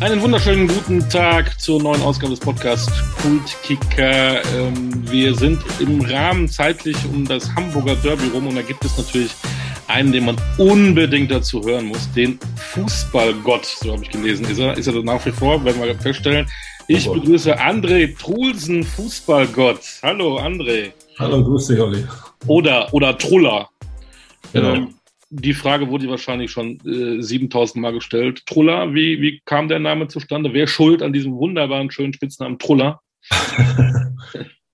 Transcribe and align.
Einen 0.00 0.22
wunderschönen 0.22 0.66
guten 0.66 1.06
Tag 1.10 1.60
zur 1.60 1.82
neuen 1.82 2.00
Ausgabe 2.00 2.30
des 2.30 2.40
Podcasts 2.40 2.90
Kultkicker. 3.20 4.42
Ähm, 4.56 4.90
wir 5.10 5.34
sind 5.34 5.62
im 5.78 6.00
Rahmen 6.00 6.48
zeitlich 6.48 6.96
um 7.12 7.26
das 7.26 7.54
Hamburger 7.54 7.94
Derby 7.96 8.28
rum 8.28 8.46
und 8.46 8.56
da 8.56 8.62
gibt 8.62 8.82
es 8.82 8.96
natürlich 8.96 9.30
einen, 9.88 10.10
den 10.10 10.24
man 10.24 10.36
unbedingt 10.56 11.30
dazu 11.30 11.62
hören 11.62 11.84
muss, 11.84 12.10
den 12.12 12.38
Fußballgott, 12.72 13.66
so 13.66 13.92
habe 13.92 14.02
ich 14.02 14.10
gelesen. 14.10 14.46
Ist 14.46 14.58
er, 14.58 14.74
ist 14.78 14.86
er 14.86 15.02
nach 15.02 15.24
wie 15.26 15.32
vor, 15.32 15.62
werden 15.66 15.82
wir 15.82 15.94
feststellen. 15.96 16.46
Ich 16.88 17.06
oh 17.06 17.12
begrüße 17.12 17.60
André 17.60 18.18
Trulsen, 18.18 18.82
Fußballgott. 18.82 19.80
Hallo 20.02 20.38
André. 20.38 20.92
Hallo, 21.18 21.44
grüß 21.44 21.66
dich, 21.66 21.78
Olli. 21.78 22.06
Oder, 22.46 22.88
oder 22.94 23.18
Truller. 23.18 23.68
Genau. 24.54 24.74
Ähm, 24.74 24.94
die 25.30 25.54
Frage 25.54 25.88
wurde 25.88 26.08
wahrscheinlich 26.08 26.50
schon 26.50 26.78
äh, 26.84 27.22
7000 27.22 27.80
Mal 27.80 27.92
gestellt. 27.92 28.44
Truller, 28.46 28.92
wie, 28.92 29.20
wie 29.20 29.40
kam 29.44 29.68
der 29.68 29.78
Name 29.78 30.08
zustande? 30.08 30.52
Wer 30.52 30.66
schuld 30.66 31.02
an 31.02 31.12
diesem 31.12 31.34
wunderbaren, 31.34 31.90
schönen 31.90 32.12
Spitznamen 32.12 32.58
Truller? 32.58 33.00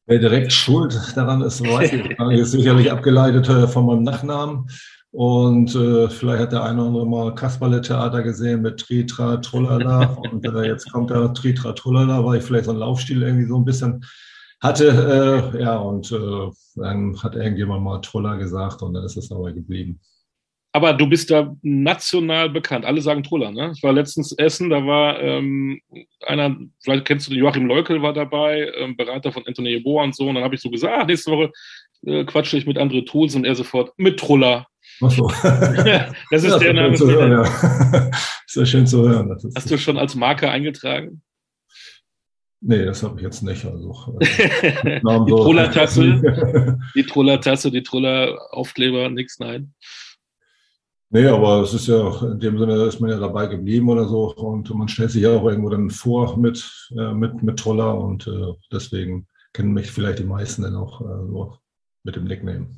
Wer 0.09 0.19
direkt 0.21 0.53
schuld 0.53 0.97
daran 1.17 1.43
ist, 1.43 1.61
weiß 1.63 1.93
ich 1.93 2.05
nicht. 2.05 2.21
Ist 2.39 2.53
sicherlich 2.53 2.91
abgeleitet 2.91 3.49
äh, 3.49 3.67
von 3.67 3.87
meinem 3.87 4.05
Nachnamen. 4.05 4.67
Und 5.11 5.75
äh, 5.75 6.09
vielleicht 6.09 6.43
hat 6.43 6.53
der 6.53 6.63
eine 6.63 6.81
oder 6.81 6.89
andere 6.89 7.07
mal 7.07 7.35
Kasperle-Theater 7.35 8.23
gesehen 8.23 8.63
mit 8.63 8.79
Tritra 8.79 9.39
Trullala. 9.39 10.05
Und 10.33 10.47
äh, 10.47 10.69
jetzt 10.69 10.91
kommt 10.93 11.11
da 11.11 11.29
Tritra 11.29 11.73
Trullala, 11.73 12.25
weil 12.25 12.39
ich 12.39 12.45
vielleicht 12.45 12.67
so 12.67 12.71
einen 12.71 12.81
Laufstil 12.81 13.23
irgendwie 13.23 13.47
so 13.47 13.57
ein 13.57 13.65
bisschen 13.65 14.05
hatte. 14.61 15.53
Äh, 15.55 15.63
ja, 15.63 15.77
und 15.77 16.13
äh, 16.13 16.51
dann 16.77 17.21
hat 17.23 17.35
irgendjemand 17.35 17.83
mal 17.83 18.01
Truller 18.01 18.37
gesagt 18.37 18.83
und 18.83 18.95
dann 18.95 19.05
ist 19.05 19.17
es 19.17 19.29
dabei 19.29 19.53
geblieben. 19.53 20.01
Aber 20.77 20.93
du 20.93 21.07
bist 21.07 21.31
da 21.31 21.57
national 21.63 22.51
bekannt. 22.51 22.85
Alle 22.85 23.01
sagen 23.01 23.23
Truller, 23.23 23.51
ne? 23.51 23.73
Ich 23.75 23.83
war 23.83 23.95
letztens 23.95 24.33
essen, 24.33 24.69
da 24.69 24.85
war 24.85 25.19
ähm, 25.23 25.81
einer, 26.27 26.55
vielleicht 26.85 27.07
kennst 27.07 27.27
du 27.27 27.31
den 27.31 27.41
Joachim 27.41 27.65
Leukel 27.65 28.03
war 28.03 28.13
dabei, 28.13 28.71
ähm, 28.77 28.95
Berater 28.95 29.33
von 29.33 29.43
Anthony 29.47 29.71
Yeboah 29.71 30.05
und 30.05 30.15
so. 30.15 30.29
Und 30.29 30.35
dann 30.35 30.45
habe 30.45 30.55
ich 30.55 30.61
so 30.61 30.69
gesagt, 30.69 30.93
ah, 30.95 31.07
nächste 31.07 31.31
Woche 31.31 31.51
äh, 32.05 32.27
quatsche 32.27 32.59
ich 32.59 32.67
mit 32.67 32.77
André 32.77 33.07
Tools 33.07 33.35
und 33.35 33.47
er 33.47 33.55
sofort 33.55 33.99
mit 33.99 34.21
Truller. 34.21 34.67
Ach 35.01 35.11
so. 35.11 35.29
das 35.43 36.45
ist 36.45 36.51
ja, 36.51 36.59
der 36.59 36.75
Name. 36.75 36.95
Zu 36.95 37.11
hören, 37.11 37.33
ja. 37.33 38.11
Sehr 38.47 38.67
schön 38.67 38.87
zu 38.87 39.09
hören. 39.09 39.35
Hast 39.55 39.71
du 39.71 39.79
schon 39.79 39.97
als 39.97 40.15
Marke 40.15 40.51
eingetragen? 40.51 41.23
Nee, 42.61 42.85
das 42.85 43.03
habe 43.03 43.17
ich 43.17 43.23
jetzt 43.23 43.43
nicht. 43.43 43.65
Also, 43.65 44.19
äh, 44.21 45.01
die 45.01 45.31
Truller-Tasse, 45.31 46.23
die 46.95 47.03
Truller-Tasse, 47.07 47.71
die 47.71 47.83
Truller-Aufkleber, 47.83 49.09
nichts, 49.09 49.39
nein. 49.39 49.73
Nee, 51.11 51.27
aber 51.27 51.63
es 51.63 51.73
ist 51.73 51.87
ja, 51.87 52.33
in 52.33 52.41
dem 52.41 52.59
Sinne 52.59 52.83
ist 52.85 53.01
man 53.01 53.11
ja 53.11 53.19
dabei 53.19 53.47
geblieben 53.47 53.89
oder 53.89 54.09
so 54.09 54.35
und 54.35 54.69
man 54.75 54.89
stellt 54.89 55.13
sich 55.13 55.23
ja 55.23 55.31
auch 55.31 55.45
irgendwo 55.45 55.71
dann 55.71 55.91
vor 55.91 56.37
mit, 56.37 56.91
äh, 56.99 57.13
mit, 57.13 57.43
mit 57.43 57.59
Troller 57.59 57.97
und 57.97 58.27
äh, 58.27 58.53
deswegen 58.73 59.29
kennen 59.53 59.73
mich 59.73 59.91
vielleicht 59.91 60.19
die 60.19 60.25
meisten 60.25 60.63
dann 60.63 60.75
auch 60.75 61.01
äh, 61.01 61.05
so 61.05 61.57
mit 62.03 62.17
dem 62.17 62.25
Nickname. 62.25 62.69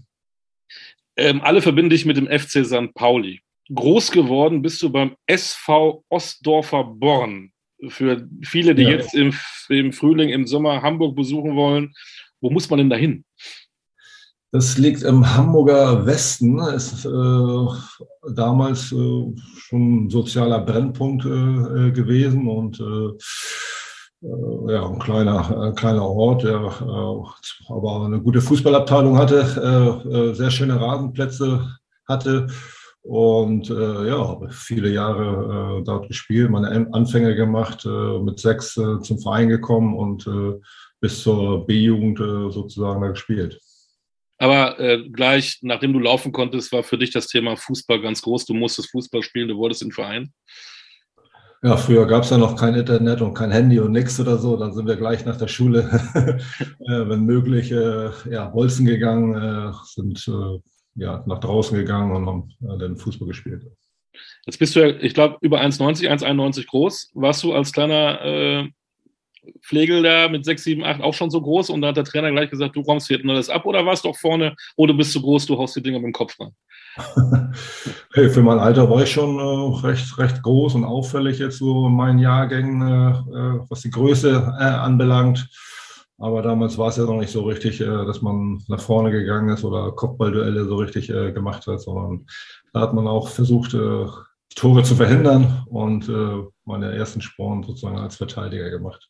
Ähm, 1.17 1.41
alle 1.41 1.63
verbinden 1.63 1.91
dich 1.91 2.05
mit 2.05 2.17
dem 2.17 2.27
FC 2.27 2.65
St. 2.65 2.95
Pauli. 2.95 3.41
Groß 3.75 4.13
geworden 4.13 4.63
bist 4.63 4.83
du 4.83 4.91
beim 4.91 5.17
SV 5.27 6.05
Ostdorfer 6.09 6.85
Born. 6.85 7.53
Für 7.89 8.29
viele, 8.43 8.75
die 8.75 8.85
ja. 8.85 8.91
jetzt 8.91 9.15
im, 9.15 9.33
im 9.69 9.93
Frühling, 9.93 10.31
im 10.31 10.47
Sommer 10.47 10.83
Hamburg 10.83 11.17
besuchen 11.17 11.57
wollen, 11.57 11.95
wo 12.41 12.51
muss 12.51 12.69
man 12.69 12.79
denn 12.79 12.91
dahin? 12.91 13.25
Das 14.51 14.79
liegt 14.79 15.03
im 15.03 15.37
Hamburger 15.37 16.07
Westen, 16.07 16.59
ist 16.59 17.05
äh, 17.05 18.31
damals 18.33 18.91
äh, 18.93 19.35
schon 19.59 20.05
ein 20.05 20.11
sozialer 20.11 20.61
Brennpunkt 20.61 21.27
äh, 21.27 21.91
gewesen 21.91 22.49
und 22.49 22.81
äh, 22.81 24.27
äh, 24.27 24.73
ja, 24.73 24.89
ein 24.89 24.99
kleiner, 25.01 25.75
kleiner 25.77 26.03
Ort, 26.03 26.45
der 26.45 26.63
äh, 26.63 27.73
aber 27.73 28.07
eine 28.07 28.23
gute 28.23 28.41
Fußballabteilung 28.41 29.19
hatte, 29.19 30.33
sehr 30.35 30.51
schöne 30.51 30.81
Rasenplätze 30.81 31.69
hatte 32.09 32.47
und 33.03 33.69
ja, 33.69 34.41
viele 34.49 34.91
Jahre 34.91 35.83
dort 35.85 36.09
gespielt, 36.09 36.51
meine 36.51 36.89
Anfänge 36.93 37.35
gemacht, 37.37 37.87
mit 38.23 38.39
sechs 38.39 38.73
zum 38.75 39.19
Verein 39.21 39.49
gekommen 39.49 39.95
und 39.95 40.29
bis 41.01 41.23
zur 41.23 41.67
B-Jugend 41.67 42.19
sozusagen 42.19 43.03
da 43.03 43.09
gespielt. 43.09 43.61
Aber 44.39 44.79
äh, 44.79 45.09
gleich, 45.09 45.59
nachdem 45.63 45.93
du 45.93 45.99
laufen 45.99 46.33
konntest, 46.33 46.73
war 46.73 46.85
für 46.85 46.97
dich 46.97 47.11
das 47.11 47.27
Thema 47.27 47.57
Fußball 47.57 48.01
ganz 48.01 48.23
groß. 48.23 48.47
Du 48.47 48.55
musstest 48.55 48.91
Fußball 48.93 49.23
spielen, 49.23 49.49
du 49.49 49.57
wolltest 49.57 49.83
in 49.83 49.89
den 49.89 49.95
Verein. 49.95 50.33
Ja, 51.61 51.77
früher 51.77 52.07
gab 52.07 52.23
es 52.23 52.31
ja 52.31 52.39
noch 52.39 52.55
kein 52.55 52.75
Internet 52.75 53.21
und 53.21 53.35
kein 53.35 53.51
Handy 53.51 53.81
und 53.81 53.91
nichts 53.91 54.21
oder 54.21 54.39
so. 54.39 54.57
Dann 54.57 54.73
sind 54.73 54.87
wir 54.87 54.95
gleich 54.95 55.25
nach 55.25 55.37
der 55.37 55.49
Schule, 55.49 55.91
äh, 56.61 57.09
wenn 57.09 57.25
möglich, 57.25 57.73
äh, 57.73 58.11
ja, 58.31 58.47
Bolzen 58.47 58.87
gegangen, 58.87 59.35
äh, 59.35 59.73
sind 59.85 60.29
äh, 60.29 60.61
ja, 60.95 61.25
nach 61.27 61.41
draußen 61.41 61.77
gegangen 61.77 62.15
und 62.15 62.27
haben 62.27 62.51
äh, 62.63 62.79
dann 62.79 62.97
Fußball 62.97 63.27
gespielt. 63.27 63.65
Jetzt 64.47 64.59
bist 64.59 64.77
du 64.77 64.81
ja, 64.81 64.97
ich 65.01 65.15
glaube, 65.15 65.39
über 65.41 65.61
1,90, 65.61 66.09
1,91 66.09 66.67
groß. 66.67 67.11
Warst 67.15 67.43
du 67.43 67.53
als 67.53 67.73
kleiner 67.73 68.25
äh, 68.25 68.69
Pflegel 69.63 70.03
da 70.03 70.29
mit 70.29 70.45
6, 70.45 70.65
7, 70.65 70.85
8 70.85 71.03
auch 71.03 71.15
schon 71.15 71.31
so 71.31 71.41
groß 71.41 71.71
und 71.71 71.83
da 71.83 71.89
hat 71.89 71.97
der 71.97 72.05
Trainer 72.05 72.31
gleich 72.31 72.51
gesagt, 72.51 72.77
du 72.77 72.81
räumst 72.81 73.09
hier 73.09 73.23
das 73.23 73.51
ab 73.51 73.67
oder 73.67 73.85
warst 73.85 74.05
du 74.05 74.11
auch 74.11 74.19
vorne, 74.19 74.55
oder 74.77 74.95
bist 74.95 75.15
du 75.15 75.23
groß, 75.23 75.47
du 75.47 75.59
haust 75.59 75.77
die 75.77 75.83
Dinger 75.83 75.99
mit 75.99 76.07
dem 76.07 76.13
Kopf 76.13 76.39
rein? 76.41 76.53
hey, 78.15 78.29
für 78.29 78.43
mein 78.43 78.59
Alter 78.59 78.91
war 78.91 79.03
ich 79.03 79.11
schon 79.11 79.39
äh, 79.39 79.87
recht, 79.87 80.19
recht 80.19 80.43
groß 80.43 80.75
und 80.75 80.85
auffällig 80.85 81.39
jetzt 81.39 81.59
so 81.59 81.87
in 81.87 81.95
meinen 81.95 82.19
Jahrgängen, 82.19 82.83
äh, 82.83 83.11
äh 83.11 83.61
was 83.69 83.83
die 83.83 83.91
Größe 83.91 84.55
äh, 84.59 84.65
anbelangt. 84.65 85.49
Aber 86.21 86.43
damals 86.43 86.77
war 86.79 86.89
es 86.89 86.97
ja 86.97 87.05
noch 87.05 87.21
nicht 87.21 87.31
so 87.31 87.43
richtig, 87.43 87.81
äh, 87.81 87.85
dass 87.85 88.23
man 88.23 88.63
nach 88.67 88.81
vorne 88.81 89.11
gegangen 89.11 89.51
ist 89.51 89.65
oder 89.65 89.93
Kopfballduelle 89.93 90.65
so 90.65 90.77
richtig 90.77 91.11
äh, 91.11 91.33
gemacht 91.33 91.67
hat, 91.67 91.81
sondern 91.81 92.27
da 92.73 92.81
hat 92.81 92.95
man 92.95 93.07
auch 93.07 93.29
versucht, 93.29 93.77
Tore 94.55 94.83
zu 94.83 94.97
verhindern 94.97 95.65
und 95.69 96.11
meine 96.65 96.93
ersten 96.93 97.21
Sporen 97.21 97.63
sozusagen 97.63 97.99
als 97.99 98.17
Verteidiger 98.17 98.71
gemacht. 98.71 99.09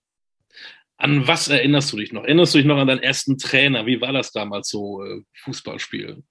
An 0.98 1.26
was 1.28 1.48
erinnerst 1.48 1.92
du 1.92 1.96
dich 1.96 2.12
noch? 2.12 2.24
Erinnerst 2.24 2.54
du 2.54 2.58
dich 2.58 2.66
noch 2.66 2.76
an 2.76 2.88
deinen 2.88 3.02
ersten 3.02 3.38
Trainer? 3.38 3.86
Wie 3.86 4.00
war 4.00 4.12
das 4.12 4.32
damals 4.32 4.68
so, 4.68 5.02
äh, 5.04 5.22
Fußballspielen? 5.44 6.26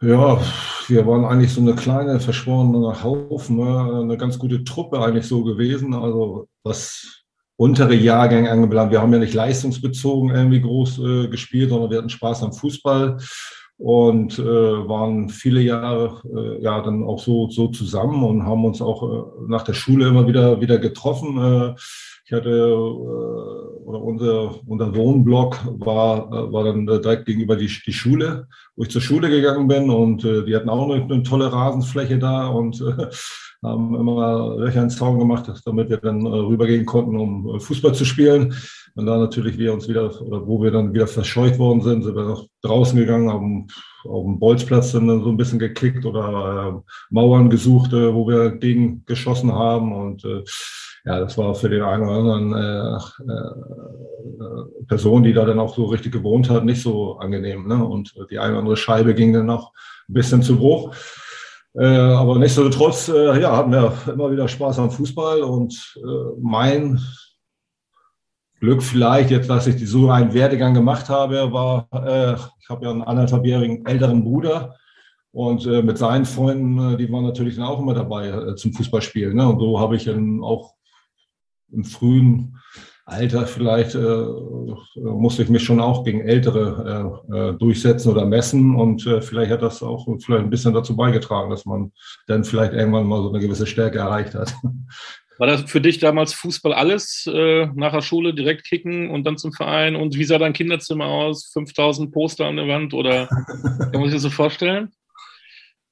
Ja, 0.00 0.42
wir 0.88 1.06
waren 1.06 1.24
eigentlich 1.24 1.52
so 1.52 1.60
eine 1.60 1.76
kleine, 1.76 2.18
verschworene 2.18 3.04
Haufen, 3.04 3.58
ne? 3.58 4.00
eine 4.02 4.16
ganz 4.16 4.38
gute 4.38 4.64
Truppe 4.64 4.98
eigentlich 4.98 5.26
so 5.26 5.44
gewesen. 5.44 5.94
Also 5.94 6.48
was 6.64 7.22
untere 7.56 7.94
Jahrgänge 7.94 8.50
angebelangt. 8.50 8.90
Wir 8.90 9.00
haben 9.00 9.12
ja 9.12 9.20
nicht 9.20 9.34
leistungsbezogen 9.34 10.34
irgendwie 10.34 10.60
groß 10.60 10.98
äh, 10.98 11.28
gespielt, 11.28 11.70
sondern 11.70 11.90
wir 11.90 11.98
hatten 11.98 12.08
Spaß 12.08 12.42
am 12.42 12.52
Fußball 12.52 13.18
und 13.76 14.38
äh, 14.38 14.42
waren 14.42 15.28
viele 15.28 15.60
Jahre 15.60 16.22
äh, 16.34 16.62
ja 16.62 16.80
dann 16.80 17.04
auch 17.04 17.20
so, 17.20 17.48
so 17.50 17.68
zusammen 17.68 18.24
und 18.24 18.44
haben 18.44 18.64
uns 18.64 18.82
auch 18.82 19.02
äh, 19.02 19.22
nach 19.48 19.62
der 19.62 19.74
Schule 19.74 20.08
immer 20.08 20.26
wieder, 20.26 20.60
wieder 20.60 20.78
getroffen. 20.78 21.76
Äh, 22.32 22.36
ich 22.36 22.36
hatte, 22.36 22.50
äh, 22.50 23.72
oder 23.84 24.00
unser, 24.00 24.54
unser 24.66 24.94
Wohnblock 24.94 25.58
war, 25.78 26.28
äh, 26.28 26.52
war 26.52 26.64
dann 26.64 26.86
direkt 26.86 27.26
gegenüber 27.26 27.56
die, 27.56 27.70
die 27.86 27.92
Schule, 27.92 28.48
wo 28.76 28.84
ich 28.84 28.90
zur 28.90 29.02
Schule 29.02 29.28
gegangen 29.28 29.68
bin 29.68 29.90
und 29.90 30.24
äh, 30.24 30.44
die 30.44 30.56
hatten 30.56 30.68
auch 30.68 30.90
eine, 30.90 31.04
eine 31.04 31.22
tolle 31.22 31.52
Rasenfläche 31.52 32.18
da 32.18 32.48
und 32.48 32.80
äh, 32.80 33.06
haben 33.64 33.94
immer 33.94 34.56
Löcher 34.58 34.82
ins 34.82 34.96
Zaun 34.96 35.18
gemacht, 35.18 35.52
damit 35.64 35.88
wir 35.88 35.98
dann 35.98 36.26
äh, 36.26 36.28
rübergehen 36.28 36.84
konnten, 36.84 37.16
um 37.16 37.54
äh, 37.54 37.60
Fußball 37.60 37.94
zu 37.94 38.04
spielen. 38.04 38.54
Und 38.94 39.06
dann 39.06 39.20
natürlich 39.20 39.56
wir 39.56 39.72
uns 39.72 39.88
wieder, 39.88 40.20
oder 40.20 40.46
wo 40.46 40.62
wir 40.62 40.70
dann 40.70 40.92
wieder 40.92 41.06
verscheucht 41.06 41.58
worden 41.58 41.80
sind, 41.80 42.02
sind 42.02 42.14
wir 42.14 42.24
noch 42.24 42.46
draußen 42.60 42.98
gegangen, 42.98 43.30
haben 43.30 43.66
auf 44.04 44.24
dem 44.24 44.38
Bolzplatz 44.38 44.92
dann 44.92 45.06
so 45.22 45.30
ein 45.30 45.36
bisschen 45.36 45.58
gekickt 45.58 46.04
oder 46.04 46.82
äh, 46.84 46.92
Mauern 47.10 47.48
gesucht, 47.48 47.92
äh, 47.92 48.12
wo 48.12 48.26
wir 48.26 48.50
gegen 48.50 49.04
geschossen 49.06 49.52
haben 49.52 49.94
und 49.94 50.24
äh, 50.24 50.42
ja, 51.04 51.18
das 51.18 51.36
war 51.36 51.54
für 51.54 51.68
den 51.68 51.82
einen 51.82 52.02
oder 52.02 52.12
anderen 52.12 52.54
äh, 52.54 53.32
äh, 53.32 54.84
Person, 54.86 55.22
die 55.22 55.32
da 55.32 55.44
dann 55.44 55.58
auch 55.58 55.74
so 55.74 55.86
richtig 55.86 56.12
gewohnt 56.12 56.48
hat, 56.48 56.64
nicht 56.64 56.82
so 56.82 57.16
angenehm. 57.16 57.66
Ne? 57.66 57.84
Und 57.84 58.14
die 58.30 58.38
eine 58.38 58.52
oder 58.52 58.60
andere 58.60 58.76
Scheibe 58.76 59.14
ging 59.14 59.32
dann 59.32 59.46
noch 59.46 59.72
ein 60.08 60.14
bisschen 60.14 60.42
zu 60.42 60.56
Bruch. 60.56 60.94
Äh, 61.74 61.86
aber 61.86 62.38
nichtsdestotrotz, 62.38 63.08
äh, 63.08 63.40
ja, 63.40 63.56
hatten 63.56 63.72
wir 63.72 63.92
immer 64.12 64.30
wieder 64.30 64.46
Spaß 64.46 64.78
am 64.78 64.90
Fußball 64.90 65.40
und 65.42 65.96
äh, 65.96 66.40
mein 66.40 67.00
Glück 68.60 68.82
vielleicht, 68.82 69.30
jetzt, 69.30 69.50
dass 69.50 69.66
ich 69.66 69.88
so 69.88 70.10
einen 70.10 70.34
Werdegang 70.34 70.74
gemacht 70.74 71.08
habe, 71.08 71.50
war, 71.52 71.88
äh, 71.92 72.34
ich 72.60 72.68
habe 72.68 72.84
ja 72.84 72.92
einen 72.92 73.02
anderthalbjährigen 73.02 73.84
älteren 73.86 74.22
Bruder 74.22 74.76
und 75.32 75.66
äh, 75.66 75.82
mit 75.82 75.98
seinen 75.98 76.26
Freunden, 76.26 76.92
äh, 76.92 76.96
die 76.96 77.10
waren 77.10 77.24
natürlich 77.24 77.56
dann 77.56 77.64
auch 77.64 77.80
immer 77.80 77.94
dabei 77.94 78.28
äh, 78.28 78.54
zum 78.54 78.72
Fußballspielen. 78.74 79.34
Ne? 79.34 79.48
Und 79.48 79.58
so 79.58 79.80
habe 79.80 79.96
ich 79.96 80.04
dann 80.04 80.44
auch 80.44 80.74
im 81.72 81.84
frühen 81.84 82.58
Alter 83.04 83.46
vielleicht 83.46 83.94
äh, 83.96 84.24
musste 84.96 85.42
ich 85.42 85.48
mich 85.48 85.64
schon 85.64 85.80
auch 85.80 86.04
gegen 86.04 86.20
Ältere 86.20 87.20
äh, 87.30 87.36
äh, 87.36 87.52
durchsetzen 87.58 88.12
oder 88.12 88.24
messen 88.24 88.76
und 88.76 89.04
äh, 89.06 89.20
vielleicht 89.20 89.50
hat 89.50 89.62
das 89.62 89.82
auch 89.82 90.06
vielleicht 90.24 90.44
ein 90.44 90.50
bisschen 90.50 90.72
dazu 90.72 90.94
beigetragen, 90.94 91.50
dass 91.50 91.64
man 91.64 91.92
dann 92.28 92.44
vielleicht 92.44 92.72
irgendwann 92.72 93.06
mal 93.06 93.22
so 93.22 93.30
eine 93.30 93.40
gewisse 93.40 93.66
Stärke 93.66 93.98
erreicht 93.98 94.34
hat. 94.34 94.54
War 95.38 95.46
das 95.48 95.62
für 95.62 95.80
dich 95.80 95.98
damals 95.98 96.34
Fußball 96.34 96.72
alles? 96.72 97.26
Äh, 97.26 97.66
nach 97.74 97.92
der 97.92 98.02
Schule 98.02 98.34
direkt 98.34 98.64
kicken 98.64 99.10
und 99.10 99.24
dann 99.24 99.38
zum 99.38 99.52
Verein? 99.52 99.96
Und 99.96 100.14
wie 100.14 100.24
sah 100.24 100.38
dein 100.38 100.52
Kinderzimmer 100.52 101.06
aus? 101.06 101.50
5000 101.52 102.12
Poster 102.12 102.46
an 102.46 102.56
der 102.56 102.68
Wand 102.68 102.94
oder 102.94 103.26
kann 103.56 103.90
man 103.94 104.04
sich 104.04 104.14
das 104.14 104.22
so 104.22 104.30
vorstellen? 104.30 104.90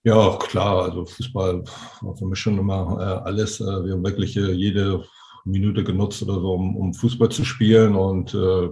Ja, 0.04 0.38
klar. 0.38 0.84
Also 0.84 1.04
Fußball 1.04 1.64
war 2.02 2.16
für 2.16 2.26
mich 2.26 2.38
schon 2.38 2.58
immer 2.58 2.96
äh, 3.00 3.28
alles. 3.28 3.60
Äh, 3.60 3.64
wir 3.64 3.94
haben 3.94 4.04
wirklich 4.04 4.36
äh, 4.36 4.52
jede 4.52 5.04
Minute 5.44 5.84
genutzt 5.84 6.22
oder 6.22 6.34
so, 6.34 6.52
um, 6.52 6.76
um 6.76 6.94
Fußball 6.94 7.30
zu 7.30 7.44
spielen. 7.44 7.94
Und 7.94 8.34
äh, 8.34 8.68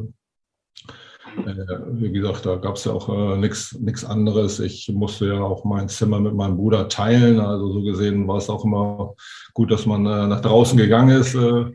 äh, 1.47 1.81
wie 1.93 2.11
gesagt, 2.11 2.47
da 2.47 2.57
gab 2.57 2.77
es 2.77 2.85
ja 2.85 2.93
auch 2.93 3.09
äh, 3.09 3.37
nichts 3.37 4.05
anderes. 4.05 4.61
Ich 4.61 4.89
musste 4.93 5.27
ja 5.27 5.41
auch 5.41 5.65
mein 5.65 5.89
Zimmer 5.89 6.21
mit 6.21 6.35
meinem 6.35 6.57
Bruder 6.57 6.89
teilen. 6.89 7.41
Also 7.41 7.73
so 7.73 7.83
gesehen 7.83 8.27
war 8.27 8.39
es 8.39 8.51
auch 8.51 8.65
immer 8.65 9.15
gut, 9.55 9.71
dass 9.71 9.87
man 9.87 10.07
äh, 10.07 10.27
nach 10.27 10.41
draußen 10.41 10.77
gegangen 10.77 11.21
ist. 11.21 11.35
Äh, 11.35 11.73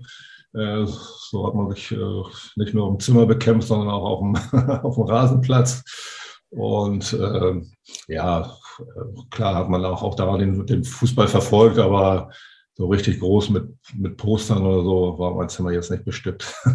äh, 0.56 0.86
so 0.86 1.48
hat 1.48 1.56
man 1.56 1.72
sich 1.72 1.96
nicht 2.56 2.74
nur 2.74 2.90
im 2.90 3.00
Zimmer 3.00 3.26
bekämpft, 3.26 3.68
sondern 3.68 3.90
auch 3.90 4.04
auf 4.04 4.20
dem, 4.20 4.36
auf 4.84 4.96
dem 4.96 5.04
Rasenplatz. 5.04 5.84
Und 6.52 7.18
ja, 8.08 8.56
klar 9.32 9.56
hat 9.56 9.70
man 9.70 9.84
auch, 9.86 10.04
auch 10.04 10.14
daran 10.14 10.40
den, 10.40 10.68
den 10.68 10.84
Fußball 10.84 11.28
verfolgt, 11.28 11.80
aber 11.80 12.30
so 12.76 12.88
richtig 12.88 13.20
groß 13.20 13.50
mit, 13.50 13.66
mit 13.96 14.18
Postern 14.18 14.66
oder 14.66 14.84
so 14.84 15.20
war 15.20 15.36
mein 15.36 15.50
Zimmer 15.50 15.72
jetzt 15.72 15.92
nicht 15.92 16.06
bestückt. 16.06 16.54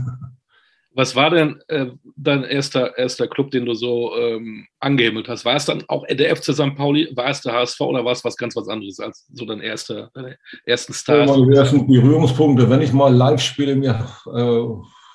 Was 0.94 1.14
war 1.14 1.30
denn 1.30 1.60
äh, 1.68 1.86
dein 2.16 2.42
erster, 2.42 2.98
erster 2.98 3.28
Club, 3.28 3.52
den 3.52 3.66
du 3.66 3.74
so 3.74 4.16
ähm, 4.16 4.66
angehimmelt 4.80 5.28
hast? 5.28 5.44
War 5.44 5.54
es 5.54 5.64
dann 5.64 5.84
auch 5.86 6.04
der 6.08 6.34
FC 6.34 6.52
St. 6.52 6.74
Pauli, 6.74 7.08
war 7.14 7.28
es 7.28 7.40
der 7.40 7.52
HSV 7.52 7.80
oder 7.82 8.04
war 8.04 8.10
es 8.10 8.24
was 8.24 8.36
ganz 8.36 8.56
was 8.56 8.66
anderes 8.66 8.98
als 8.98 9.28
so 9.32 9.44
dein 9.44 9.60
erster, 9.60 10.10
deine 10.14 10.36
ersten 10.66 10.92
Stars? 10.92 11.30
Ja, 11.30 11.36
die 11.36 11.54
ersten 11.54 11.86
Berührungspunkte, 11.86 12.68
wenn 12.68 12.82
ich 12.82 12.92
mal 12.92 13.14
Live-Spiele 13.14 13.76
mir 13.76 14.08
äh, 14.26 14.64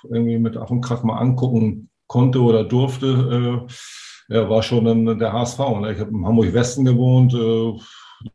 irgendwie 0.10 0.38
mit 0.38 0.56
Ach 0.56 0.70
und 0.70 0.80
Krach 0.80 1.04
mal 1.04 1.18
angucken 1.18 1.90
konnte 2.08 2.40
oder 2.40 2.64
durfte, 2.64 3.68
äh, 4.30 4.34
ja, 4.34 4.50
war 4.50 4.64
schon 4.64 4.86
dann 4.86 5.20
der 5.20 5.34
HSV. 5.34 5.60
Ne? 5.82 5.92
Ich 5.92 6.00
habe 6.00 6.12
in 6.12 6.26
Hamburg-Westen 6.26 6.86
gewohnt, 6.86 7.34
äh, 7.34 7.74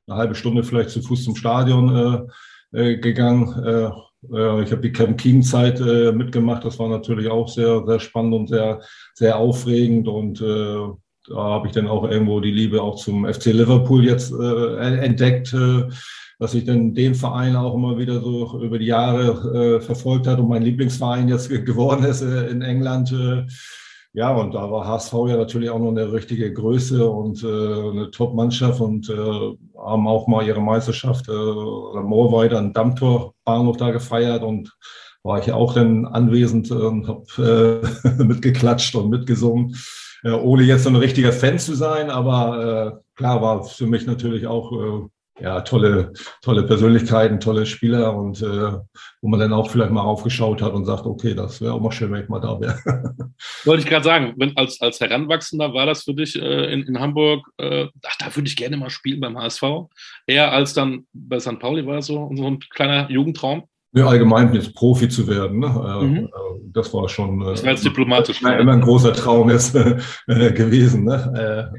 eine 0.06 0.16
halbe 0.16 0.34
Stunde 0.34 0.64
vielleicht 0.64 0.90
zu 0.90 1.02
Fuß 1.02 1.24
zum 1.24 1.36
Stadion 1.36 2.28
äh, 2.72 2.92
äh, 2.92 2.96
gegangen 2.98 3.90
äh, 4.32 4.62
ich 4.62 4.72
habe 4.72 4.80
die 4.80 4.92
Kevin 4.92 5.16
King-Zeit 5.16 5.80
äh, 5.80 6.12
mitgemacht. 6.12 6.64
Das 6.64 6.78
war 6.78 6.88
natürlich 6.88 7.28
auch 7.28 7.48
sehr, 7.48 7.84
sehr 7.86 8.00
spannend 8.00 8.34
und 8.34 8.48
sehr, 8.48 8.80
sehr 9.14 9.36
aufregend. 9.36 10.08
Und 10.08 10.40
äh, 10.40 10.88
da 11.28 11.36
habe 11.36 11.66
ich 11.68 11.72
dann 11.72 11.86
auch 11.86 12.08
irgendwo 12.08 12.40
die 12.40 12.50
Liebe 12.50 12.82
auch 12.82 12.96
zum 12.96 13.26
FC 13.26 13.46
Liverpool 13.46 14.04
jetzt 14.04 14.32
äh, 14.32 14.98
entdeckt, 14.98 15.52
äh, 15.52 15.88
dass 16.38 16.54
ich 16.54 16.64
dann 16.64 16.94
den 16.94 17.14
Verein 17.14 17.56
auch 17.56 17.74
immer 17.74 17.98
wieder 17.98 18.20
so 18.20 18.60
über 18.60 18.78
die 18.78 18.86
Jahre 18.86 19.76
äh, 19.76 19.80
verfolgt 19.80 20.26
hat 20.26 20.38
und 20.38 20.48
mein 20.48 20.62
Lieblingsverein 20.62 21.28
jetzt 21.28 21.48
geworden 21.48 22.04
ist 22.04 22.22
äh, 22.22 22.46
in 22.48 22.62
England. 22.62 23.12
Ja, 24.14 24.34
und 24.34 24.54
da 24.54 24.70
war 24.70 24.86
HSV 24.86 25.12
ja 25.28 25.36
natürlich 25.36 25.70
auch 25.70 25.78
noch 25.78 25.90
eine 25.90 26.12
richtige 26.12 26.52
Größe 26.52 27.08
und 27.08 27.42
äh, 27.44 27.46
eine 27.46 28.10
Top-Mannschaft 28.10 28.80
und 28.80 29.08
äh, 29.10 29.14
haben 29.14 30.08
auch 30.08 30.26
mal 30.26 30.46
ihre 30.46 30.60
Meisterschaft 30.60 31.28
äh, 31.28 31.32
Moorweide 31.32 32.58
an 32.58 32.72
Dammtor-Bahnhof 32.72 33.76
da 33.76 33.90
gefeiert 33.90 34.42
und 34.42 34.76
war 35.22 35.38
ich 35.38 35.46
ja 35.46 35.54
auch 35.54 35.74
dann 35.74 36.06
anwesend 36.06 36.70
und 36.70 37.06
habe 37.06 37.82
äh, 38.08 38.08
mitgeklatscht 38.24 38.94
und 38.94 39.10
mitgesungen, 39.10 39.76
äh, 40.24 40.30
ohne 40.30 40.62
jetzt 40.62 40.84
so 40.84 40.88
ein 40.88 40.96
richtiger 40.96 41.32
Fan 41.32 41.58
zu 41.58 41.74
sein, 41.74 42.08
aber 42.10 42.96
äh, 42.96 43.14
klar 43.14 43.42
war 43.42 43.64
für 43.64 43.86
mich 43.86 44.06
natürlich 44.06 44.46
auch 44.46 44.72
äh, 44.72 45.08
ja, 45.40 45.60
tolle, 45.60 46.12
tolle 46.42 46.64
Persönlichkeiten, 46.64 47.40
tolle 47.40 47.66
Spieler 47.66 48.16
und 48.16 48.42
äh, 48.42 48.72
wo 49.20 49.28
man 49.28 49.40
dann 49.40 49.52
auch 49.52 49.70
vielleicht 49.70 49.90
mal 49.90 50.02
aufgeschaut 50.02 50.62
hat 50.62 50.72
und 50.72 50.84
sagt, 50.84 51.06
okay, 51.06 51.34
das 51.34 51.60
wäre 51.60 51.74
auch 51.74 51.80
mal 51.80 51.92
schön, 51.92 52.12
wenn 52.12 52.22
ich 52.22 52.28
mal 52.28 52.40
da 52.40 52.60
wäre. 52.60 52.78
Wollte 53.64 53.82
ich 53.82 53.88
gerade 53.88 54.04
sagen, 54.04 54.34
wenn 54.36 54.56
als, 54.56 54.80
als 54.80 55.00
Heranwachsender 55.00 55.72
war 55.74 55.86
das 55.86 56.04
für 56.04 56.14
dich 56.14 56.40
äh, 56.40 56.72
in, 56.72 56.82
in 56.82 56.98
Hamburg, 56.98 57.46
äh, 57.58 57.86
ach, 58.06 58.16
da 58.18 58.34
würde 58.34 58.48
ich 58.48 58.56
gerne 58.56 58.76
mal 58.76 58.90
spielen 58.90 59.20
beim 59.20 59.38
HSV, 59.38 59.62
eher 60.26 60.52
als 60.52 60.74
dann 60.74 61.06
bei 61.12 61.38
St. 61.38 61.58
Pauli 61.58 61.86
war 61.86 61.96
das 61.96 62.06
so, 62.06 62.30
so 62.34 62.46
ein 62.46 62.60
kleiner 62.70 63.10
Jugendtraum? 63.10 63.64
Ja, 63.92 64.06
allgemein 64.06 64.52
jetzt 64.52 64.74
Profi 64.74 65.08
zu 65.08 65.26
werden, 65.26 65.60
ne? 65.60 65.66
Äh, 65.66 66.04
mhm. 66.04 66.16
Äh, 66.26 66.30
das 66.72 66.92
war 66.92 67.08
schon 67.08 67.40
das 67.40 67.64
war 67.64 67.70
jetzt 67.70 67.84
diplomatisch. 67.84 68.42
Äh, 68.42 68.60
immer 68.60 68.72
ein 68.72 68.82
großer 68.82 69.14
Traum 69.14 69.48
ist 69.48 69.74
äh, 70.26 70.52
gewesen. 70.52 71.04
Ne? 71.04 71.72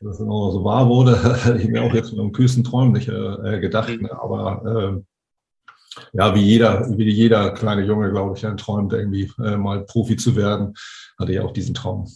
Dass 0.00 0.16
es 0.16 0.20
immer 0.20 0.52
so 0.52 0.64
wahr 0.64 0.88
wurde, 0.88 1.22
hätte 1.44 1.58
ich 1.58 1.68
mir 1.68 1.82
auch 1.82 1.94
jetzt 1.94 2.12
mit 2.12 2.20
einem 2.20 2.32
kühlsten 2.32 2.64
Träumen 2.64 2.92
nicht 2.92 3.08
äh, 3.08 3.60
gedacht. 3.60 3.90
Mhm. 3.90 4.02
Ne? 4.02 4.12
Aber 4.12 5.02
äh, 5.02 6.08
ja, 6.12 6.34
wie 6.34 6.42
jeder, 6.42 6.86
wie 6.96 7.10
jeder 7.10 7.50
kleine 7.52 7.84
Junge, 7.84 8.10
glaube 8.10 8.36
ich, 8.36 8.42
träumt, 8.62 8.92
irgendwie 8.92 9.30
äh, 9.42 9.56
mal 9.56 9.84
Profi 9.84 10.16
zu 10.16 10.36
werden, 10.36 10.74
hatte 11.18 11.32
ich 11.32 11.40
auch 11.40 11.52
diesen 11.52 11.74
Traum. 11.74 12.06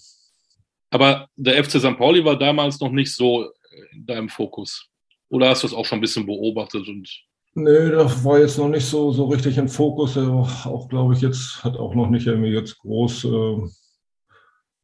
Aber 0.90 1.26
der 1.36 1.62
FC 1.64 1.80
St. 1.80 1.96
Pauli 1.96 2.24
war 2.24 2.38
damals 2.38 2.78
noch 2.80 2.92
nicht 2.92 3.14
so 3.14 3.50
in 3.92 4.06
deinem 4.06 4.28
Fokus. 4.28 4.88
Oder 5.30 5.48
hast 5.48 5.62
du 5.62 5.66
es 5.66 5.72
auch 5.72 5.86
schon 5.86 5.98
ein 5.98 6.02
bisschen 6.02 6.26
beobachtet 6.26 6.86
und 6.86 7.08
Nee, 7.54 7.90
das 7.90 8.24
war 8.24 8.38
jetzt 8.38 8.56
noch 8.56 8.68
nicht 8.68 8.86
so, 8.86 9.12
so 9.12 9.26
richtig 9.26 9.58
im 9.58 9.68
Fokus. 9.68 10.16
Auch, 10.16 10.88
glaube 10.88 11.12
ich, 11.12 11.20
jetzt 11.20 11.62
hat 11.62 11.76
auch 11.76 11.94
noch 11.94 12.08
nicht 12.08 12.26
irgendwie 12.26 12.48
jetzt 12.48 12.78
groß 12.78 13.24
äh, 13.24 13.28
äh, 13.28 13.68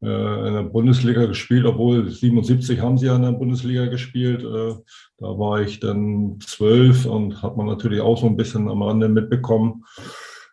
in 0.01 0.55
der 0.55 0.63
Bundesliga 0.63 1.27
gespielt, 1.27 1.67
obwohl 1.67 2.09
77 2.09 2.81
haben 2.81 2.99
sie 2.99 3.07
ja 3.07 3.17
in 3.17 3.23
der 3.23 3.33
Bundesliga 3.33 3.87
gespielt. 3.87 4.43
Äh, 4.43 4.75
da 5.19 5.27
war 5.27 5.61
ich 5.61 5.81
dann 5.81 6.39
zwölf 6.41 7.05
und 7.05 7.43
hat 7.43 7.57
man 7.57 7.67
natürlich 7.67 8.01
auch 8.01 8.17
so 8.17 8.27
ein 8.27 8.37
bisschen 8.37 8.69
am 8.69 8.83
Rande 8.83 9.09
mitbekommen. 9.09 9.85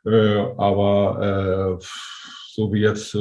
Äh, 0.03 0.38
aber 0.57 1.80
so 2.51 2.71
wie 2.71 2.81
jetzt 2.81 3.15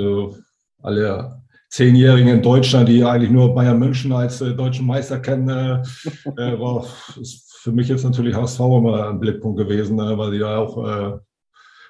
alle 0.82 1.43
Zehnjährigen 1.69 2.29
in 2.29 2.43
Deutschland, 2.43 2.88
die 2.88 3.05
eigentlich 3.05 3.31
nur 3.31 3.55
Bayern 3.55 3.79
München 3.79 4.12
als 4.12 4.38
deutschen 4.38 4.87
Meister 4.87 5.19
kennen, 5.19 5.49
war 5.49 6.87
für 7.61 7.73
mich 7.73 7.88
jetzt 7.88 8.05
natürlich 8.05 8.35
HSV 8.35 8.61
immer 8.61 9.09
ein 9.09 9.21
Blickpunkt 9.21 9.59
gewesen, 9.59 9.99
weil 9.99 10.31
sie 10.31 10.38
ja 10.38 10.59
auch 10.59 11.21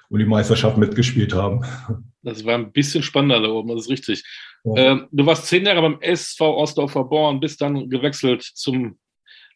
um 0.09 0.19
die 0.19 0.25
Meisterschaft 0.25 0.77
mitgespielt 0.77 1.33
haben. 1.33 1.65
Das 2.21 2.43
war 2.45 2.55
ein 2.55 2.71
bisschen 2.71 3.03
spannender 3.03 3.41
da 3.41 3.49
oben, 3.49 3.69
das 3.69 3.85
ist 3.85 3.89
richtig. 3.89 4.23
Ja. 4.63 4.75
Ähm, 4.75 5.07
du 5.11 5.25
warst 5.25 5.45
zehn 5.45 5.65
Jahre 5.65 5.81
beim 5.81 5.99
SV 6.01 6.57
Ostdorfer 6.57 7.03
Born, 7.03 7.39
bist 7.39 7.61
dann 7.61 7.89
gewechselt 7.89 8.41
zum 8.41 8.97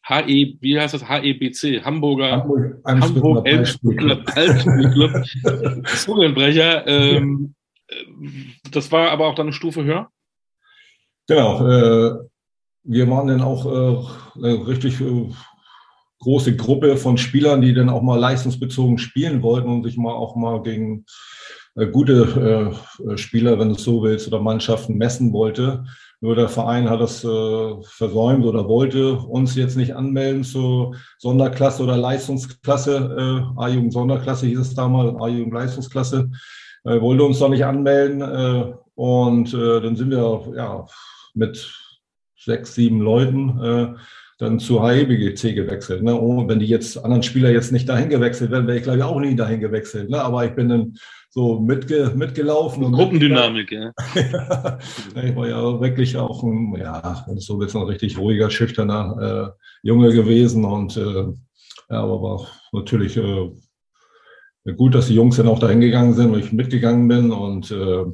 HE, 0.08 0.56
wie 0.60 0.80
heißt 0.80 0.94
das? 0.94 1.08
HEBC, 1.08 1.84
Hamburger 1.84 2.32
Hamburg, 2.32 2.80
Hamburg 2.86 3.48
Elbspielclub, 3.48 4.24
Zungenbrecher. 5.88 6.88
Ähm, 6.88 7.56
das 8.72 8.92
war 8.92 9.12
aber 9.12 9.28
auch 9.28 9.36
dann 9.36 9.48
eine 9.48 9.54
Stufe 9.54 9.84
höher? 9.84 10.10
Genau. 11.28 11.68
Äh, 11.68 12.30
wir 12.84 13.10
waren 13.10 13.28
dann 13.28 13.42
auch 13.42 13.66
äh, 13.66 14.48
richtig 14.48 15.00
äh, 15.02 15.30
große 16.20 16.56
Gruppe 16.56 16.98
von 16.98 17.18
Spielern, 17.18 17.62
die 17.62 17.74
dann 17.74 17.90
auch 17.90 18.02
mal 18.02 18.20
leistungsbezogen 18.20 18.98
spielen 18.98 19.42
wollten 19.42 19.70
und 19.70 19.84
sich 19.84 19.98
mal 19.98 20.14
auch 20.14 20.36
mal 20.36 20.62
gegen 20.62 21.06
äh, 21.76 21.88
gute 21.88 22.74
äh, 23.10 23.18
Spieler, 23.18 23.60
wenn 23.60 23.70
du 23.70 23.76
es 23.76 23.84
so 23.84 24.04
willst, 24.04 24.28
oder 24.28 24.40
Mannschaften 24.40 24.98
messen 24.98 25.34
wollte. 25.34 25.86
Nur 26.22 26.36
der 26.36 26.50
Verein 26.50 26.90
hat 26.90 27.00
das 27.00 27.24
äh, 27.24 27.74
versäumt 27.84 28.46
oder 28.46 28.68
wollte 28.68 29.14
uns 29.14 29.56
jetzt 29.56 29.78
nicht 29.78 29.96
anmelden 29.96 30.44
zur 30.44 30.96
Sonderklasse 31.18 31.82
oder 31.82 31.96
Leistungsklasse. 31.96 33.46
Äh, 33.58 33.62
A-Jugend 33.62 33.94
Sonderklasse 33.94 34.48
hieß 34.48 34.60
es 34.60 34.76
damals, 34.76 35.16
A-Jugend 35.22 35.54
Leistungsklasse. 35.54 36.30
Äh, 36.84 37.00
wollte 37.00 37.24
uns 37.24 37.40
doch 37.40 37.50
nicht 37.50 37.64
anmelden. 37.64 38.22
Äh, 38.22 38.74
und 38.96 39.54
äh, 39.54 39.80
dann 39.80 39.96
sind 39.96 40.12
wir 40.12 40.54
ja 40.58 40.86
mit 41.34 41.74
sechs, 42.38 42.76
sieben 42.76 43.00
Leuten 43.00 43.60
äh, 43.64 43.94
dann 44.40 44.58
zu 44.58 44.82
HEBGC 44.82 45.54
gewechselt. 45.54 46.02
Ne? 46.02 46.16
Und 46.16 46.48
wenn 46.48 46.60
die 46.60 46.66
jetzt 46.66 46.98
anderen 46.98 47.24
Spieler 47.24 47.52
jetzt 47.52 47.74
nicht 47.74 47.90
dahin 47.90 48.10
gewechselt 48.10 48.52
werden, 48.52 48.68
wäre 48.68 48.78
ich 48.78 48.84
glaube 48.84 48.98
ich 48.98 49.04
auch 49.04 49.20
nie 49.20 49.36
dahin 49.36 49.60
gewechselt. 49.60 50.10
Ne? 50.10 50.22
Aber 50.22 50.46
ich 50.46 50.56
bin 50.56 50.70
dann 50.70 50.96
so 51.30 51.60
mitge 51.60 52.14
mitgelaufen. 52.16 52.84
Und 52.86 52.94
Gruppendynamik, 52.94 53.72
ja. 53.72 53.92
ich 54.16 55.36
war 55.36 55.48
ja 55.48 55.82
wirklich 55.82 56.18
auch 56.18 56.42
ein, 56.44 56.74
ja, 56.80 57.26
so 57.36 57.62
jetzt 57.62 57.76
ein 57.76 57.84
richtig 57.84 58.18
ruhiger, 58.18 58.50
schüchterner 58.50 59.54
äh, 59.54 59.88
Junge 59.88 60.14
gewesen 60.14 60.64
und 60.64 60.96
äh, 60.96 61.26
ja, 61.92 62.04
aber 62.04 62.22
war 62.22 62.48
natürlich 62.72 63.18
äh, 63.18 63.52
gut, 64.78 64.96
dass 64.96 65.08
die 65.08 65.16
Jungs 65.16 65.36
dann 65.36 65.48
auch 65.50 65.60
dahin 65.60 65.82
gegangen 65.82 66.14
sind, 66.14 66.32
weil 66.32 66.40
ich 66.40 66.54
mitgegangen 66.54 67.08
bin 67.10 67.32
und 67.32 67.72
äh, 67.72 68.06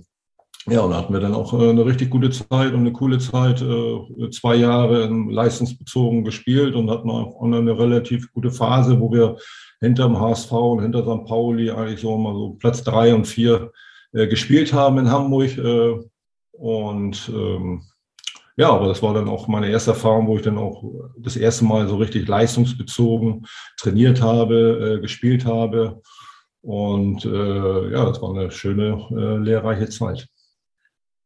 ja, 0.67 0.81
und 0.81 0.91
da 0.91 0.98
hatten 0.98 1.13
wir 1.13 1.19
dann 1.19 1.36
auch 1.36 1.53
äh, 1.53 1.69
eine 1.69 1.86
richtig 1.86 2.10
gute 2.10 2.31
Zeit 2.31 2.74
und 2.74 2.79
eine 2.79 2.91
coole 2.91 3.19
Zeit, 3.19 3.62
äh, 3.62 4.29
zwei 4.31 4.55
Jahre 4.55 5.07
leistungsbezogen 5.07 6.24
gespielt 6.24 6.74
und 6.74 6.89
hatten 6.89 7.10
auch 7.12 7.39
eine 7.43 7.77
relativ 7.77 8.31
gute 8.34 8.50
Phase, 8.50 9.00
wo 9.00 9.12
wir 9.12 9.38
hinter 9.79 10.05
dem 10.05 10.19
HSV 10.19 10.51
und 10.51 10.81
hinter 10.81 11.03
St. 11.03 11.25
Pauli 11.25 11.69
eigentlich 11.69 12.01
so 12.01 12.17
mal 12.17 12.34
so 12.34 12.55
Platz 12.60 12.84
drei 12.84 13.13
und 13.13 13.27
vier 13.27 13.72
äh, 14.13 14.27
gespielt 14.27 14.74
haben 14.74 14.98
in 14.98 15.12
Hamburg. 15.12 15.51
und 16.53 17.31
ähm, 17.34 17.84
ja, 18.57 18.69
aber 18.72 18.88
das 18.88 19.03
war 19.03 19.13
dann 19.13 19.27
auch 19.27 19.48
meine 19.48 19.69
erste 19.69 19.91
Erfahrung, 19.91 20.27
wo 20.27 20.38
ich 20.38 20.43
dann 20.43 20.57
auch 20.57 20.84
das 21.17 21.36
erste 21.36 21.65
Mal 21.65 21.88
so 21.88 21.98
richtig 21.98 22.27
leistungsbezogen 22.27 23.45
trainiert 23.77 24.22
habe, 24.22 25.00
gespielt 25.01 25.45
habe. 25.45 26.01
Und 26.62 27.25
äh, 27.25 27.91
ja, 27.91 28.05
das 28.05 28.22
war 28.22 28.34
eine 28.34 28.50
schöne, 28.50 29.05
äh, 29.12 29.38
lehrreiche 29.38 29.89
Zeit. 29.89 30.27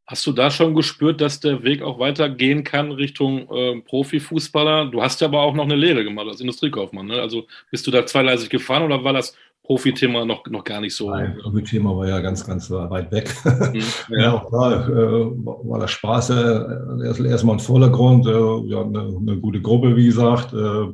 Hast 0.10 0.26
du 0.26 0.32
da 0.32 0.50
schon 0.50 0.74
gespürt, 0.74 1.22
dass 1.22 1.40
der 1.40 1.62
Weg 1.62 1.84
auch 1.84 2.00
weitergehen 2.00 2.64
kann 2.64 2.92
Richtung 2.92 3.48
äh, 3.52 3.80
Profifußballer? 3.80 4.88
Du 4.88 5.04
hast 5.04 5.22
ja 5.22 5.28
aber 5.28 5.42
auch 5.42 5.54
noch 5.54 5.66
eine 5.66 5.76
Lehre 5.76 6.04
gemacht 6.04 6.26
als 6.28 6.42
Industriekaufmann. 6.42 7.06
Ne? 7.06 7.22
Also 7.22 7.46
bist 7.70 7.86
du 7.86 7.92
da 7.92 8.04
zweigleisig 8.04 8.50
gefahren 8.50 8.82
oder 8.82 9.04
war 9.04 9.14
das 9.14 9.36
Profithema 9.62 10.26
noch, 10.26 10.48
noch 10.48 10.64
gar 10.64 10.82
nicht 10.82 10.96
so? 10.96 11.12
Nein, 11.12 11.38
Profithema 11.40 11.96
war 11.96 12.08
ja 12.08 12.22
ganz, 12.22 12.44
ganz 12.44 12.72
weit 12.72 13.12
weg. 13.12 13.32
Mhm, 13.72 13.84
ja. 14.10 14.20
ja, 14.20 14.34
auch 14.34 14.50
da 14.50 14.88
äh, 14.88 15.26
war 15.46 15.80
das 15.80 15.92
Spaß 15.92 16.32
äh, 16.32 17.06
erst, 17.06 17.20
erstmal 17.20 17.58
im 17.58 17.60
Vordergrund. 17.60 18.26
Äh, 18.26 18.32
wir 18.32 18.80
hatten 18.80 18.98
eine, 18.98 19.16
eine, 19.16 19.38
gute 19.38 19.62
Gruppe, 19.62 19.96
wie 19.96 20.08
gesagt. 20.08 20.54
Äh, 20.54 20.86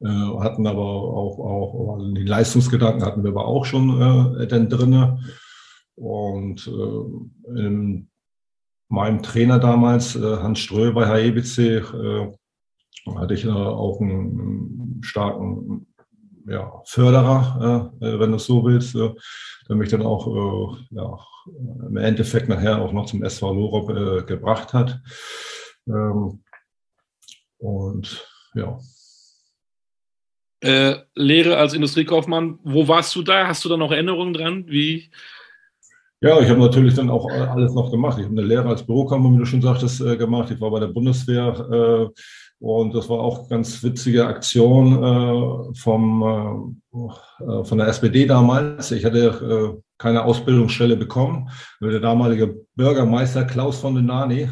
äh, 0.00 0.40
hatten 0.40 0.66
aber 0.66 0.82
auch, 0.82 1.38
auch 1.38 1.96
also 1.98 2.14
die 2.14 2.24
Leistungsgedanken 2.24 3.04
hatten 3.04 3.22
wir 3.22 3.30
aber 3.30 3.44
auch 3.44 3.66
schon 3.66 4.40
äh, 4.40 4.46
dann 4.46 4.70
drinne. 4.70 5.18
Und 5.96 6.66
äh, 6.66 7.58
in 7.58 8.08
meinem 8.88 9.22
Trainer 9.22 9.58
damals, 9.58 10.14
äh, 10.14 10.20
Hans 10.20 10.60
Ströhl 10.60 10.92
bei 10.92 11.06
HEBC, 11.06 11.58
äh, 11.58 12.32
hatte 13.14 13.34
ich 13.34 13.48
auch 13.48 14.00
einen 14.00 15.00
starken 15.02 15.86
ja, 16.48 16.82
Förderer, 16.84 17.92
äh, 18.00 18.18
wenn 18.18 18.32
du 18.32 18.38
so 18.38 18.64
willst, 18.64 18.94
äh, 18.94 19.10
der 19.68 19.76
mich 19.76 19.90
dann 19.90 20.02
auch 20.02 20.26
äh, 20.26 20.94
ja, 20.94 21.18
im 21.88 21.96
Endeffekt 21.96 22.48
nachher 22.48 22.80
auch 22.80 22.92
noch 22.92 23.06
zum 23.06 23.22
SV 23.22 23.52
Lorop 23.52 23.90
äh, 23.90 24.22
gebracht 24.24 24.72
hat. 24.72 25.00
Ähm, 25.88 26.42
und 27.58 28.28
ja. 28.54 28.78
Äh, 30.60 30.96
Lehre 31.14 31.58
als 31.58 31.74
Industriekaufmann, 31.74 32.58
wo 32.64 32.88
warst 32.88 33.14
du 33.14 33.22
da? 33.22 33.46
Hast 33.46 33.64
du 33.64 33.68
da 33.68 33.76
noch 33.76 33.92
Erinnerungen 33.92 34.32
dran? 34.32 34.66
Wie, 34.68 35.10
ja, 36.22 36.40
ich 36.40 36.48
habe 36.48 36.60
natürlich 36.60 36.94
dann 36.94 37.10
auch 37.10 37.30
alles 37.30 37.74
noch 37.74 37.90
gemacht. 37.90 38.18
Ich 38.18 38.24
habe 38.24 38.38
eine 38.38 38.46
Lehre 38.46 38.68
als 38.68 38.86
Bürokammern, 38.86 39.34
wie 39.34 39.38
du 39.38 39.44
schon 39.44 39.60
sagtest, 39.60 40.00
äh, 40.00 40.16
gemacht. 40.16 40.50
Ich 40.50 40.60
war 40.60 40.70
bei 40.70 40.80
der 40.80 40.86
Bundeswehr 40.86 41.68
äh, 41.70 42.20
und 42.58 42.94
das 42.94 43.08
war 43.10 43.20
auch 43.20 43.50
ganz 43.50 43.82
witzige 43.82 44.26
Aktion 44.26 45.02
äh, 45.02 45.74
vom, 45.78 46.80
von 46.90 47.78
der 47.78 47.88
SPD 47.88 48.24
damals. 48.24 48.90
Ich 48.92 49.04
hatte 49.04 49.82
keine 49.98 50.24
Ausbildungsstelle 50.24 50.96
bekommen. 50.96 51.50
Der 51.82 52.00
damalige 52.00 52.56
Bürgermeister 52.74 53.44
Klaus 53.44 53.78
von 53.80 53.94
den 53.94 54.06
Nani 54.06 54.48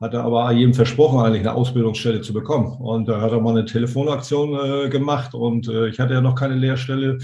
hatte 0.00 0.20
aber 0.20 0.50
jedem 0.50 0.74
versprochen, 0.74 1.20
eigentlich 1.20 1.42
eine 1.42 1.54
Ausbildungsstelle 1.54 2.20
zu 2.20 2.32
bekommen. 2.32 2.76
Und 2.80 3.08
da 3.08 3.20
hat 3.20 3.30
er 3.30 3.40
mal 3.40 3.50
eine 3.50 3.64
Telefonaktion 3.64 4.90
gemacht 4.90 5.34
und 5.34 5.68
ich 5.68 6.00
hatte 6.00 6.14
ja 6.14 6.20
noch 6.20 6.34
keine 6.34 6.56
Lehrstelle 6.56 7.18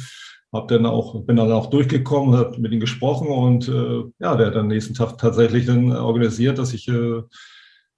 hab 0.54 0.68
dann 0.68 0.86
auch, 0.86 1.20
bin 1.24 1.36
dann 1.36 1.52
auch 1.52 1.66
durchgekommen, 1.66 2.36
habe 2.36 2.58
mit 2.60 2.72
ihm 2.72 2.80
gesprochen 2.80 3.28
und 3.28 3.68
äh, 3.68 4.04
ja, 4.20 4.36
der 4.36 4.46
hat 4.46 4.54
dann 4.54 4.68
nächsten 4.68 4.94
Tag 4.94 5.18
tatsächlich 5.18 5.66
dann 5.66 5.92
organisiert, 5.92 6.58
dass 6.58 6.72
ich 6.72 6.88
äh, 6.88 7.22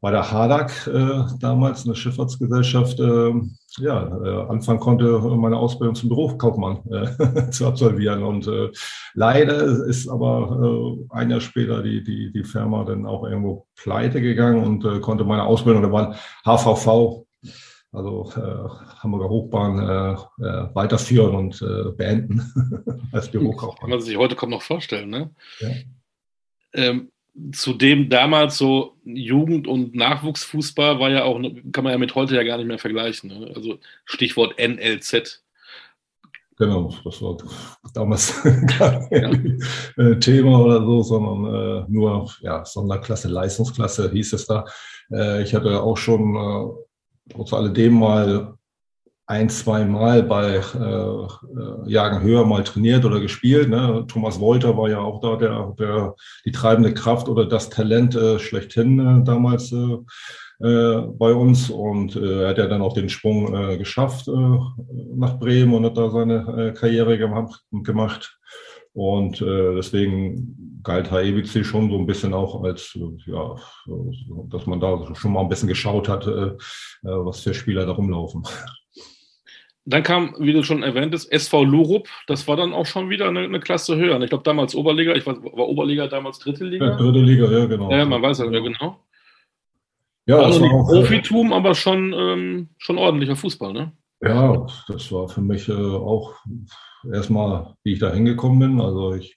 bei 0.01 0.11
der 0.11 0.31
Hadak 0.31 0.87
äh, 0.87 1.25
damals 1.41 1.85
eine 1.85 1.95
Schifffahrtsgesellschaft 1.95 3.01
äh, 3.01 3.33
ja, 3.79 4.25
äh, 4.25 4.49
anfangen 4.49 4.81
konnte, 4.81 5.19
meine 5.19 5.59
Ausbildung 5.59 5.95
zum 5.95 6.09
Berufskaufmann 6.09 6.79
äh, 6.91 7.51
zu 7.51 7.67
absolvieren. 7.67 8.23
Und 8.23 8.47
äh, 8.47 8.71
leider 9.15 9.63
ist 9.87 10.09
aber 10.09 10.97
äh, 11.11 11.17
ein 11.17 11.31
Jahr 11.31 11.41
später 11.41 11.83
die, 11.83 12.03
die, 12.03 12.33
die 12.33 12.45
Firma 12.45 12.85
dann 12.85 13.07
auch 13.07 13.25
irgendwo 13.25 13.67
pleite 13.77 14.21
gegangen 14.21 14.65
und 14.65 14.85
äh, 14.85 15.01
konnte 15.01 15.25
meine 15.25 15.45
Ausbildung, 15.45 15.83
da 15.83 15.93
waren 15.93 16.15
HVV, 16.45 17.26
also 17.93 18.31
äh, 18.37 19.01
Hamburger 19.01 19.29
Hochbahn 19.29 19.79
äh, 19.79 20.13
äh, 20.45 20.75
weiterführen 20.75 21.35
und 21.35 21.63
äh, 21.63 21.91
beenden 21.93 22.43
als 23.13 23.31
Bürokaufmann. 23.31 23.81
Kann 23.81 23.91
man 23.91 24.01
sich 24.01 24.17
heute 24.17 24.37
kaum 24.37 24.51
noch 24.51 24.63
vorstellen, 24.63 25.09
ne? 25.09 25.31
Ja. 25.61 25.71
Ähm, 26.75 27.11
zudem 27.53 28.09
damals 28.09 28.59
so 28.59 28.97
Jugend- 29.05 29.69
und 29.69 29.95
Nachwuchsfußball 29.95 30.99
war 30.99 31.11
ja 31.11 31.25
auch, 31.25 31.41
kann 31.73 31.85
man 31.85 31.93
ja 31.93 31.99
mit 31.99 32.15
heute 32.15 32.35
ja 32.35 32.43
gar 32.43 32.57
nicht 32.59 32.67
mehr 32.67 32.79
vergleichen. 32.79 33.31
Ne? 33.31 33.53
Also 33.55 33.79
Stichwort 34.05 34.59
NLZ. 34.59 35.43
Genau, 36.59 36.91
das 37.05 37.21
war 37.21 37.37
damals 37.93 38.43
kein 38.79 39.09
ja. 39.11 40.03
Äh, 40.03 40.19
Thema 40.19 40.59
oder 40.59 40.81
so, 40.81 41.03
sondern 41.03 41.55
äh, 41.55 41.85
nur 41.89 42.31
ja, 42.41 42.65
Sonderklasse, 42.65 43.29
Leistungsklasse 43.29 44.11
hieß 44.11 44.33
es 44.33 44.47
da. 44.47 44.65
Ich 45.41 45.55
hatte 45.55 45.81
auch 45.81 45.97
schon 45.97 46.35
trotz 47.31 47.53
alledem 47.53 47.95
mal 47.95 48.57
ein, 49.29 49.49
zwei 49.49 49.85
Mal 49.85 50.23
bei 50.23 50.55
äh, 50.55 50.59
äh, 50.59 51.91
Jagen 51.91 52.23
höher 52.23 52.47
mal 52.47 52.63
trainiert 52.63 53.05
oder 53.05 53.19
gespielt. 53.19 53.69
Ne? 53.69 54.05
Thomas 54.07 54.39
Wolter 54.39 54.77
war 54.77 54.89
ja 54.89 55.01
auch 55.01 55.21
da 55.21 55.37
der, 55.37 55.75
der 55.79 56.15
die 56.45 56.53
treibende 56.53 56.95
Kraft 56.95 57.29
oder 57.29 57.45
das 57.45 57.69
Talent 57.69 58.15
äh, 58.15 58.39
schlechthin 58.39 58.99
äh, 59.01 59.25
damals 59.25 59.73
äh, 59.73 59.97
äh, 60.61 61.03
bei 61.19 61.35
uns 61.35 61.71
und 61.71 62.15
äh, 62.15 62.45
er 62.45 62.49
hat 62.51 62.59
ja 62.59 62.67
dann 62.67 62.83
auch 62.83 62.95
den 62.95 63.09
Sprung 63.09 63.53
äh, 63.55 63.77
geschafft 63.77 64.29
äh, 64.29 64.59
nach 65.15 65.39
Bremen 65.39 65.75
und 65.75 65.85
hat 65.85 65.99
da 65.99 66.09
seine 66.09 66.69
äh, 66.69 66.73
Karriere 66.73 67.19
gemacht. 67.19 67.63
gemacht. 67.83 68.39
Und 68.97 69.43
äh, 69.43 69.75
deswegen 69.75 70.81
galt 70.83 71.11
HEBC 71.11 71.67
schon 71.67 71.91
so 71.91 71.99
ein 71.99 72.07
bisschen 72.07 72.33
auch 72.33 72.65
als, 72.65 72.99
ja, 73.27 73.55
dass 74.49 74.65
man 74.65 74.81
da 74.81 75.15
schon 75.15 75.35
mal 75.35 75.43
ein 75.43 75.51
bisschen 75.51 75.69
geschaut 75.69 76.09
hat, 76.09 76.27
äh, 76.27 76.47
äh 76.47 76.57
was 77.03 77.41
für 77.41 77.53
Spieler 77.53 77.85
da 77.85 77.93
rumlaufen. 77.93 78.45
Dann 79.85 80.03
kam, 80.03 80.35
wie 80.39 80.55
du 80.55 80.63
schon 80.63 80.83
erwähnt 80.83 81.13
hast, 81.13 81.27
SV 81.27 81.65
Lurup. 81.65 82.09
Das 82.27 82.49
war 82.49 82.57
dann 82.57 82.73
auch 82.73 82.87
schon 82.87 83.11
wieder 83.11 83.29
eine, 83.29 83.41
eine 83.41 83.61
Klasse 83.61 83.97
höher. 83.97 84.19
Ich 84.23 84.31
glaube, 84.31 84.45
damals 84.45 84.75
Oberliga. 84.75 85.15
Ich 85.15 85.27
weiß, 85.27 85.43
war 85.43 85.69
Oberliga 85.69 86.07
damals 86.07 86.39
dritte 86.39 86.65
Liga? 86.65 86.87
Ja, 86.87 86.97
dritte 86.97 87.21
Liga, 87.21 87.53
ja, 87.53 87.67
genau. 87.67 87.91
Ja, 87.91 88.07
man 88.07 88.23
weiß 88.23 88.39
ja, 88.39 88.51
ja 88.51 88.61
genau. 88.61 88.99
Ja, 90.25 90.39
also 90.39 90.59
nicht 90.59 90.73
auch, 90.73 90.89
Profitum, 90.89 91.53
aber 91.53 91.75
schon, 91.75 92.15
ähm, 92.15 92.69
schon 92.79 92.97
ordentlicher 92.97 93.37
Fußball, 93.37 93.75
ne? 93.75 93.93
Ja, 94.23 94.67
das 94.89 95.13
war 95.13 95.29
für 95.29 95.43
mich 95.43 95.69
äh, 95.69 95.75
auch 95.75 96.33
erstmal, 97.13 97.75
wie 97.83 97.95
ich 97.95 97.99
da 97.99 98.13
hingekommen 98.13 98.59
bin. 98.59 98.81
Also 98.81 99.15
ich 99.15 99.37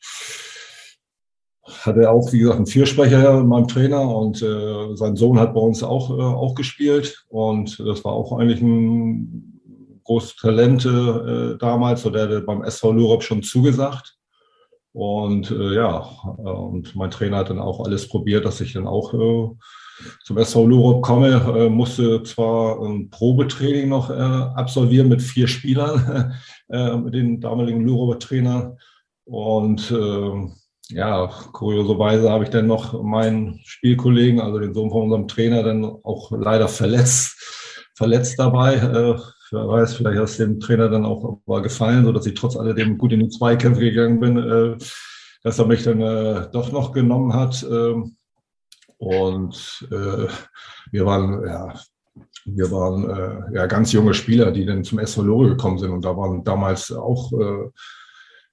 hatte 1.85 2.09
auch, 2.09 2.31
wie 2.31 2.39
gesagt, 2.39 2.57
einen 2.57 2.65
Viersprecher 2.65 3.39
in 3.39 3.47
meinem 3.47 3.67
Trainer 3.67 4.15
und 4.15 4.41
äh, 4.41 4.95
sein 4.95 5.15
Sohn 5.15 5.39
hat 5.39 5.53
bei 5.53 5.59
uns 5.61 5.83
auch, 5.83 6.09
äh, 6.09 6.21
auch 6.21 6.55
gespielt. 6.55 7.25
Und 7.29 7.79
das 7.79 8.03
war 8.03 8.13
auch 8.13 8.37
eigentlich 8.37 8.61
ein 8.61 10.01
großes 10.03 10.37
Talent 10.37 10.85
äh, 10.85 11.57
damals, 11.57 12.01
so 12.01 12.09
der 12.09 12.29
hat 12.29 12.45
beim 12.45 12.63
SV 12.63 12.93
Lurop 12.93 13.23
schon 13.23 13.43
zugesagt. 13.43 14.15
Und 14.91 15.51
äh, 15.51 15.75
ja, 15.75 15.99
und 15.99 16.95
mein 16.95 17.11
Trainer 17.11 17.37
hat 17.37 17.51
dann 17.51 17.59
auch 17.59 17.85
alles 17.85 18.09
probiert, 18.09 18.45
dass 18.45 18.59
ich 18.59 18.73
dann 18.73 18.87
auch 18.87 19.13
äh, 19.13 19.49
zum 20.23 20.37
SV 20.37 20.65
Lurop 20.65 21.03
komme, 21.03 21.29
äh, 21.55 21.69
musste 21.69 22.23
zwar 22.23 22.81
ein 22.81 23.09
Probetraining 23.09 23.89
noch 23.89 24.09
äh, 24.09 24.13
absolvieren 24.13 25.09
mit 25.09 25.21
vier 25.21 25.47
Spielern, 25.47 26.33
äh, 26.69 26.97
mit 26.97 27.13
den 27.13 27.41
damaligen 27.41 27.81
Luroper 27.81 28.19
Trainern. 28.19 28.77
Und 29.25 29.91
äh, 29.91 30.49
ja, 30.91 31.27
kurioserweise 31.51 32.29
habe 32.29 32.45
ich 32.45 32.49
dann 32.49 32.67
noch 32.67 33.01
meinen 33.03 33.59
Spielkollegen, 33.63 34.39
also 34.41 34.59
den 34.59 34.73
Sohn 34.73 34.89
von 34.89 35.03
unserem 35.03 35.27
Trainer, 35.27 35.63
dann 35.63 35.85
auch 35.85 36.31
leider 36.31 36.67
verletzt, 36.67 37.37
verletzt 37.95 38.39
dabei. 38.39 38.75
Äh, 38.75 39.19
wer 39.51 39.67
weiß, 39.67 39.95
vielleicht 39.95 40.17
hat 40.17 40.29
es 40.29 40.37
dem 40.37 40.59
Trainer 40.59 40.89
dann 40.89 41.05
auch 41.05 41.39
mal 41.45 41.61
gefallen, 41.61 42.05
sodass 42.05 42.25
ich 42.25 42.33
trotz 42.33 42.55
alledem 42.55 42.97
gut 42.97 43.13
in 43.13 43.19
die 43.19 43.29
Zweikämpfe 43.29 43.81
gegangen 43.81 44.19
bin, 44.19 44.37
äh, 44.37 44.77
dass 45.43 45.59
er 45.59 45.65
mich 45.65 45.83
dann 45.83 46.01
äh, 46.01 46.47
doch 46.51 46.71
noch 46.71 46.91
genommen 46.91 47.33
hat. 47.33 47.65
Ähm, 47.69 48.15
und 48.99 49.87
äh, 49.91 50.27
wir 50.91 51.05
waren, 51.05 51.47
ja, 51.47 51.73
wir 52.45 52.69
waren 52.69 53.09
äh, 53.09 53.55
ja 53.55 53.65
ganz 53.65 53.93
junge 53.93 54.13
Spieler, 54.13 54.51
die 54.51 54.65
dann 54.65 54.83
zum 54.83 54.99
SV 54.99 55.23
Lore 55.23 55.49
gekommen 55.49 55.77
sind. 55.77 55.91
Und 55.91 56.03
da 56.03 56.15
waren 56.17 56.43
damals 56.43 56.91
auch 56.91 57.31
äh, 57.31 57.69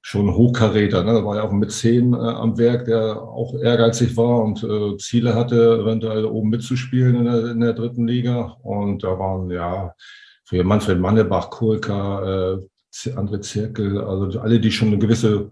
schon 0.03 0.33
Hochkaräter. 0.33 1.03
Ne? 1.03 1.15
Da 1.15 1.25
war 1.25 1.37
ja 1.37 1.43
auch 1.43 1.51
ein 1.51 1.59
Mäzen 1.59 2.15
äh, 2.15 2.17
am 2.17 2.57
Werk, 2.59 2.85
der 2.85 3.21
auch 3.21 3.55
ehrgeizig 3.61 4.17
war 4.17 4.45
und 4.45 4.63
äh, 4.63 4.97
Ziele 4.99 5.35
hatte, 5.35 5.81
eventuell 5.83 6.25
oben 6.25 6.51
mitzuspielen 6.51 7.17
in 7.17 7.25
der, 7.25 7.47
in 7.47 7.61
der 7.61 7.73
dritten 7.73 8.07
Liga. 8.07 8.57
Und 8.63 9.03
da 9.03 9.19
waren 9.19 9.51
ja 9.51 9.95
für 10.45 10.63
Manfred 10.63 11.01
Mannebach, 11.01 11.51
Kohlka, 11.51 12.55
äh, 12.55 13.11
André 13.17 13.41
Zirkel, 13.41 14.01
also 14.01 14.39
alle, 14.39 14.61
die 14.61 14.71
schon 14.71 14.89
eine 14.89 14.99
gewisse 14.99 15.51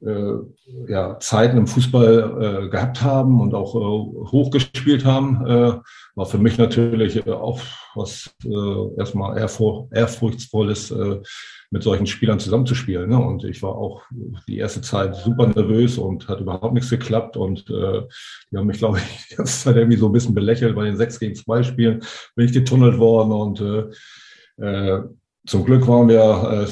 ja, 0.00 1.18
Zeiten 1.18 1.56
im 1.56 1.66
Fußball 1.66 2.64
äh, 2.66 2.68
gehabt 2.68 3.02
haben 3.02 3.40
und 3.40 3.54
auch 3.54 3.74
äh, 3.74 4.28
hochgespielt 4.30 5.04
haben, 5.04 5.44
äh, 5.44 5.72
war 6.14 6.26
für 6.26 6.38
mich 6.38 6.56
natürlich 6.56 7.26
äh, 7.26 7.30
auch 7.30 7.60
was 7.94 8.34
äh, 8.44 8.98
erstmal 8.98 9.38
ehrfur 9.38 9.88
ehrfurchtsvolles, 9.90 10.90
äh, 10.92 11.20
mit 11.70 11.82
solchen 11.82 12.06
Spielern 12.06 12.38
zusammenzuspielen. 12.38 13.10
Ne? 13.10 13.18
Und 13.18 13.44
ich 13.44 13.62
war 13.62 13.76
auch 13.76 14.02
die 14.46 14.58
erste 14.58 14.80
Zeit 14.80 15.16
super 15.16 15.46
nervös 15.46 15.98
und 15.98 16.26
hat 16.28 16.40
überhaupt 16.40 16.74
nichts 16.74 16.90
geklappt. 16.90 17.36
Und 17.36 17.68
äh, 17.70 18.02
die 18.50 18.56
haben 18.56 18.66
mich, 18.66 18.78
glaube 18.78 18.98
ich, 18.98 19.26
die 19.28 19.34
ganze 19.36 19.64
Zeit 19.64 19.76
irgendwie 19.76 19.98
so 19.98 20.06
ein 20.06 20.12
bisschen 20.12 20.34
belächelt 20.34 20.74
bei 20.74 20.84
den 20.84 20.96
6 20.96 21.20
gegen 21.20 21.34
2 21.34 21.62
Spielen, 21.62 22.00
bin 22.34 22.46
ich 22.46 22.52
getunnelt 22.52 22.98
worden. 22.98 23.32
Und 23.32 23.60
äh, 23.60 24.64
äh, 24.64 25.02
zum 25.46 25.64
Glück 25.64 25.86
waren 25.86 26.08
wir 26.08 26.66
äh, 26.66 26.70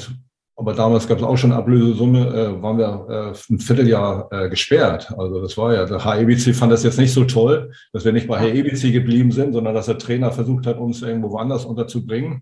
aber 0.59 0.73
damals 0.73 1.07
gab 1.07 1.19
es 1.19 1.23
auch 1.23 1.37
schon 1.37 1.51
Ablösesumme, 1.51 2.27
äh, 2.27 2.61
waren 2.63 2.79
wir 2.79 3.05
äh, 3.09 3.53
ein 3.53 3.59
Vierteljahr 3.59 4.27
äh, 4.31 4.49
gesperrt. 4.49 5.13
Also 5.15 5.39
das 5.39 5.55
war 5.55 5.75
ja, 5.75 5.85
der 5.85 6.03
HEBC 6.03 6.55
fand 6.55 6.71
das 6.71 6.83
jetzt 6.83 6.97
nicht 6.97 7.13
so 7.13 7.25
toll, 7.25 7.71
dass 7.93 8.05
wir 8.05 8.11
nicht 8.11 8.27
bei 8.27 8.39
HEBC 8.39 8.91
geblieben 8.91 9.31
sind, 9.31 9.53
sondern 9.53 9.75
dass 9.75 9.85
der 9.85 9.99
Trainer 9.99 10.31
versucht 10.31 10.65
hat, 10.65 10.79
uns 10.79 11.03
irgendwo 11.03 11.29
woanders 11.29 11.63
unterzubringen. 11.63 12.41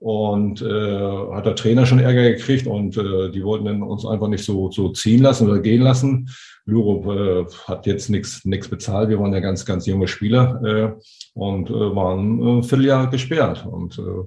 Und 0.00 0.62
äh, 0.62 1.32
hat 1.34 1.44
der 1.44 1.54
Trainer 1.54 1.84
schon 1.84 1.98
Ärger 1.98 2.22
gekriegt 2.30 2.66
und 2.66 2.96
äh, 2.96 3.30
die 3.30 3.44
wollten 3.44 3.82
uns 3.82 4.06
einfach 4.06 4.28
nicht 4.28 4.44
so, 4.44 4.70
so 4.70 4.88
ziehen 4.88 5.22
lassen 5.22 5.48
oder 5.48 5.60
gehen 5.60 5.82
lassen. 5.82 6.30
Lurup 6.64 7.06
äh, 7.06 7.44
hat 7.66 7.86
jetzt 7.86 8.08
nichts 8.08 8.44
nichts 8.46 8.68
bezahlt. 8.68 9.10
Wir 9.10 9.20
waren 9.20 9.34
ja 9.34 9.40
ganz, 9.40 9.66
ganz 9.66 9.84
junge 9.84 10.08
Spieler 10.08 10.62
äh, 10.64 10.92
und 11.34 11.68
äh, 11.68 11.94
waren 11.94 12.40
äh, 12.40 12.58
ein 12.58 12.62
Vierteljahr 12.62 13.10
gesperrt. 13.10 13.66
Und 13.66 13.98
äh, 13.98 14.26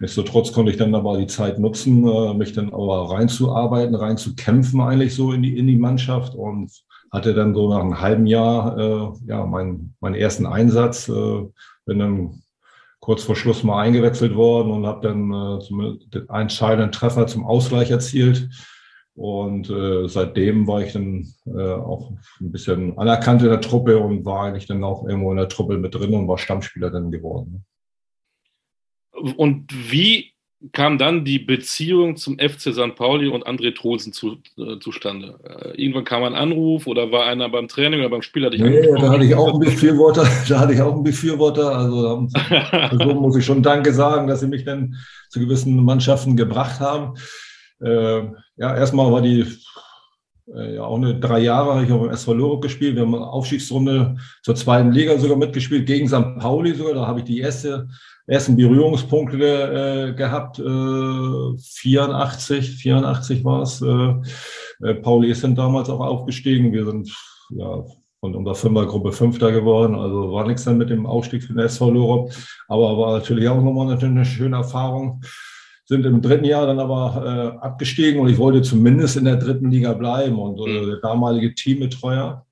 Nichtsdestotrotz 0.00 0.52
konnte 0.52 0.70
ich 0.70 0.76
dann 0.76 0.94
aber 0.94 1.18
die 1.18 1.26
Zeit 1.26 1.58
nutzen, 1.58 2.06
äh, 2.06 2.34
mich 2.34 2.52
dann 2.52 2.72
aber 2.72 3.10
reinzuarbeiten, 3.10 3.96
reinzukämpfen 3.96 4.80
eigentlich 4.80 5.14
so 5.14 5.32
in 5.32 5.42
die, 5.42 5.58
in 5.58 5.66
die 5.66 5.76
Mannschaft 5.76 6.36
und 6.36 6.70
hatte 7.10 7.34
dann 7.34 7.54
so 7.54 7.68
nach 7.68 7.80
einem 7.80 8.00
halben 8.00 8.26
Jahr 8.26 8.78
äh, 8.78 9.08
ja 9.26 9.44
meinen, 9.44 9.96
meinen 10.00 10.14
ersten 10.14 10.46
Einsatz, 10.46 11.08
äh, 11.08 11.46
bin 11.84 11.98
dann 11.98 12.42
kurz 13.00 13.22
vor 13.22 13.36
Schluss 13.36 13.62
mal 13.62 13.80
eingewechselt 13.82 14.34
worden 14.34 14.72
und 14.72 14.86
habe 14.86 15.06
dann 15.06 15.32
äh, 15.32 15.98
den 16.10 16.28
entscheidenden 16.28 16.92
Treffer 16.92 17.26
zum 17.26 17.46
Ausgleich 17.46 17.90
erzielt. 17.90 18.48
Und 19.14 19.68
äh, 19.68 20.06
seitdem 20.06 20.68
war 20.68 20.80
ich 20.80 20.92
dann 20.92 21.26
äh, 21.46 21.72
auch 21.72 22.12
ein 22.40 22.52
bisschen 22.52 22.96
anerkannt 22.98 23.42
in 23.42 23.48
der 23.48 23.60
Truppe 23.60 23.98
und 23.98 24.24
war 24.24 24.44
eigentlich 24.44 24.66
dann 24.66 24.84
auch 24.84 25.06
irgendwo 25.08 25.32
in 25.32 25.38
der 25.38 25.48
Truppe 25.48 25.76
mit 25.76 25.94
drin 25.94 26.14
und 26.14 26.28
war 26.28 26.38
Stammspieler 26.38 26.90
dann 26.90 27.10
geworden. 27.10 27.64
Und 29.10 29.72
wie 29.90 30.32
kam 30.72 30.98
dann 30.98 31.24
die 31.24 31.38
Beziehung 31.38 32.16
zum 32.16 32.38
FC 32.38 32.72
St. 32.72 32.96
Pauli 32.96 33.28
und 33.28 33.46
André 33.46 33.74
Troelsen 33.74 34.12
zu, 34.12 34.38
äh, 34.56 34.78
zustande? 34.80 35.38
Äh, 35.44 35.80
irgendwann 35.80 36.04
kam 36.04 36.24
ein 36.24 36.34
Anruf 36.34 36.86
oder 36.86 37.12
war 37.12 37.26
einer 37.26 37.48
beim 37.48 37.68
Training 37.68 38.00
oder 38.00 38.10
beim 38.10 38.22
Spieler 38.22 38.50
dich 38.50 38.60
Nee, 38.60 38.82
da 38.98 39.10
hatte 39.10 39.24
ich 39.24 39.34
auch 39.34 39.48
einen 39.48 39.60
Befürworter, 39.60 40.28
da 40.48 40.60
hatte 40.60 40.72
ich 40.72 40.82
auch 40.82 40.94
einen 40.94 41.04
Befürworter. 41.04 41.76
Also 41.76 42.28
so 42.92 43.14
muss 43.20 43.36
ich 43.36 43.44
schon 43.44 43.62
Danke 43.62 43.92
sagen, 43.92 44.26
dass 44.26 44.40
sie 44.40 44.48
mich 44.48 44.64
dann 44.64 44.96
zu 45.28 45.38
gewissen 45.38 45.84
Mannschaften 45.84 46.36
gebracht 46.36 46.80
haben. 46.80 47.14
Äh, 47.80 48.22
ja, 48.56 48.76
erstmal 48.76 49.12
war 49.12 49.22
die 49.22 49.46
ja 50.54 50.82
auch 50.84 50.96
eine 50.96 51.18
drei 51.18 51.40
Jahre 51.40 51.74
habe 51.74 51.84
ich 51.84 51.92
auch 51.92 52.04
im 52.04 52.10
SV 52.10 52.34
Lorup 52.34 52.62
gespielt. 52.62 52.96
Wir 52.96 53.02
haben 53.02 53.14
eine 53.14 53.26
Aufstiegsrunde 53.26 54.16
zur 54.42 54.54
zweiten 54.54 54.92
Liga 54.92 55.18
sogar 55.18 55.36
mitgespielt, 55.36 55.86
gegen 55.86 56.08
St. 56.08 56.38
Pauli 56.38 56.74
sogar. 56.74 56.94
Da 56.94 57.06
habe 57.06 57.20
ich 57.20 57.24
die 57.24 57.40
erste 57.40 57.88
ersten 58.26 58.56
Berührungspunkte 58.56 59.38
äh, 59.38 60.12
gehabt. 60.14 60.58
Äh, 60.58 61.58
84, 61.58 62.76
84 62.76 63.44
war 63.44 63.62
es. 63.62 63.82
Äh, 63.82 64.94
Pauli 65.02 65.30
ist 65.30 65.44
dann 65.44 65.54
damals 65.54 65.90
auch 65.90 66.00
aufgestiegen. 66.00 66.72
Wir 66.72 66.84
sind 66.84 67.10
ja 67.50 67.84
von 68.20 68.34
unserer 68.34 68.54
Fünfergruppe 68.54 69.12
Fünfter 69.12 69.52
geworden. 69.52 69.94
Also 69.94 70.32
war 70.32 70.46
nichts 70.46 70.64
dann 70.64 70.78
mit 70.78 70.90
dem 70.90 71.06
Aufstieg 71.06 71.42
für 71.42 71.52
den 71.54 71.64
SV 71.64 71.90
Lorop. 71.90 72.32
Aber 72.68 72.98
war 72.98 73.18
natürlich 73.18 73.48
auch 73.48 73.62
nochmal 73.62 73.90
eine, 73.90 74.02
eine 74.02 74.24
schöne 74.24 74.56
Erfahrung. 74.56 75.22
Sind 75.88 76.04
im 76.04 76.20
dritten 76.20 76.44
Jahr 76.44 76.66
dann 76.66 76.78
aber 76.78 77.56
äh, 77.60 77.64
abgestiegen 77.64 78.20
und 78.20 78.28
ich 78.28 78.38
wollte 78.38 78.62
zumindest 78.62 79.16
in 79.16 79.24
der 79.24 79.36
dritten 79.36 79.70
Liga 79.70 79.94
bleiben. 79.94 80.38
Und 80.38 80.60
äh, 80.68 80.86
der 80.86 80.96
damalige 80.96 81.54
Teambetreuer, 81.54 82.46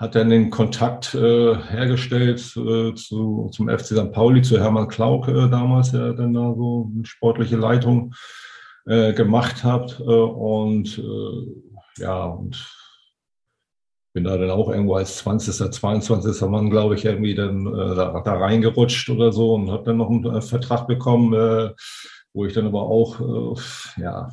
hat 0.00 0.14
dann 0.14 0.30
den 0.30 0.48
Kontakt 0.48 1.14
äh, 1.14 1.54
hergestellt 1.56 2.40
äh, 2.56 2.94
zu, 2.94 3.50
zum 3.52 3.68
FC 3.68 3.88
St. 3.88 4.12
Pauli, 4.12 4.40
zu 4.40 4.58
Hermann 4.58 4.88
Klauk 4.88 5.28
äh, 5.28 5.46
damals, 5.50 5.92
der 5.92 6.14
dann 6.14 6.32
da 6.32 6.54
so 6.54 6.90
eine 6.94 7.04
sportliche 7.04 7.56
Leitung 7.56 8.14
äh, 8.86 9.12
gemacht 9.12 9.62
hat. 9.62 10.00
Äh, 10.00 10.04
und 10.04 10.98
äh, 10.98 12.02
ja, 12.02 12.24
und 12.24 12.66
bin 14.12 14.24
da 14.24 14.36
dann 14.36 14.50
auch 14.50 14.70
irgendwo 14.70 14.94
als 14.94 15.18
20., 15.18 15.72
22. 15.72 16.40
Mann, 16.48 16.70
glaube 16.70 16.94
ich, 16.94 17.04
irgendwie 17.04 17.34
dann 17.34 17.66
äh, 17.66 17.94
da, 17.94 18.20
da 18.24 18.34
reingerutscht 18.38 19.08
oder 19.10 19.32
so 19.32 19.54
und 19.54 19.70
habe 19.70 19.84
dann 19.84 19.98
noch 19.98 20.10
einen 20.10 20.24
äh, 20.24 20.40
Vertrag 20.40 20.86
bekommen, 20.86 21.32
äh, 21.32 21.72
wo 22.32 22.44
ich 22.44 22.54
dann 22.54 22.66
aber 22.66 22.82
auch, 22.82 23.20
äh, 23.20 24.02
ja, 24.02 24.30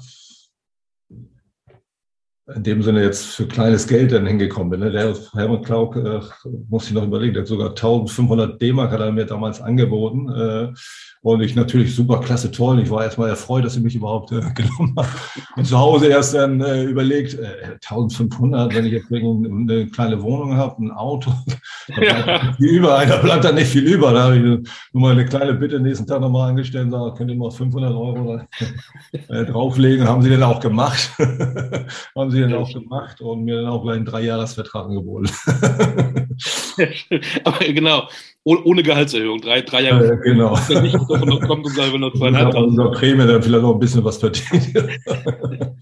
in 2.55 2.63
dem 2.63 2.81
Sinne 2.81 3.03
jetzt 3.03 3.25
für 3.25 3.45
kleines 3.45 3.87
Geld 3.87 4.13
dann 4.13 4.25
hingekommen 4.25 4.69
bin. 4.69 4.79
Ne? 4.79 4.91
Der 4.91 5.13
Helmut 5.33 5.65
Klauk, 5.65 5.97
äh, 5.97 6.21
muss 6.69 6.87
ich 6.87 6.93
noch 6.93 7.03
überlegen, 7.03 7.33
der 7.33 7.41
hat 7.41 7.47
sogar 7.47 7.69
1500 7.69 8.61
D-Mark 8.61 8.91
hat 8.91 9.01
er 9.01 9.11
mir 9.11 9.25
damals 9.25 9.61
angeboten. 9.61 10.29
Äh, 10.29 10.73
und 11.21 11.41
ich 11.41 11.55
natürlich 11.55 11.93
super 11.93 12.21
klasse, 12.21 12.51
toll. 12.51 12.79
Ich 12.79 12.89
war 12.89 13.03
erstmal 13.03 13.29
erfreut, 13.29 13.65
dass 13.65 13.73
sie 13.73 13.81
mich 13.81 13.95
überhaupt 13.95 14.31
äh, 14.31 14.39
genommen 14.55 14.95
haben. 14.97 15.09
Und 15.57 15.65
zu 15.65 15.77
Hause 15.77 16.07
erst 16.07 16.35
dann 16.35 16.61
äh, 16.61 16.83
überlegt, 16.83 17.33
äh, 17.33 17.73
1500, 17.85 18.73
wenn 18.73 18.85
ich 18.85 18.93
jetzt 18.93 19.11
eine 19.11 19.87
kleine 19.87 20.21
Wohnung 20.21 20.55
habe, 20.55 20.85
ein 20.85 20.91
Auto, 20.91 21.33
da 21.89 21.95
bleibt 21.95 22.27
ja. 22.27 22.53
viel 22.53 22.69
über, 22.69 23.05
da 23.05 23.17
bleibt 23.17 23.43
da 23.43 23.51
nicht 23.51 23.67
viel 23.67 23.83
über. 23.83 24.13
Da 24.13 24.23
habe 24.23 24.37
ich 24.37 24.43
nur 24.43 24.61
mal 24.93 25.11
eine 25.11 25.25
kleine 25.25 25.53
Bitte 25.53 25.81
nächsten 25.81 26.07
Tag 26.07 26.21
nochmal 26.21 26.51
angestellt 26.51 26.85
und 26.85 26.91
gesagt, 26.91 27.17
könnt 27.17 27.31
ihr 27.31 27.35
mal 27.35 27.51
500 27.51 27.91
Euro 27.91 28.39
äh, 29.11 29.45
drauflegen. 29.45 30.07
Haben 30.07 30.21
sie 30.21 30.29
dann 30.29 30.43
auch 30.43 30.61
gemacht. 30.61 31.11
haben 32.15 32.31
sie 32.31 32.36
dann 32.41 32.53
auch 32.53 32.71
gemacht 32.71 33.21
und 33.21 33.43
mir 33.43 33.61
dann 33.61 33.67
auch 33.67 33.83
gleich 33.83 33.97
einen 33.97 34.05
Dreijahresvertrag 34.05 34.85
angeboten. 34.85 35.29
Aber 37.43 37.65
genau, 37.65 38.07
ohne 38.43 38.83
Gehaltserhöhung. 38.83 39.41
Drei, 39.41 39.61
drei 39.61 39.83
Jahre. 39.83 40.05
Ja, 40.07 40.15
genau. 40.15 40.57
Nicht 40.81 40.97
kommt 40.97 41.65
und 41.65 41.77
wenn 41.77 42.01
noch 42.01 42.13
zweieinhalb 42.13 42.55
Unser 42.55 42.91
Prämie 42.91 43.25
dann 43.27 43.41
vielleicht 43.41 43.61
noch 43.61 43.73
ein 43.73 43.79
bisschen 43.79 44.03
was 44.03 44.17
verdient. 44.17 44.73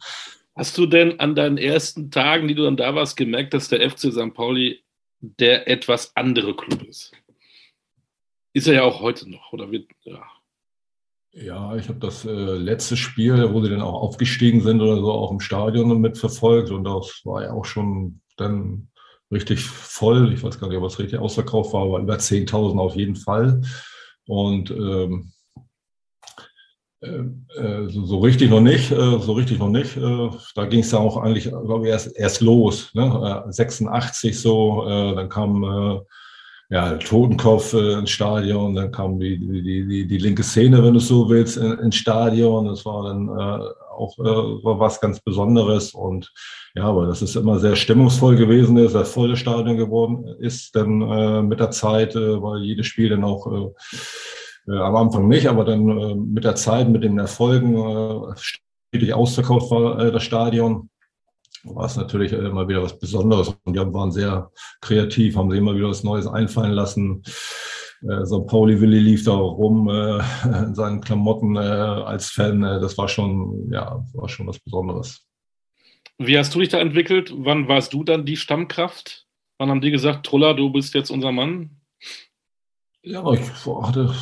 Hast 0.56 0.78
du 0.78 0.86
denn 0.86 1.20
an 1.20 1.36
deinen 1.36 1.58
ersten 1.58 2.12
Tagen, 2.12 2.48
die 2.48 2.56
du 2.56 2.63
dann 2.63 2.78
da 2.78 2.96
warst, 2.96 3.18
gemerkt, 3.18 3.54
dass 3.54 3.68
der 3.68 3.89
FC 3.89 4.12
St. 4.12 4.34
Pauli 4.34 4.82
der 5.20 5.68
etwas 5.68 6.15
andere 6.15 6.56
Club 6.56 6.84
ist? 6.84 7.12
Ist 8.54 8.68
er 8.68 8.76
ja 8.76 8.84
auch 8.84 9.02
heute 9.02 9.30
noch, 9.30 9.52
oder 9.52 9.70
wird, 9.70 9.89
ja. 10.04 10.24
Ja, 11.38 11.76
ich 11.76 11.89
habe 11.89 12.00
das 12.00 12.24
äh, 12.24 12.30
letzte 12.30 12.95
Spiel, 12.95 13.54
wo 13.54 13.62
sie 13.62 13.69
dann 13.69 13.82
auch 13.82 14.02
aufgestiegen 14.02 14.62
sind 14.62 14.80
oder 14.80 14.95
so, 14.95 15.12
auch 15.12 15.32
im 15.32 15.41
Stadion 15.41 16.00
mitverfolgt 16.00 16.71
und 16.71 16.86
das 16.86 17.21
war 17.26 17.43
ja 17.43 17.52
auch 17.52 17.65
schon 17.65 18.21
dann 18.38 18.88
richtig 19.30 19.65
voll. 19.65 20.32
Ich 20.32 20.43
weiß 20.43 20.62
gar 20.62 20.69
nicht, 20.69 20.78
ob 20.78 20.86
es 20.86 20.98
richtig 20.98 21.19
ausverkauft 21.19 21.74
war, 21.74 21.84
aber 21.84 22.00
über 22.00 22.15
10.000 22.15 22.80
auf 22.80 22.95
jeden 22.95 23.17
Fall. 23.17 23.62
Und 24.28 24.71
ähm, 24.71 25.34
äh, 27.02 27.24
äh, 27.60 27.89
so, 27.89 28.06
so, 28.06 28.19
richtig 28.19 28.50
noch 28.50 28.62
nicht, 28.62 28.91
äh, 28.91 29.19
so 29.19 29.34
richtig 29.34 29.60
noch 29.60 29.69
nicht. 29.69 29.98
Äh, 29.98 30.30
da 30.56 30.65
ging 30.65 30.80
es 30.80 30.91
ja 30.91 31.00
auch 31.00 31.17
eigentlich, 31.17 31.43
glaube 31.50 31.86
ich, 31.86 31.91
erst, 31.91 32.15
erst 32.15 32.39
los. 32.39 32.93
Ne? 32.93 33.43
86 33.50 34.32
äh, 34.32 34.34
so, 34.34 34.88
äh, 34.88 35.15
dann 35.15 35.28
kam 35.28 36.06
ja, 36.69 36.97
Totenkopf 36.97 37.73
ins 37.73 38.10
Stadion, 38.10 38.75
dann 38.75 38.91
kam 38.91 39.19
die, 39.19 39.38
die, 39.38 39.86
die, 39.88 40.08
die 40.08 40.17
linke 40.17 40.43
Szene, 40.43 40.84
wenn 40.84 40.93
du 40.93 40.99
so 40.99 41.30
willst, 41.30 41.58
ins 41.58 41.95
Stadion. 41.95 42.65
Das 42.65 42.86
war 42.86 43.04
dann 43.04 43.30
auch 43.95 44.17
war 44.17 44.80
was 44.80 44.99
ganz 44.99 45.19
Besonderes 45.19 45.93
und 45.93 46.32
ja, 46.75 46.84
aber 46.84 47.08
das 47.08 47.21
ist 47.21 47.36
immer 47.36 47.60
sehr 47.60 47.75
stimmungsvoll 47.75 48.36
gewesen, 48.36 48.78
ist 48.78 48.91
sehr 48.91 49.06
volles 49.06 49.39
Stadion 49.39 49.78
geworden 49.78 50.25
ist, 50.39 50.75
dann 50.75 51.01
äh, 51.01 51.41
mit 51.41 51.60
der 51.60 51.71
Zeit, 51.71 52.15
äh, 52.15 52.41
weil 52.41 52.63
jedes 52.63 52.88
Spiel 52.88 53.10
dann 53.10 53.23
auch 53.23 53.47
äh, 53.47 54.71
äh, 54.71 54.78
am 54.78 54.95
Anfang 54.95 55.28
nicht, 55.28 55.47
aber 55.47 55.63
dann 55.63 55.88
äh, 55.88 56.15
mit 56.15 56.43
der 56.43 56.56
Zeit, 56.56 56.89
mit 56.89 57.04
den 57.04 57.17
Erfolgen 57.17 57.75
äh, 57.78 58.36
stetig 58.36 59.13
ausverkauft 59.13 59.71
war 59.71 59.99
äh, 59.99 60.12
das 60.12 60.23
Stadion 60.23 60.89
war 61.65 61.86
es 61.86 61.95
natürlich 61.95 62.32
immer 62.32 62.67
wieder 62.67 62.84
was 62.84 62.97
Besonderes. 62.99 63.56
Und 63.63 63.73
die 63.73 63.80
waren 63.80 64.12
sehr 64.12 64.51
kreativ, 64.82 65.36
haben 65.36 65.49
sich 65.49 65.60
immer 65.60 65.75
wieder 65.75 65.89
was 65.89 66.04
Neues 66.04 66.28
einfallen 66.28 66.71
lassen. 66.71 67.23
Äh, 68.08 68.25
St. 68.25 68.47
Pauli 68.47 68.80
Willi 68.80 68.99
lief 68.99 69.23
da 69.25 69.34
rum 69.34 69.89
äh, 69.89 70.19
in 70.65 70.75
seinen 70.75 71.01
Klamotten 71.01 71.56
äh, 71.56 71.60
als 71.60 72.30
Fan. 72.30 72.62
Das 72.62 72.97
war 72.97 73.08
schon, 73.08 73.69
ja, 73.71 74.06
war 74.13 74.30
schon 74.30 74.47
was 74.47 74.60
Besonderes. 74.60 75.25
Wie 76.17 76.38
hast 76.38 76.54
du 76.56 76.60
dich 76.60 76.69
da 76.69 76.80
entwickelt? 76.80 77.34
Wann 77.36 77.67
warst 77.67 77.93
du 77.93 78.04
dann 78.04 78.25
die 78.25 78.38
Stammkraft? 78.38 79.25
Wann 79.58 79.69
haben 79.69 79.82
die 79.82 79.91
gesagt, 79.91 80.25
Truller, 80.25 80.54
du 80.54 80.71
bist 80.71 80.93
jetzt 80.93 81.10
unser 81.10 81.32
Mann? 81.32 81.82
Ja, 83.01 83.23
ich 83.34 83.41
hatte 83.65 84.13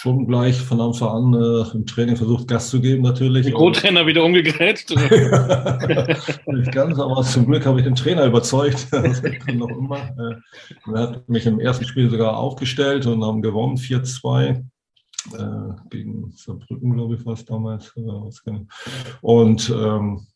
schon 0.00 0.26
gleich 0.26 0.58
von 0.58 0.80
Anfang 0.80 1.08
an 1.08 1.34
äh, 1.34 1.76
im 1.76 1.84
Training 1.84 2.16
versucht, 2.16 2.48
Gas 2.48 2.70
zu 2.70 2.80
geben 2.80 3.02
natürlich. 3.02 3.44
Den 3.44 3.54
Co-Trainer 3.54 4.06
wieder 4.06 4.24
umgegrätscht? 4.24 4.90
Nicht 6.46 6.72
ganz, 6.72 6.98
aber 6.98 7.22
zum 7.22 7.46
Glück 7.46 7.66
habe 7.66 7.80
ich 7.80 7.84
den 7.84 7.94
Trainer 7.94 8.24
überzeugt. 8.24 8.86
Das 9.10 9.22
noch 9.52 9.68
immer. 9.68 9.98
Äh, 10.18 10.92
er 10.92 11.00
hat 11.00 11.28
mich 11.28 11.44
im 11.44 11.60
ersten 11.60 11.84
Spiel 11.84 12.08
sogar 12.08 12.36
aufgestellt 12.36 13.06
und 13.06 13.22
haben 13.22 13.42
gewonnen, 13.42 13.76
4-2 13.76 14.48
äh, 14.52 14.62
gegen 15.90 16.32
Saarbrücken, 16.34 16.94
glaube 16.94 17.16
ich, 17.16 17.26
war 17.26 17.34
es 17.34 17.44
damals. 17.44 17.92
Und 19.20 19.70
ähm, 19.70 20.26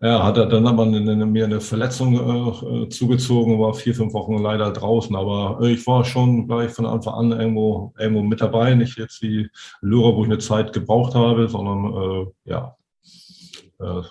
ja, 0.00 0.22
hat 0.22 0.36
er 0.36 0.46
dann 0.46 0.66
aber 0.66 0.84
mir 0.84 1.44
eine 1.44 1.60
Verletzung 1.60 2.14
äh, 2.14 2.88
zugezogen, 2.90 3.58
war 3.58 3.72
vier, 3.72 3.94
fünf 3.94 4.12
Wochen 4.12 4.38
leider 4.38 4.70
draußen. 4.70 5.16
Aber 5.16 5.58
äh, 5.62 5.72
ich 5.72 5.86
war 5.86 6.04
schon 6.04 6.46
gleich 6.46 6.70
von 6.70 6.84
Anfang 6.84 7.14
an 7.14 7.32
irgendwo, 7.32 7.94
irgendwo 7.98 8.22
mit 8.22 8.42
dabei. 8.42 8.74
Nicht 8.74 8.98
jetzt 8.98 9.22
wie 9.22 9.48
Lyra, 9.80 10.14
wo 10.14 10.22
ich 10.22 10.28
eine 10.28 10.38
Zeit 10.38 10.74
gebraucht 10.74 11.14
habe, 11.14 11.48
sondern 11.48 11.94
äh, 11.94 12.50
ja, 12.50 12.76
äh, 13.80 14.02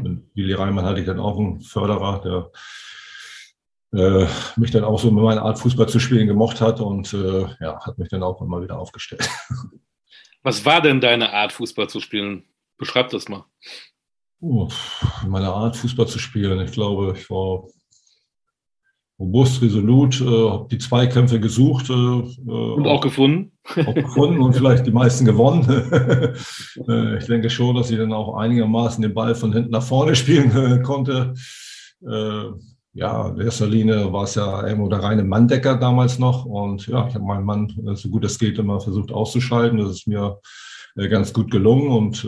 mit 0.00 0.22
Willi 0.34 0.54
Reimann 0.54 0.84
hatte 0.84 1.00
ich 1.00 1.06
dann 1.06 1.20
auch 1.20 1.38
einen 1.38 1.60
Förderer, 1.60 2.50
der 3.92 4.22
äh, 4.22 4.26
mich 4.56 4.72
dann 4.72 4.84
auch 4.84 4.98
so 4.98 5.10
mit 5.10 5.22
meiner 5.22 5.42
Art 5.42 5.58
Fußball 5.60 5.88
zu 5.88 6.00
spielen 6.00 6.26
gemocht 6.26 6.60
hat 6.60 6.80
und 6.80 7.12
äh, 7.14 7.46
ja, 7.60 7.80
hat 7.84 7.96
mich 7.96 8.08
dann 8.08 8.22
auch 8.22 8.42
immer 8.42 8.60
wieder 8.60 8.78
aufgestellt. 8.78 9.28
Was 10.42 10.64
war 10.64 10.80
denn 10.80 11.00
deine 11.00 11.32
Art 11.32 11.52
Fußball 11.52 11.88
zu 11.88 12.00
spielen? 12.00 12.44
Beschreib 12.76 13.10
das 13.10 13.28
mal. 13.28 13.44
Oh, 14.40 14.68
meine 15.26 15.48
Art, 15.48 15.76
Fußball 15.76 16.06
zu 16.06 16.18
spielen. 16.18 16.60
Ich 16.60 16.72
glaube, 16.72 17.14
ich 17.16 17.28
war 17.28 17.64
robust, 19.18 19.60
resolut, 19.62 20.20
äh, 20.20 20.50
habe 20.50 20.68
die 20.70 20.78
Zweikämpfe 20.78 21.40
gesucht. 21.40 21.90
Äh, 21.90 21.92
und 21.92 22.86
auch 22.86 23.00
gefunden. 23.00 23.52
Auch 23.64 23.94
gefunden 23.94 24.40
und 24.40 24.54
vielleicht 24.54 24.86
die 24.86 24.92
meisten 24.92 25.24
gewonnen. 25.24 25.64
äh, 26.88 27.18
ich 27.18 27.26
denke 27.26 27.50
schon, 27.50 27.74
dass 27.74 27.90
ich 27.90 27.98
dann 27.98 28.12
auch 28.12 28.36
einigermaßen 28.36 29.02
den 29.02 29.14
Ball 29.14 29.34
von 29.34 29.52
hinten 29.52 29.72
nach 29.72 29.82
vorne 29.82 30.14
spielen 30.14 30.52
äh, 30.56 30.82
konnte. 30.82 31.34
Äh, 32.06 32.44
ja, 32.92 33.28
in 33.28 33.40
erster 33.40 33.66
Linie 33.66 34.12
war 34.12 34.24
es 34.24 34.36
ja 34.36 34.66
irgendwo 34.66 34.88
der 34.88 35.02
reine 35.02 35.24
Manndecker 35.24 35.76
damals 35.76 36.20
noch. 36.20 36.44
Und 36.44 36.86
ja, 36.86 37.08
ich 37.08 37.14
habe 37.14 37.24
meinen 37.24 37.44
Mann, 37.44 37.74
äh, 37.88 37.96
so 37.96 38.08
gut 38.08 38.24
es 38.24 38.38
geht, 38.38 38.58
immer 38.58 38.80
versucht 38.80 39.10
auszuschalten. 39.10 39.78
Das 39.78 39.90
ist 39.90 40.06
mir 40.06 40.38
ganz 41.10 41.32
gut 41.32 41.52
gelungen 41.52 41.90
und 41.90 42.26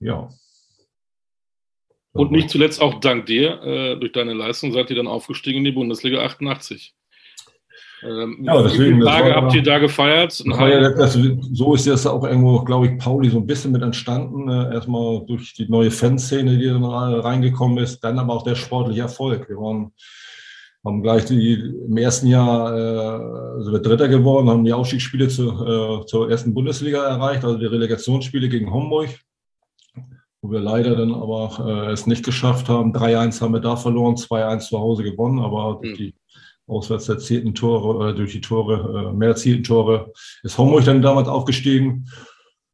ja, 0.00 0.28
und 2.12 2.32
nicht 2.32 2.50
zuletzt 2.50 2.80
auch 2.80 3.00
dank 3.00 3.26
dir, 3.26 3.62
äh, 3.62 3.96
durch 3.96 4.12
deine 4.12 4.34
Leistung, 4.34 4.72
seid 4.72 4.90
ihr 4.90 4.96
dann 4.96 5.06
aufgestiegen 5.06 5.58
in 5.58 5.64
die 5.64 5.72
Bundesliga 5.72 6.22
88. 6.22 6.94
Ähm, 8.02 8.38
ja, 8.42 8.62
deswegen, 8.62 9.00
Tage 9.00 9.34
habt 9.34 9.54
ihr 9.54 9.62
da 9.62 9.78
gefeiert? 9.78 10.42
Ja, 10.44 10.90
das, 10.90 11.18
so 11.52 11.74
ist 11.74 11.86
das 11.86 12.06
auch 12.06 12.24
irgendwo, 12.24 12.60
glaube 12.60 12.86
ich, 12.86 12.98
Pauli 12.98 13.28
so 13.28 13.38
ein 13.38 13.46
bisschen 13.46 13.72
mit 13.72 13.82
entstanden. 13.82 14.48
Äh, 14.48 14.74
erstmal 14.74 15.24
durch 15.26 15.52
die 15.54 15.68
neue 15.68 15.90
Fanszene, 15.90 16.56
die 16.56 16.66
dann 16.66 16.84
reingekommen 16.84 17.78
ist, 17.78 18.00
dann 18.00 18.18
aber 18.18 18.34
auch 18.34 18.42
der 18.42 18.54
sportliche 18.54 19.02
Erfolg. 19.02 19.48
Wir 19.50 19.56
waren, 19.56 19.92
haben 20.82 21.02
gleich 21.02 21.26
die, 21.26 21.52
im 21.52 21.96
ersten 21.98 22.28
Jahr 22.28 22.74
äh, 22.74 23.62
sind 23.62 23.72
wir 23.72 23.80
Dritter 23.80 24.08
geworden, 24.08 24.48
haben 24.48 24.64
die 24.64 24.72
Aufstiegsspiele 24.72 25.28
zu, 25.28 25.50
äh, 25.50 26.06
zur 26.06 26.30
ersten 26.30 26.54
Bundesliga 26.54 27.06
erreicht, 27.06 27.44
also 27.44 27.58
die 27.58 27.66
Relegationsspiele 27.66 28.48
gegen 28.48 28.72
Homburg 28.72 29.10
wo 30.42 30.50
wir 30.50 30.60
leider 30.60 30.96
dann 30.96 31.14
aber 31.14 31.88
äh, 31.88 31.92
es 31.92 32.06
nicht 32.06 32.24
geschafft 32.24 32.68
haben. 32.68 32.92
3-1 32.92 33.40
haben 33.40 33.52
wir 33.52 33.60
da 33.60 33.76
verloren, 33.76 34.16
2-1 34.16 34.68
zu 34.68 34.78
Hause 34.78 35.02
gewonnen, 35.02 35.38
aber 35.38 35.78
durch 35.82 35.92
mhm. 35.92 35.96
die 35.96 36.14
auswärts 36.66 37.08
erzielten 37.08 37.54
Tore, 37.54 38.10
äh, 38.10 38.14
durch 38.14 38.32
die 38.32 38.40
Tore, 38.40 39.10
äh, 39.10 39.12
mehr 39.12 39.30
erzielten 39.30 39.64
Tore, 39.64 40.12
ist 40.42 40.56
Homburg 40.56 40.84
dann 40.84 41.02
damals 41.02 41.28
aufgestiegen. 41.28 42.06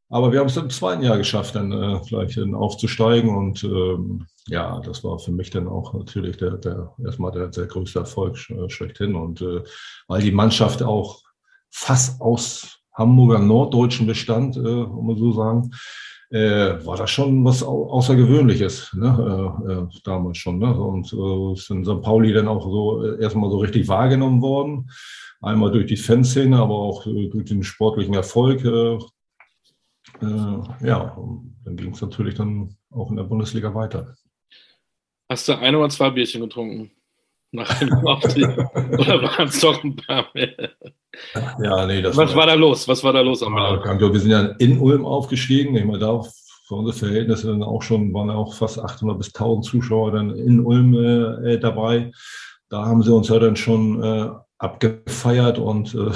Aber 0.09 0.31
wir 0.31 0.39
haben 0.39 0.47
es 0.47 0.57
im 0.57 0.71
zweiten 0.71 1.03
Jahr 1.03 1.19
geschafft, 1.19 1.57
dann 1.57 1.73
äh, 1.73 2.01
gleich 2.07 2.37
dann 2.37 2.55
aufzusteigen. 2.55 3.35
Und 3.35 3.65
ähm, 3.65 4.27
ja, 4.47 4.81
das 4.81 5.03
war 5.03 5.19
für 5.19 5.33
mich 5.33 5.51
dann 5.51 5.67
auch 5.67 5.95
natürlich 5.95 6.37
der, 6.37 6.59
der 6.59 6.95
erstmal 7.05 7.33
der, 7.33 7.49
der 7.49 7.67
größte 7.67 8.01
Erfolg 8.01 8.39
äh, 8.51 8.71
schlechthin. 8.71 9.17
Und 9.17 9.41
äh, 9.41 9.63
weil 10.07 10.23
die 10.23 10.31
Mannschaft 10.31 10.83
auch 10.83 11.23
fast 11.71 12.21
aus 12.21 12.79
Hamburger 12.95 13.41
Norddeutschen 13.41 14.07
bestand, 14.07 14.57
äh, 14.57 14.61
um 14.61 15.09
mal 15.09 15.19
so 15.19 15.33
sagen, 15.33 15.73
äh, 16.31 16.85
war 16.85 16.97
das 16.97 17.11
schon 17.11 17.45
was 17.45 17.63
Außergewöhnliches, 17.63 18.95
ne? 18.95 19.55
äh, 19.69 19.73
äh, 19.73 19.87
damals 20.05 20.39
schon. 20.39 20.59
Ne? 20.59 20.75
Und 20.75 21.13
äh, 21.13 21.53
ist 21.53 21.71
in 21.71 21.85
St. 21.85 22.03
Pauli 22.03 22.33
dann 22.33 22.49
auch 22.49 22.63
so 22.63 23.05
äh, 23.05 23.23
erstmal 23.23 23.51
so 23.51 23.59
richtig 23.59 23.87
wahrgenommen 23.89 24.43
worden. 24.43 24.91
Einmal 25.41 25.71
durch 25.71 25.87
die 25.87 25.97
Fanszene, 25.97 26.57
aber 26.57 26.75
auch 26.75 27.07
äh, 27.07 27.29
durch 27.29 27.45
den 27.45 27.63
sportlichen 27.63 28.15
Erfolg. 28.15 28.65
Äh, 28.65 28.99
ja, 30.21 31.17
dann 31.65 31.77
ging 31.77 31.93
es 31.93 32.01
natürlich 32.01 32.35
dann 32.35 32.77
auch 32.91 33.11
in 33.11 33.17
der 33.17 33.25
Bundesliga 33.25 33.75
weiter. 33.75 34.17
Hast 35.29 35.49
du 35.49 35.59
ein 35.59 35.75
oder 35.75 35.89
zwei 35.89 36.11
Bierchen 36.11 36.41
getrunken? 36.41 36.91
Nach 37.57 37.79
dem 37.79 37.91
Oder 38.99 39.23
waren 39.23 39.49
es 39.49 39.61
doch 39.61 39.83
ein 39.83 39.97
paar 39.97 40.27
mehr? 40.35 40.71
Ja, 41.63 41.87
nee, 41.87 42.03
das 42.03 42.17
Was 42.17 42.31
war, 42.31 42.41
war 42.41 42.47
da 42.47 42.55
los? 42.55 42.87
Was 42.87 43.03
war 43.03 43.13
da 43.13 43.23
los 43.23 43.43
am 43.43 43.57
ja, 43.57 43.99
Wir 43.99 44.21
sind 44.21 44.31
ja 44.31 44.43
in 44.59 44.79
Ulm 44.79 45.05
aufgestiegen. 45.05 45.75
Ich 45.75 45.85
meine, 45.85 45.99
da 45.99 46.23
für 46.67 46.75
unsere 46.75 46.97
Verhältnisse 46.97 47.49
dann 47.49 47.63
auch 47.63 47.83
schon, 47.83 48.13
waren 48.13 48.31
auch 48.31 48.55
fast 48.55 48.79
800 48.79 49.19
bis 49.19 49.29
1000 49.29 49.65
Zuschauer 49.65 50.13
dann 50.13 50.35
in 50.35 50.61
Ulm 50.61 50.95
äh, 50.95 51.55
äh, 51.55 51.59
dabei. 51.59 52.11
Da 52.69 52.85
haben 52.85 53.03
sie 53.03 53.15
uns 53.15 53.29
ja 53.29 53.39
dann 53.39 53.57
schon 53.57 54.03
äh, 54.03 54.31
abgefeiert 54.59 55.59
und 55.59 55.95
äh, 55.95 56.11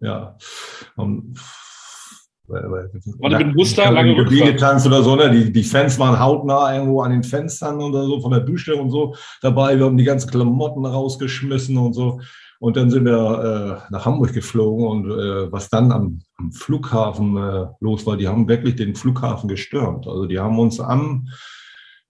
ja, 0.00 0.36
haben 0.96 1.34
war 2.50 3.30
mit 3.30 3.40
dem 3.40 3.54
Muster 3.54 3.90
lange 3.90 4.14
getanzt 4.24 4.86
oder 4.86 5.02
so, 5.02 5.16
ne? 5.16 5.30
Die, 5.30 5.52
die 5.52 5.62
Fans 5.62 5.98
waren 5.98 6.18
hautnah 6.18 6.74
irgendwo 6.74 7.02
an 7.02 7.12
den 7.12 7.22
Fenstern 7.22 7.80
oder 7.80 8.04
so, 8.04 8.20
von 8.20 8.32
der 8.32 8.40
Dusche 8.40 8.76
und 8.76 8.90
so 8.90 9.14
dabei. 9.40 9.78
Wir 9.78 9.86
haben 9.86 9.96
die 9.96 10.04
ganzen 10.04 10.30
Klamotten 10.30 10.84
rausgeschmissen 10.84 11.76
und 11.76 11.94
so. 11.94 12.20
Und 12.60 12.76
dann 12.76 12.90
sind 12.90 13.06
wir 13.06 13.80
äh, 13.88 13.92
nach 13.92 14.04
Hamburg 14.04 14.34
geflogen 14.34 14.86
und 14.86 15.10
äh, 15.10 15.50
was 15.50 15.70
dann 15.70 15.90
am, 15.92 16.20
am 16.36 16.52
Flughafen 16.52 17.36
äh, 17.38 17.66
los 17.80 18.04
war, 18.04 18.18
die 18.18 18.28
haben 18.28 18.48
wirklich 18.48 18.76
den 18.76 18.94
Flughafen 18.94 19.48
gestürmt. 19.48 20.06
Also 20.06 20.26
die 20.26 20.38
haben 20.38 20.58
uns 20.58 20.78
am, 20.78 21.26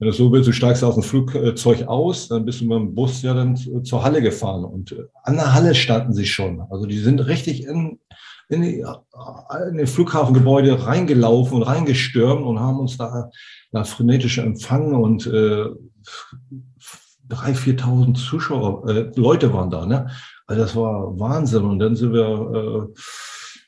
wenn 0.01 0.09
du 0.09 0.13
so 0.13 0.33
willst, 0.33 0.49
du 0.49 0.53
steigst 0.53 0.83
aus 0.83 0.95
dem 0.95 1.05
Flugzeug 1.05 1.87
aus, 1.87 2.27
dann 2.27 2.45
bist 2.45 2.61
du 2.61 2.65
mit 2.65 2.79
dem 2.79 2.95
Bus 2.97 3.23
ja 3.23 3.33
dann 3.33 3.55
zur 3.85 4.03
Halle 4.03 4.23
gefahren 4.23 4.65
und 4.65 4.97
an 5.23 5.37
der 5.37 5.55
Halle 5.55 5.77
standen 5.77 6.15
sie 6.15 6.27
schon. 6.27 6.61
Also 6.69 6.87
die 6.87 6.99
sind 6.99 7.21
richtig 7.21 7.65
in, 7.65 8.01
in, 8.51 8.63
die, 8.63 8.85
in 9.71 9.79
die 9.79 9.87
Flughafengebäude 9.87 10.87
reingelaufen 10.87 11.59
und 11.59 11.63
reingestürmt 11.63 12.45
und 12.45 12.59
haben 12.59 12.81
uns 12.81 12.97
da, 12.97 13.31
da 13.71 13.85
frenetisch 13.85 14.39
empfangen 14.39 14.95
und 14.95 15.27
äh, 15.27 15.67
3.000, 17.29 17.79
4.000 17.79 18.15
Zuschauer, 18.15 18.89
äh, 18.89 19.13
Leute 19.15 19.53
waren 19.53 19.71
da. 19.71 19.87
Ne? 19.87 20.11
Also 20.47 20.63
das 20.63 20.75
war 20.75 21.19
Wahnsinn. 21.19 21.65
Und 21.65 21.79
dann 21.79 21.95
sind 21.95 22.13
wir 22.13 22.27
äh, 22.27 23.01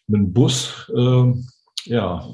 mit 0.08 0.20
dem 0.20 0.32
Bus, 0.32 0.90
äh, 0.94 1.32
ja, 1.84 2.28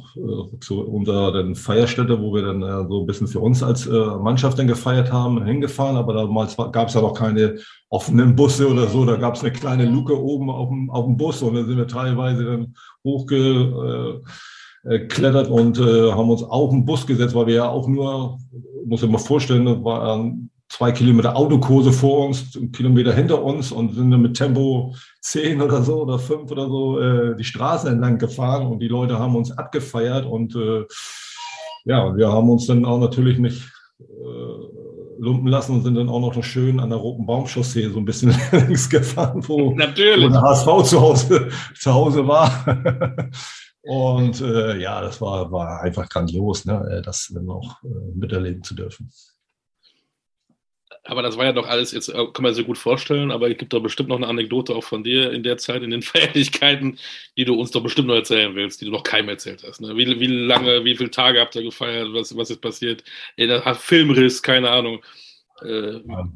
zu 0.61 0.81
unserer 0.83 1.33
dann 1.33 1.55
Feierstätte, 1.55 2.21
wo 2.21 2.35
wir 2.35 2.43
dann 2.43 2.63
äh, 2.63 2.87
so 2.89 3.01
ein 3.01 3.07
bisschen 3.07 3.29
für 3.29 3.41
uns 3.41 3.63
als 3.63 3.87
äh, 3.87 3.91
Mannschaft 3.91 4.59
dann 4.59 4.67
gefeiert 4.67 5.13
haben, 5.13 5.45
hingefahren. 5.45 5.97
Aber 5.97 6.13
damals 6.13 6.57
gab 6.57 6.89
es 6.89 6.95
ja 6.95 7.01
noch 7.01 7.15
keine 7.15 7.59
offenen 7.89 8.37
Busse 8.37 8.69
oder 8.69 8.89
so. 8.89 9.05
Da 9.05 9.17
gab 9.17 9.35
es 9.35 9.43
eine 9.43 9.53
kleine 9.53 9.87
Luke 9.87 10.21
oben 10.21 10.51
auf 10.51 10.69
dem, 10.69 10.91
auf 10.91 11.05
dem 11.07 11.17
Bus 11.17 11.43
und 11.43 11.55
dann 11.55 11.67
sind 11.67 11.79
wir 11.79 11.87
teilweise 11.87 12.45
dann 12.45 12.75
hochgeklettert 13.05 14.23
äh, 15.49 15.51
und 15.51 15.79
haben 15.79 16.31
uns 16.31 16.43
auf 16.43 16.71
den 16.71 16.85
Bus 16.85 17.07
gesetzt, 17.07 17.35
weil 17.35 17.47
wir 17.47 17.55
ja 17.55 17.69
auch 17.69 17.89
nur, 17.89 18.39
muss 18.85 19.03
ich 19.03 19.11
mal 19.11 19.19
vorstellen, 19.19 19.85
waren 19.85 20.51
zwei 20.69 20.93
Kilometer 20.93 21.37
Autokurse 21.37 21.93
vor 21.93 22.27
uns, 22.27 22.57
einen 22.57 22.73
Kilometer 22.73 23.13
hinter 23.13 23.43
uns 23.43 23.73
und 23.73 23.95
sind 23.95 24.11
dann 24.11 24.21
mit 24.21 24.37
Tempo 24.37 24.95
zehn 25.21 25.63
oder 25.63 25.83
so 25.83 26.03
oder 26.03 26.19
fünf 26.19 26.51
oder 26.51 26.69
so 26.69 27.01
äh, 27.01 27.37
die 27.37 27.45
Straße 27.45 27.89
entlang 27.89 28.19
gefahren 28.19 28.67
und 28.67 28.81
die 28.81 28.89
Leute 28.89 29.19
haben 29.19 29.35
uns 29.35 29.51
abgefeiert 29.51 30.27
und 30.27 30.55
äh, 30.55 30.85
ja, 31.85 32.15
wir 32.15 32.31
haben 32.31 32.51
uns 32.51 32.67
dann 32.67 32.85
auch 32.85 32.99
natürlich 32.99 33.39
nicht 33.39 33.71
äh, 34.01 34.79
lumpen 35.19 35.49
lassen 35.49 35.77
und 35.77 35.83
sind 35.83 35.95
dann 35.95 36.09
auch 36.09 36.21
noch 36.21 36.35
so 36.35 36.43
schön 36.43 36.81
an 36.81 36.91
der 36.91 36.99
Roten 36.99 37.27
Baumchaussee 37.27 37.89
so 37.89 37.99
ein 37.99 38.05
bisschen 38.05 38.35
längs 38.53 38.89
gefahren, 38.89 39.43
wo, 39.47 39.73
natürlich. 39.73 40.27
wo 40.27 40.33
der 40.33 40.43
HSV 40.43 40.83
zu 40.85 41.01
Hause, 41.01 41.49
zu 41.75 41.93
Hause 41.93 42.29
war. 42.29 42.51
und 43.83 44.41
äh, 44.43 44.79
ja, 44.79 45.01
das 45.01 45.21
war, 45.21 45.51
war 45.51 45.81
einfach 45.81 46.09
grandios, 46.09 46.67
ne, 46.67 47.03
das 47.05 47.31
dann 47.35 47.49
auch 47.49 47.83
äh, 47.83 47.89
miterleben 48.15 48.63
zu 48.63 48.75
dürfen. 48.75 49.11
Aber 51.09 51.23
das 51.23 51.39
war 51.39 51.47
ja 51.47 51.53
doch 51.53 51.67
alles, 51.67 51.93
jetzt 51.93 52.11
äh, 52.11 52.27
kann 52.33 52.43
man 52.43 52.53
sich 52.53 52.67
gut 52.67 52.77
vorstellen, 52.77 53.31
aber 53.31 53.51
es 53.51 53.57
gibt 53.57 53.73
doch 53.73 53.81
bestimmt 53.81 54.11
noch 54.11 54.17
eine 54.17 54.27
Anekdote 54.27 54.75
auch 54.75 54.85
von 54.85 55.03
dir 55.03 55.33
in 55.33 55.43
der 55.43 55.57
Zeit, 55.57 55.83
in 55.83 55.91
den 55.91 56.03
Feierlichkeiten, 56.03 56.99
die 57.37 57.47
du 57.47 57.55
uns 57.55 57.71
doch 57.71 57.83
bestimmt 57.83 58.09
noch 58.09 58.15
erzählen 58.15 58.55
willst, 58.55 58.83
die 58.83 58.85
du 58.85 58.91
noch 58.91 59.05
keinem 59.05 59.31
erzählt 59.31 59.65
hast. 59.67 59.81
Ne? 59.81 59.97
Wie, 59.97 60.21
wie 60.21 60.27
lange, 60.27 60.85
wie 60.85 60.95
viele 60.95 61.11
Tage 61.11 61.41
habt 61.41 61.57
ihr 61.57 61.63
gefeiert, 61.63 62.09
was, 62.13 62.37
was 62.37 62.51
ist 62.51 62.61
passiert? 62.61 63.03
In 63.37 63.49
der 63.49 63.75
Filmriss, 63.75 64.43
keine 64.43 64.69
Ahnung. 64.71 65.03
Äh, 65.63 65.93
ja. 66.07 66.29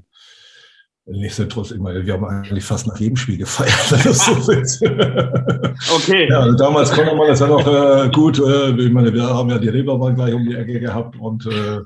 Nichtsdestotrotz, 1.05 1.73
ich 1.73 1.81
meine, 1.81 2.07
wir 2.07 2.13
haben 2.15 2.25
eigentlich 2.25 2.65
fast 2.65 2.87
nach 2.87 2.97
jedem 2.97 3.17
Spiel 3.17 3.37
gefeiert. 3.37 3.75
Das 4.05 4.25
so 4.25 4.33
okay. 5.97 6.29
Ja, 6.31 6.41
also 6.41 6.57
damals 6.57 6.93
konnte 6.93 7.15
man 7.15 7.29
das 7.29 7.41
ja 7.41 7.49
noch 7.49 7.67
äh, 7.67 8.09
gut. 8.09 8.39
Äh, 8.39 8.71
ich 8.71 8.91
meine, 8.91 9.13
wir 9.13 9.25
haben 9.25 9.51
ja 9.51 9.59
die 9.59 9.69
Reeperbahn 9.69 10.15
gleich 10.15 10.33
um 10.33 10.45
die 10.49 10.55
Ecke 10.55 10.81
gehabt 10.81 11.19
und 11.19 11.45
äh, 11.45 11.81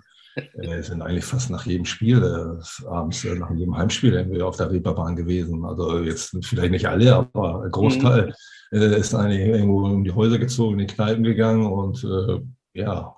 wir 0.54 0.82
sind 0.82 1.02
eigentlich 1.02 1.24
fast 1.24 1.50
nach 1.50 1.66
jedem 1.66 1.84
Spiel, 1.84 2.22
äh, 2.22 2.86
abends 2.86 3.24
äh, 3.24 3.34
nach 3.34 3.50
jedem 3.50 3.76
Heimspiel 3.76 4.14
irgendwie 4.14 4.42
auf 4.42 4.56
der 4.56 4.70
Reeperbahn 4.70 5.16
gewesen. 5.16 5.64
Also 5.64 6.00
jetzt 6.00 6.36
vielleicht 6.42 6.72
nicht 6.72 6.86
alle, 6.86 7.14
aber 7.14 7.62
ein 7.62 7.70
Großteil 7.70 8.34
mhm. 8.70 8.80
äh, 8.80 8.98
ist 8.98 9.14
eigentlich 9.14 9.40
irgendwo 9.40 9.86
um 9.86 10.04
die 10.04 10.12
Häuser 10.12 10.38
gezogen, 10.38 10.78
in 10.78 10.86
die 10.86 10.94
Kneipen 10.94 11.24
gegangen 11.24 11.66
und 11.66 12.04
äh, 12.04 12.80
ja, 12.80 13.16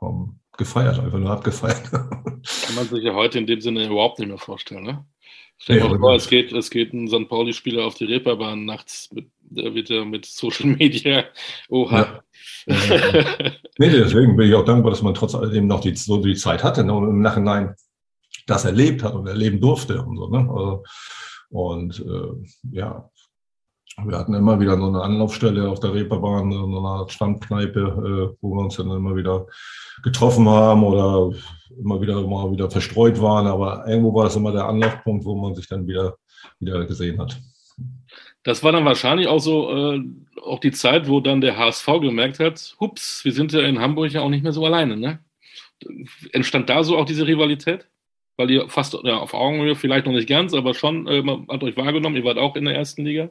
haben 0.00 0.40
gefeiert, 0.56 0.98
einfach 0.98 1.18
nur 1.18 1.30
abgefeiert. 1.30 1.90
Kann 1.90 2.74
man 2.74 2.88
sich 2.88 3.04
ja 3.04 3.14
heute 3.14 3.38
in 3.38 3.46
dem 3.46 3.60
Sinne 3.60 3.86
überhaupt 3.86 4.18
nicht 4.18 4.28
mehr 4.28 4.38
vorstellen, 4.38 4.84
ne? 4.84 5.04
Stell 5.56 5.80
dir 5.80 5.88
mal 5.88 5.98
vor, 5.98 6.14
es 6.14 6.28
geht, 6.28 6.52
es 6.52 6.68
geht 6.68 6.92
ein 6.92 7.08
St. 7.08 7.28
Pauli-Spieler 7.28 7.86
auf 7.86 7.94
die 7.94 8.04
Reeperbahn 8.06 8.64
nachts, 8.64 9.08
mit, 9.12 9.30
da 9.40 9.72
wird 9.72 9.88
er 9.88 10.04
mit 10.04 10.26
Social 10.26 10.66
Media, 10.66 11.24
oha. 11.68 11.98
Ja. 11.98 12.24
nee, 13.78 13.90
deswegen 13.90 14.36
bin 14.36 14.48
ich 14.48 14.54
auch 14.54 14.64
dankbar, 14.64 14.90
dass 14.90 15.02
man 15.02 15.14
trotz 15.14 15.34
alledem 15.34 15.66
noch 15.66 15.80
die, 15.80 15.94
so 15.94 16.22
die 16.22 16.34
Zeit 16.34 16.64
hatte 16.64 16.84
ne, 16.84 16.92
und 16.92 17.08
im 17.08 17.20
Nachhinein 17.20 17.74
das 18.46 18.64
erlebt 18.64 19.02
hat 19.02 19.14
und 19.14 19.26
erleben 19.26 19.60
durfte 19.60 20.02
und 20.02 20.16
so. 20.16 20.28
Ne? 20.28 20.38
Also, 20.38 20.82
und 21.50 22.00
äh, 22.00 22.76
ja, 22.76 23.08
wir 24.02 24.18
hatten 24.18 24.34
immer 24.34 24.58
wieder 24.58 24.76
so 24.76 24.88
eine 24.88 25.02
Anlaufstelle 25.02 25.68
auf 25.68 25.78
der 25.78 25.94
Reeperbahn, 25.94 26.50
so 26.50 26.64
eine 26.64 26.88
Art 26.88 27.12
Stammkneipe, 27.12 27.80
äh, 27.80 28.36
wo 28.40 28.54
wir 28.54 28.64
uns 28.64 28.76
dann 28.76 28.90
immer 28.90 29.14
wieder 29.14 29.46
getroffen 30.02 30.48
haben 30.48 30.82
oder 30.82 31.32
immer 31.78 32.00
wieder 32.00 32.20
mal 32.26 32.50
wieder 32.50 32.70
verstreut 32.70 33.20
waren. 33.20 33.46
Aber 33.46 33.86
irgendwo 33.86 34.12
war 34.14 34.24
das 34.24 34.36
immer 34.36 34.52
der 34.52 34.66
Anlaufpunkt, 34.66 35.24
wo 35.24 35.36
man 35.36 35.54
sich 35.54 35.68
dann 35.68 35.86
wieder, 35.86 36.16
wieder 36.58 36.84
gesehen 36.86 37.20
hat. 37.20 37.40
Das 38.44 38.62
war 38.62 38.72
dann 38.72 38.84
wahrscheinlich 38.84 39.26
auch 39.26 39.40
so 39.40 39.94
äh, 39.94 40.04
auch 40.42 40.60
die 40.60 40.70
Zeit, 40.70 41.08
wo 41.08 41.20
dann 41.20 41.40
der 41.40 41.56
HSV 41.56 41.86
gemerkt 42.00 42.38
hat, 42.38 42.76
hups, 42.78 43.24
wir 43.24 43.32
sind 43.32 43.52
ja 43.52 43.60
in 43.60 43.80
Hamburg 43.80 44.12
ja 44.12 44.20
auch 44.20 44.28
nicht 44.28 44.42
mehr 44.42 44.52
so 44.52 44.64
alleine. 44.64 44.96
Ne? 44.96 45.18
Entstand 46.32 46.68
da 46.68 46.84
so 46.84 46.96
auch 46.96 47.06
diese 47.06 47.26
Rivalität? 47.26 47.88
Weil 48.36 48.50
ihr 48.50 48.68
fast 48.68 48.98
ja, 49.04 49.16
auf 49.18 49.32
Augenhöhe, 49.32 49.76
vielleicht 49.76 50.06
noch 50.06 50.12
nicht 50.12 50.28
ganz, 50.28 50.54
aber 50.54 50.74
schon, 50.74 51.06
äh, 51.06 51.22
man 51.22 51.46
hat 51.48 51.62
euch 51.62 51.76
wahrgenommen, 51.76 52.16
ihr 52.16 52.24
wart 52.24 52.36
auch 52.36 52.56
in 52.56 52.64
der 52.64 52.74
ersten 52.74 53.04
Liga? 53.04 53.30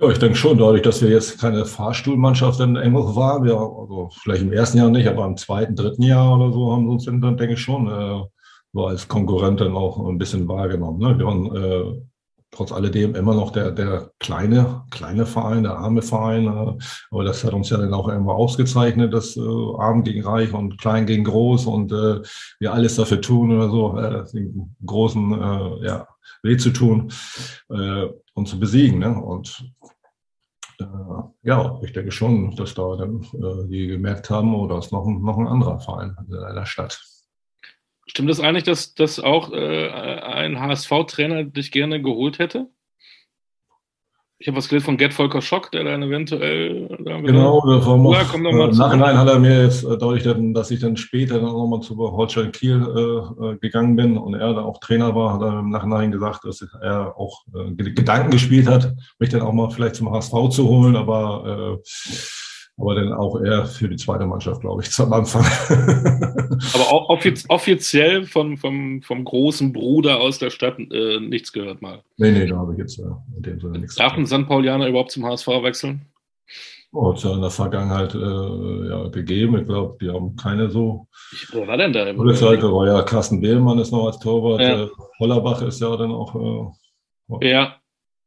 Ja, 0.00 0.10
ich 0.10 0.18
denke 0.18 0.36
schon, 0.36 0.58
dadurch, 0.58 0.82
dass 0.82 1.00
wir 1.00 1.10
jetzt 1.10 1.40
keine 1.40 1.64
Fahrstuhlmannschaft 1.64 2.58
in 2.60 2.76
Engel 2.76 3.14
waren, 3.14 3.44
wir, 3.44 3.54
also 3.54 4.10
vielleicht 4.20 4.42
im 4.42 4.52
ersten 4.52 4.78
Jahr 4.78 4.90
nicht, 4.90 5.06
aber 5.06 5.24
im 5.26 5.36
zweiten, 5.36 5.76
dritten 5.76 6.02
Jahr 6.02 6.36
oder 6.36 6.52
so 6.52 6.72
haben 6.72 6.86
wir 6.86 6.92
uns 6.92 7.04
dann, 7.04 7.20
denke 7.20 7.52
ich, 7.54 7.60
schon 7.60 7.86
äh, 7.86 8.24
so 8.72 8.86
als 8.86 9.08
Konkurrent 9.08 9.60
dann 9.60 9.76
auch 9.76 10.08
ein 10.08 10.18
bisschen 10.18 10.48
wahrgenommen. 10.48 10.98
Ne? 10.98 11.18
Wir 11.18 11.26
waren 11.26 11.56
äh, 11.56 12.02
trotz 12.50 12.72
alledem 12.72 13.14
immer 13.14 13.34
noch 13.34 13.52
der, 13.52 13.70
der 13.70 14.10
kleine, 14.18 14.82
kleine 14.90 15.26
Verein, 15.26 15.62
der 15.62 15.76
arme 15.76 16.02
Verein. 16.02 16.46
Äh, 16.46 16.78
aber 17.10 17.24
das 17.24 17.44
hat 17.44 17.52
uns 17.52 17.70
ja 17.70 17.78
dann 17.78 17.94
auch 17.94 18.08
irgendwo 18.08 18.32
ausgezeichnet, 18.32 19.12
dass 19.12 19.36
äh, 19.36 19.40
arm 19.78 20.02
gegen 20.04 20.24
reich 20.24 20.52
und 20.52 20.78
klein 20.80 21.06
gegen 21.06 21.24
groß 21.24 21.66
und 21.66 21.92
äh, 21.92 22.20
wir 22.58 22.72
alles 22.72 22.96
dafür 22.96 23.20
tun 23.20 23.52
oder 23.52 23.70
so, 23.70 23.98
äh, 23.98 24.24
den 24.32 24.76
großen 24.84 25.32
äh, 25.32 25.86
ja, 25.86 26.08
weh 26.42 26.56
zu 26.56 26.70
tun 26.70 27.12
äh, 27.70 28.06
und 28.34 28.48
zu 28.48 28.58
besiegen. 28.58 28.98
Ne? 28.98 29.20
Und 29.20 29.64
äh, 30.80 30.84
ja, 31.42 31.78
ich 31.82 31.92
denke 31.92 32.10
schon, 32.10 32.56
dass 32.56 32.74
da 32.74 32.96
dann 32.96 33.22
äh, 33.22 33.68
die 33.68 33.86
gemerkt 33.86 34.30
haben, 34.30 34.54
oder 34.54 34.78
ist 34.78 34.92
noch 34.92 35.06
ein, 35.06 35.22
noch 35.22 35.38
ein 35.38 35.48
anderer 35.48 35.78
Verein 35.78 36.16
in 36.26 36.30
der 36.30 36.66
Stadt. 36.66 37.00
Stimmt 38.10 38.28
das 38.28 38.40
eigentlich, 38.40 38.64
dass, 38.64 38.92
dass 38.96 39.20
auch 39.20 39.52
äh, 39.52 39.88
ein 39.88 40.58
HSV-Trainer 40.58 41.44
dich 41.44 41.70
gerne 41.70 42.02
geholt 42.02 42.40
hätte? 42.40 42.66
Ich 44.40 44.48
habe 44.48 44.56
was 44.58 44.68
gelesen 44.68 44.86
von 44.86 44.96
Gerd 44.96 45.14
Volker 45.14 45.40
Schock, 45.40 45.70
der 45.70 45.84
dann 45.84 46.02
eventuell. 46.02 46.88
Da 47.04 47.20
genau, 47.20 47.62
war 47.62 47.96
noch, 47.98 48.12
ja, 48.12 48.24
komm 48.28 48.46
äh, 48.46 48.50
Im 48.50 48.76
Nachhinein 48.76 49.16
hat 49.16 49.28
er 49.28 49.38
mir 49.38 49.62
jetzt 49.62 49.84
äh, 49.84 49.90
dadurch, 49.90 50.24
dass 50.24 50.72
ich 50.72 50.80
dann 50.80 50.96
später 50.96 51.36
dann 51.36 51.50
auch 51.50 51.58
nochmal 51.58 51.82
zu 51.82 51.96
Holstein 51.96 52.50
Kiel 52.50 52.82
äh, 52.82 53.44
äh, 53.46 53.56
gegangen 53.58 53.94
bin 53.94 54.18
und 54.18 54.34
er 54.34 54.54
da 54.54 54.62
auch 54.62 54.80
Trainer 54.80 55.14
war, 55.14 55.34
hat 55.34 55.42
er 55.42 55.60
im 55.60 55.70
Nachhinein 55.70 56.10
gesagt, 56.10 56.44
dass 56.44 56.66
er 56.82 57.16
auch 57.16 57.44
äh, 57.54 57.70
Gedanken 57.74 58.32
gespielt 58.32 58.66
hat, 58.66 58.92
mich 59.20 59.28
dann 59.28 59.42
auch 59.42 59.52
mal 59.52 59.70
vielleicht 59.70 59.94
zum 59.94 60.10
HSV 60.10 60.48
zu 60.50 60.66
holen, 60.66 60.96
aber 60.96 61.78
äh, 61.78 61.88
aber 62.80 62.94
dann 62.94 63.12
auch 63.12 63.40
eher 63.40 63.66
für 63.66 63.88
die 63.88 63.96
zweite 63.96 64.26
Mannschaft, 64.26 64.62
glaube 64.62 64.82
ich, 64.82 64.90
zum 64.90 65.12
Anfang. 65.12 65.44
aber 66.74 66.92
auch 66.92 67.08
offiz 67.10 67.44
offiziell 67.48 68.24
von, 68.24 68.56
vom, 68.56 69.02
vom 69.02 69.24
großen 69.24 69.72
Bruder 69.72 70.20
aus 70.20 70.38
der 70.38 70.50
Stadt 70.50 70.78
äh, 70.78 71.20
nichts 71.20 71.52
gehört 71.52 71.82
mal. 71.82 72.02
Nee, 72.16 72.30
nee, 72.32 72.46
da 72.46 72.56
habe 72.56 72.72
ich 72.72 72.78
jetzt 72.78 72.98
äh, 72.98 73.02
in 73.36 73.42
dem 73.42 73.60
Sinne 73.60 73.78
nichts 73.78 73.96
Darf 73.96 74.14
ein 74.14 74.26
St. 74.26 74.46
Paulianer 74.46 74.88
überhaupt 74.88 75.10
zum 75.10 75.26
HSV 75.26 75.46
wechseln? 75.62 76.06
Oh, 76.92 77.10
hat 77.10 77.18
es 77.18 77.22
ja 77.22 77.34
in 77.34 77.40
der 77.40 77.50
Vergangenheit 77.50 78.14
äh, 78.14 78.88
ja, 78.88 79.08
gegeben. 79.08 79.58
Ich 79.58 79.66
glaube, 79.66 79.96
die 80.00 80.10
haben 80.10 80.34
keine 80.34 80.68
so. 80.70 81.06
Wer 81.52 81.68
war 81.68 81.76
denn 81.76 81.92
da? 81.92 82.04
Seite 82.34 82.72
war 82.72 82.86
ja 82.86 83.02
Carsten 83.02 83.40
Behlmann 83.40 83.78
ist 83.78 83.92
noch 83.92 84.06
als 84.06 84.18
Torwart. 84.18 84.60
Ja. 84.60 84.84
Äh, 84.84 84.88
Hollerbach 85.20 85.62
ist 85.62 85.80
ja 85.80 85.96
dann 85.96 86.10
auch. 86.10 86.72
Äh, 87.40 87.48
ja. 87.48 87.76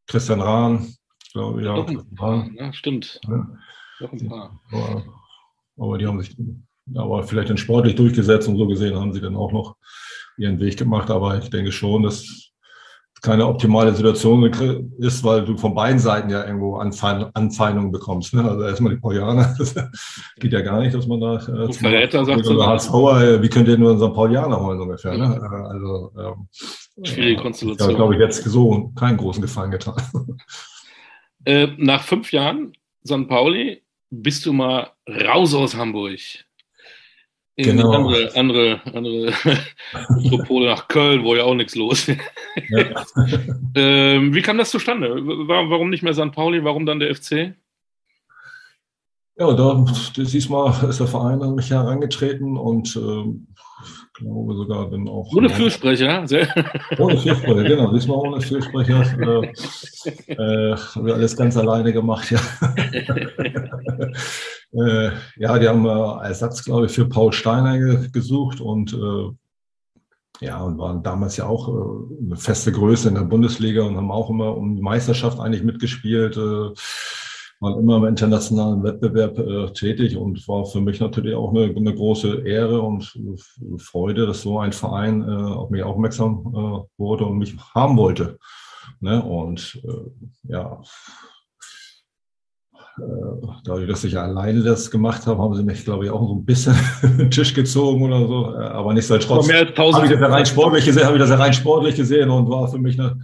Christian 0.07 0.39
Rahn, 0.39 0.93
glaube 1.33 1.59
ich. 1.59 1.65
Ja, 1.65 1.85
ja, 2.21 2.45
ja, 2.55 2.73
stimmt. 2.73 3.19
Ja. 3.27 3.47
Doch 4.03 4.11
ein 4.11 4.27
paar. 4.27 4.59
Aber, 4.69 5.03
aber 5.77 5.97
die 5.97 6.05
haben 6.05 6.21
sich 6.21 6.35
aber 6.93 7.23
vielleicht 7.23 7.49
dann 7.49 7.57
sportlich 7.57 7.95
durchgesetzt 7.95 8.49
und 8.49 8.57
so 8.57 8.67
gesehen 8.67 8.99
haben 8.99 9.13
sie 9.13 9.21
dann 9.21 9.37
auch 9.37 9.53
noch 9.53 9.77
ihren 10.37 10.59
Weg 10.59 10.77
gemacht. 10.77 11.09
Aber 11.09 11.37
ich 11.37 11.49
denke 11.49 11.71
schon, 11.71 12.03
dass 12.03 12.51
keine 13.21 13.47
optimale 13.47 13.93
Situation 13.93 14.43
ist, 14.99 15.23
weil 15.23 15.45
du 15.45 15.55
von 15.55 15.73
beiden 15.73 15.99
Seiten 15.99 16.29
ja 16.29 16.45
irgendwo 16.45 16.75
Anfeindungen 16.75 17.93
bekommst. 17.93 18.33
Ne? 18.33 18.43
Also 18.43 18.63
erstmal 18.63 18.95
die 18.95 18.99
Paulianer, 18.99 19.55
das 19.57 19.73
geht 20.37 20.51
ja 20.51 20.59
gar 20.59 20.81
nicht, 20.81 20.93
dass 20.93 21.07
man 21.07 21.21
da 21.21 21.37
äh, 21.37 21.69
zum 21.69 21.73
Verräter 21.73 22.25
sagt 22.25 22.43
so 22.43 22.61
HSVer, 22.61 23.21
äh, 23.21 23.41
wie 23.41 23.47
könnt 23.47 23.69
ihr 23.69 23.77
nur 23.77 23.91
einen 23.91 23.99
St. 23.99 24.13
Paulianer 24.13 24.59
holen 24.59 24.77
so 24.77 24.83
ungefähr. 24.83 25.17
Ne? 25.17 25.41
Also 25.69 26.11
ähm, 26.19 27.05
schwierige 27.05 27.41
Konstellation. 27.41 27.91
Ich 27.91 27.95
glaube 27.95 28.15
ich 28.15 28.19
jetzt 28.19 28.43
so 28.43 28.91
keinen 28.99 29.15
großen 29.15 29.41
Gefallen 29.41 29.71
getan. 29.71 29.95
Äh, 31.45 31.67
nach 31.77 32.03
fünf 32.03 32.31
Jahren 32.31 32.73
St. 33.05 33.27
Pauli 33.27 33.83
bist 34.21 34.45
du 34.45 34.53
mal 34.53 34.91
raus 35.07 35.53
aus 35.53 35.75
Hamburg. 35.75 36.19
In 37.55 37.77
genau. 37.77 37.91
andere, 37.91 38.35
andere, 38.35 38.81
andere 38.93 39.33
Metropole 40.09 40.67
nach 40.67 40.87
Köln, 40.87 41.23
wo 41.23 41.35
ja 41.35 41.43
auch 41.43 41.53
nichts 41.53 41.75
los 41.75 42.07
ist. 42.07 42.19
Ja. 42.69 43.05
ähm, 43.75 44.33
wie 44.33 44.41
kam 44.41 44.57
das 44.57 44.71
zustande? 44.71 45.09
Warum 45.15 45.91
nicht 45.91 46.01
mehr 46.01 46.15
St. 46.15 46.31
Pauli? 46.31 46.63
Warum 46.63 46.87
dann 46.87 46.99
der 46.99 47.13
FC? 47.13 47.53
Ja, 49.35 49.51
da 49.53 49.83
diesmal 50.15 50.89
ist 50.89 50.99
der 50.99 51.07
Verein 51.07 51.41
an 51.41 51.55
mich 51.55 51.71
herangetreten 51.71 52.55
und 52.55 52.95
ähm, 52.95 53.47
glaube 54.13 54.55
sogar 54.55 54.89
bin 54.89 55.07
auch. 55.07 55.31
Ohne 55.35 55.49
Fürsprecher, 55.49 56.27
sehr. 56.27 56.47
Ohne 56.99 57.17
Fürsprecher, 57.17 57.63
genau. 57.63 57.91
Diesmal 57.91 58.17
ohne 58.17 58.41
Fürsprecher. 58.41 59.03
Äh, 59.19 60.33
äh, 60.33 60.75
haben 60.75 61.05
wir 61.05 61.15
alles 61.15 61.35
ganz 61.35 61.57
alleine 61.57 61.91
gemacht, 61.93 62.29
ja. 62.31 62.39
äh, 64.73 65.11
ja, 65.37 65.59
die 65.59 65.67
haben 65.67 65.85
äh, 65.85 66.27
Ersatz, 66.27 66.63
glaube 66.63 66.85
ich, 66.85 66.91
für 66.91 67.09
Paul 67.09 67.33
Steiner 67.33 67.79
gesucht 68.09 68.61
und 68.61 68.93
äh, 68.93 69.31
ja, 70.45 70.61
und 70.61 70.77
waren 70.77 71.03
damals 71.03 71.37
ja 71.37 71.47
auch 71.47 71.69
äh, 71.69 72.25
eine 72.25 72.35
feste 72.35 72.71
Größe 72.71 73.09
in 73.09 73.15
der 73.15 73.21
Bundesliga 73.21 73.81
und 73.83 73.97
haben 73.97 74.11
auch 74.11 74.29
immer 74.29 74.55
um 74.55 74.75
die 74.75 74.81
Meisterschaft 74.81 75.39
eigentlich 75.39 75.63
mitgespielt. 75.63 76.37
Waren 77.63 77.79
immer 77.79 77.97
im 77.97 78.05
internationalen 78.05 78.83
Wettbewerb 78.83 79.39
äh, 79.39 79.71
tätig 79.71 80.17
und 80.17 80.45
war 80.49 80.65
für 80.65 80.81
mich 80.81 80.99
natürlich 80.99 81.33
auch 81.33 81.51
eine, 81.51 81.73
eine 81.73 81.95
große 81.95 82.45
Ehre 82.45 82.81
und 82.81 83.17
Freude, 83.77 84.27
dass 84.27 84.41
so 84.41 84.59
ein 84.59 84.73
Verein 84.73 85.21
äh, 85.21 85.31
auf 85.31 85.69
mich 85.69 85.81
aufmerksam 85.81 86.43
äh, 86.53 86.99
wurde 86.99 87.25
und 87.25 87.37
mich 87.37 87.55
haben 87.73 87.95
wollte. 87.95 88.37
Ne? 88.99 89.23
Und 89.23 89.81
äh, 89.85 90.51
ja, 90.51 90.81
äh, 92.97 93.47
dadurch, 93.63 93.87
dass 93.87 94.03
ich 94.03 94.17
alleine 94.17 94.61
das 94.61 94.91
gemacht 94.91 95.25
habe, 95.25 95.41
haben 95.41 95.55
sie 95.55 95.63
mich, 95.63 95.83
glaube 95.83 96.05
ich, 96.05 96.11
auch 96.11 96.27
so 96.27 96.35
ein 96.35 96.45
bisschen 96.45 96.75
den 97.17 97.31
Tisch 97.31 97.53
gezogen 97.53 98.03
oder 98.03 98.27
so. 98.27 98.47
Aber 98.55 98.93
nicht 98.93 99.07
seit 99.07 99.23
trotz. 99.23 99.47
Habe 99.49 100.05
ich 100.05 100.11
das 100.11 100.19
ja 100.19 100.27
rein 100.27 100.45
sportlich 100.45 100.85
gesehen, 100.85 101.05
habe 101.05 101.15
ich 101.15 101.21
das 101.21 101.29
ja 101.29 101.37
rein 101.37 101.53
sportlich 101.53 101.95
gesehen 101.95 102.29
und 102.29 102.49
war 102.49 102.67
für 102.67 102.77
mich 102.77 102.99
eine, 102.99 103.19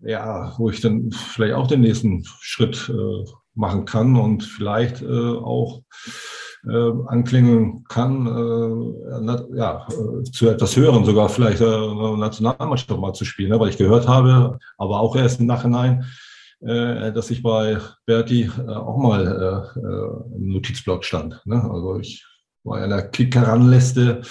ja, 0.00 0.54
wo 0.58 0.70
ich 0.70 0.80
dann 0.80 1.10
vielleicht 1.10 1.54
auch 1.54 1.66
den 1.66 1.80
nächsten 1.80 2.24
Schritt 2.40 2.88
äh, 2.88 3.24
machen 3.54 3.84
kann 3.84 4.16
und 4.16 4.42
vielleicht 4.42 5.02
äh, 5.02 5.06
auch 5.06 5.82
äh, 6.66 6.92
anklingen 7.06 7.84
kann, 7.88 8.26
äh, 8.26 9.56
ja, 9.56 9.86
äh, 9.88 10.22
zu 10.24 10.48
etwas 10.48 10.76
hören, 10.76 11.04
sogar 11.04 11.28
vielleicht 11.28 11.60
äh, 11.60 12.16
Nationalmannschaft 12.16 12.98
mal 12.98 13.12
zu 13.12 13.24
spielen, 13.24 13.50
ne? 13.50 13.60
weil 13.60 13.68
ich 13.68 13.76
gehört 13.76 14.08
habe, 14.08 14.58
aber 14.78 15.00
auch 15.00 15.14
erst 15.16 15.40
im 15.40 15.46
Nachhinein, 15.46 16.04
äh, 16.60 17.12
dass 17.12 17.30
ich 17.30 17.42
bei 17.42 17.78
Berti 18.06 18.50
äh, 18.66 18.70
auch 18.70 18.96
mal 18.96 19.26
äh, 19.26 19.78
äh, 19.78 20.36
im 20.36 20.48
Notizblock 20.48 21.04
stand. 21.04 21.40
Ne? 21.44 21.62
Also 21.70 21.98
ich 21.98 22.24
war 22.64 22.78
ja 22.78 22.84
in 22.84 22.90
der 22.90 23.08
Kick-Heranliste 23.08 24.22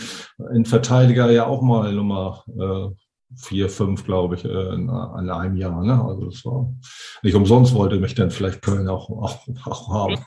in 0.54 0.66
Verteidiger 0.66 1.30
ja 1.30 1.46
auch 1.46 1.62
mal 1.62 1.94
Nummer 1.94 2.44
äh, 2.48 3.03
vier, 3.36 3.70
fünf, 3.70 4.06
glaube 4.06 4.36
ich, 4.36 4.46
äh, 4.46 4.74
in, 4.74 4.90
in 4.90 5.30
einem 5.30 5.58
Jahr. 5.58 5.84
Ne? 5.84 5.94
Also 5.94 6.26
das 6.26 6.46
war 6.46 6.74
nicht 7.22 7.36
umsonst 7.36 7.74
wollte 7.74 7.98
mich 7.98 8.16
dann 8.16 8.32
vielleicht 8.32 8.62
Köln 8.62 8.88
auch, 8.88 9.10
auch, 9.10 9.48
auch 9.66 9.90
haben. 9.90 10.26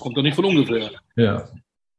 Kommt 0.00 0.16
doch 0.16 0.22
nicht 0.22 0.34
von 0.34 0.44
ungefähr. 0.44 0.90
Ja. 1.16 1.48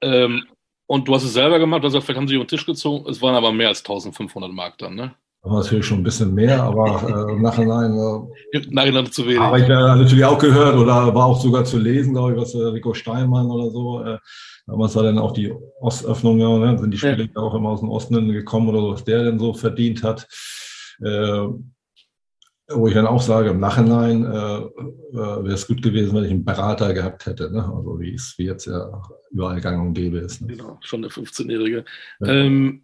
Ähm, 0.01 0.43
und 0.87 1.07
du 1.07 1.13
hast 1.13 1.23
es 1.23 1.33
selber 1.33 1.59
gemacht, 1.59 1.83
also 1.83 2.01
vielleicht 2.01 2.17
haben 2.17 2.27
sie 2.27 2.35
über 2.35 2.45
den 2.45 2.49
Tisch 2.49 2.65
gezogen, 2.65 3.07
es 3.09 3.21
waren 3.21 3.35
aber 3.35 3.51
mehr 3.51 3.67
als 3.67 3.79
1500 3.79 4.51
Mark 4.51 4.77
dann, 4.79 4.95
ne? 4.95 5.15
Das 5.41 5.51
war 5.51 5.63
natürlich 5.63 5.85
schon 5.85 5.99
ein 5.99 6.03
bisschen 6.03 6.33
mehr, 6.33 6.63
aber 6.63 7.27
äh, 7.29 7.31
im 7.31 7.41
Nachhinein, 7.41 7.93
äh, 7.93 8.61
Nachhinein 8.69 9.05
zu 9.11 9.25
wenig. 9.25 9.39
Habe 9.39 9.61
ich 9.61 9.67
ja 9.67 9.95
natürlich 9.95 10.25
auch 10.25 10.37
gehört 10.37 10.75
oder 10.75 11.13
war 11.15 11.25
auch 11.25 11.41
sogar 11.41 11.63
zu 11.63 11.77
lesen, 11.77 12.13
glaube 12.13 12.33
ich, 12.33 12.37
was 12.37 12.53
äh, 12.53 12.57
Rico 12.57 12.93
Steinmann 12.93 13.49
oder 13.49 13.71
so. 13.71 14.03
Äh, 14.03 14.17
damals 14.67 14.95
war 14.95 15.03
dann 15.03 15.17
auch 15.17 15.31
die 15.31 15.53
Ostöffnung, 15.79 16.39
ja, 16.39 16.57
ne, 16.57 16.77
sind 16.77 16.91
die 16.91 16.97
Spiele 16.97 17.29
ja. 17.33 17.41
auch 17.41 17.55
immer 17.55 17.69
aus 17.69 17.79
dem 17.79 17.89
Osten 17.89 18.31
gekommen 18.31 18.67
oder 18.69 18.81
so, 18.81 18.91
was 18.91 19.03
der 19.05 19.23
denn 19.23 19.39
so 19.39 19.53
verdient 19.53 20.03
hat. 20.03 20.27
Äh, 21.01 21.47
wo 22.71 22.87
ich 22.87 22.93
dann 22.93 23.07
auch 23.07 23.21
sage, 23.21 23.49
im 23.49 23.59
Nachhinein 23.59 24.25
äh, 24.25 24.27
äh, 24.27 24.63
wäre 25.13 25.53
es 25.53 25.67
gut 25.67 25.81
gewesen, 25.81 26.15
wenn 26.15 26.25
ich 26.25 26.31
einen 26.31 26.45
Berater 26.45 26.93
gehabt 26.93 27.25
hätte. 27.25 27.51
Ne? 27.51 27.63
Also 27.63 27.99
wie 27.99 28.13
es 28.13 28.35
wie 28.37 28.45
jetzt 28.45 28.67
ja 28.67 29.01
überall 29.31 29.59
gang 29.59 29.81
und 29.81 29.93
gäbe 29.93 30.19
ist. 30.19 30.41
Ne? 30.41 30.55
Genau, 30.55 30.77
schon 30.81 31.01
der 31.01 31.11
15-Jährige. 31.11 31.85
Ja. 32.19 32.27
Ähm, 32.27 32.83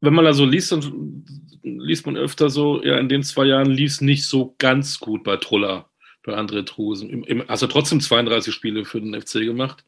wenn 0.00 0.14
man 0.14 0.24
da 0.24 0.32
so 0.32 0.44
liest, 0.44 0.72
dann 0.72 1.24
liest 1.62 2.06
man 2.06 2.16
öfter 2.16 2.50
so, 2.50 2.82
ja, 2.82 2.98
in 2.98 3.08
den 3.08 3.22
zwei 3.22 3.44
Jahren 3.44 3.70
lief 3.70 3.92
es 3.92 4.00
nicht 4.00 4.26
so 4.26 4.54
ganz 4.58 4.98
gut 4.98 5.24
bei 5.24 5.36
Truller, 5.36 5.88
bei 6.24 6.36
André 6.36 6.64
Trusen. 6.64 7.24
Hast 7.48 7.62
du 7.62 7.66
trotzdem 7.66 8.00
32 8.00 8.54
Spiele 8.54 8.84
für 8.84 9.00
den 9.00 9.20
FC 9.20 9.40
gemacht. 9.40 9.84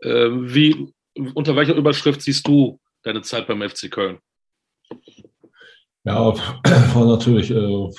Äh, 0.00 0.28
wie, 0.30 0.92
unter 1.34 1.56
welcher 1.56 1.74
Überschrift 1.74 2.22
siehst 2.22 2.46
du 2.46 2.80
deine 3.02 3.22
Zeit 3.22 3.46
beim 3.46 3.62
FC 3.68 3.90
Köln? 3.90 4.18
Ja, 6.04 6.34
war 6.94 7.06
natürlich, 7.06 7.50
äh, 7.50 7.90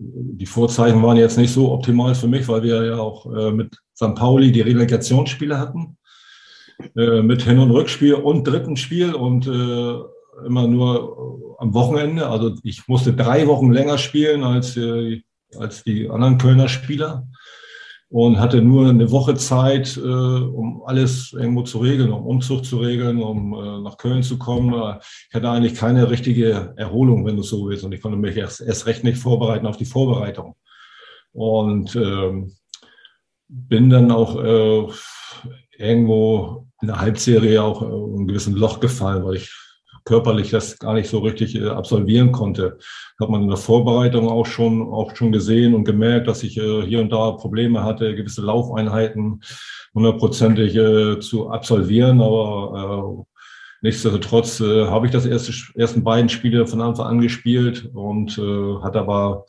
die 0.00 0.46
Vorzeichen 0.46 1.02
waren 1.02 1.16
jetzt 1.16 1.36
nicht 1.36 1.52
so 1.52 1.72
optimal 1.72 2.14
für 2.14 2.28
mich, 2.28 2.48
weil 2.48 2.62
wir 2.62 2.84
ja 2.84 2.98
auch 2.98 3.26
äh, 3.34 3.50
mit 3.50 3.76
St. 3.94 4.14
Pauli 4.14 4.50
die 4.50 4.62
Relegationsspiele 4.62 5.58
hatten. 5.58 5.98
Äh, 6.96 7.22
mit 7.22 7.42
Hin- 7.42 7.58
und 7.58 7.70
Rückspiel 7.70 8.14
und 8.14 8.44
dritten 8.44 8.76
Spiel 8.76 9.14
und 9.14 9.46
äh, 9.46 10.13
immer 10.46 10.66
nur 10.66 11.56
am 11.58 11.74
Wochenende. 11.74 12.28
Also 12.28 12.54
ich 12.62 12.86
musste 12.88 13.14
drei 13.14 13.46
Wochen 13.46 13.72
länger 13.72 13.98
spielen 13.98 14.42
als, 14.42 14.76
äh, 14.76 15.22
als 15.56 15.84
die 15.84 16.08
anderen 16.08 16.38
Kölner 16.38 16.68
Spieler 16.68 17.26
und 18.08 18.38
hatte 18.38 18.62
nur 18.62 18.88
eine 18.88 19.10
Woche 19.10 19.34
Zeit, 19.34 19.96
äh, 19.96 20.00
um 20.00 20.82
alles 20.84 21.32
irgendwo 21.32 21.62
zu 21.62 21.78
regeln, 21.78 22.12
um 22.12 22.26
Umzug 22.26 22.64
zu 22.64 22.78
regeln, 22.78 23.20
um 23.20 23.54
äh, 23.54 23.80
nach 23.80 23.96
Köln 23.96 24.22
zu 24.22 24.38
kommen. 24.38 24.72
Ich 25.28 25.34
hatte 25.34 25.50
eigentlich 25.50 25.74
keine 25.74 26.10
richtige 26.10 26.74
Erholung, 26.76 27.26
wenn 27.26 27.36
du 27.36 27.42
so 27.42 27.68
willst. 27.68 27.84
Und 27.84 27.92
ich 27.92 28.00
konnte 28.00 28.18
mich 28.18 28.36
erst, 28.36 28.60
erst 28.60 28.86
recht 28.86 29.04
nicht 29.04 29.18
vorbereiten 29.18 29.66
auf 29.66 29.76
die 29.76 29.84
Vorbereitung. 29.84 30.54
Und 31.32 31.96
ähm, 31.96 32.52
bin 33.48 33.90
dann 33.90 34.10
auch 34.10 34.42
äh, 34.42 34.86
irgendwo 35.76 36.68
in 36.80 36.88
der 36.88 37.00
Halbserie 37.00 37.62
auch 37.62 37.82
in 37.82 38.22
ein 38.22 38.28
gewissen 38.28 38.54
Loch 38.54 38.80
gefallen, 38.80 39.24
weil 39.24 39.36
ich 39.36 39.52
körperlich 40.04 40.50
das 40.50 40.78
gar 40.78 40.94
nicht 40.94 41.08
so 41.08 41.18
richtig 41.20 41.54
äh, 41.56 41.68
absolvieren 41.68 42.32
konnte. 42.32 42.78
Hat 43.18 43.28
man 43.28 43.42
in 43.42 43.48
der 43.48 43.56
Vorbereitung 43.56 44.28
auch 44.28 44.46
schon, 44.46 44.82
auch 44.82 45.14
schon 45.16 45.32
gesehen 45.32 45.74
und 45.74 45.84
gemerkt, 45.84 46.28
dass 46.28 46.42
ich 46.42 46.58
äh, 46.58 46.82
hier 46.82 47.00
und 47.00 47.10
da 47.10 47.32
Probleme 47.32 47.82
hatte, 47.82 48.14
gewisse 48.14 48.42
Laufeinheiten 48.42 49.40
hundertprozentig 49.94 50.76
äh, 50.76 51.20
zu 51.20 51.50
absolvieren. 51.50 52.20
Aber 52.20 53.24
äh, 53.24 53.38
nichtsdestotrotz 53.82 54.60
äh, 54.60 54.86
habe 54.86 55.06
ich 55.06 55.12
das 55.12 55.26
erste, 55.26 55.52
ersten 55.74 56.04
beiden 56.04 56.28
Spiele 56.28 56.66
von 56.66 56.80
Anfang 56.80 57.06
an 57.06 57.20
gespielt 57.20 57.90
und 57.94 58.36
äh, 58.38 58.82
hat 58.82 58.96
aber 58.96 59.46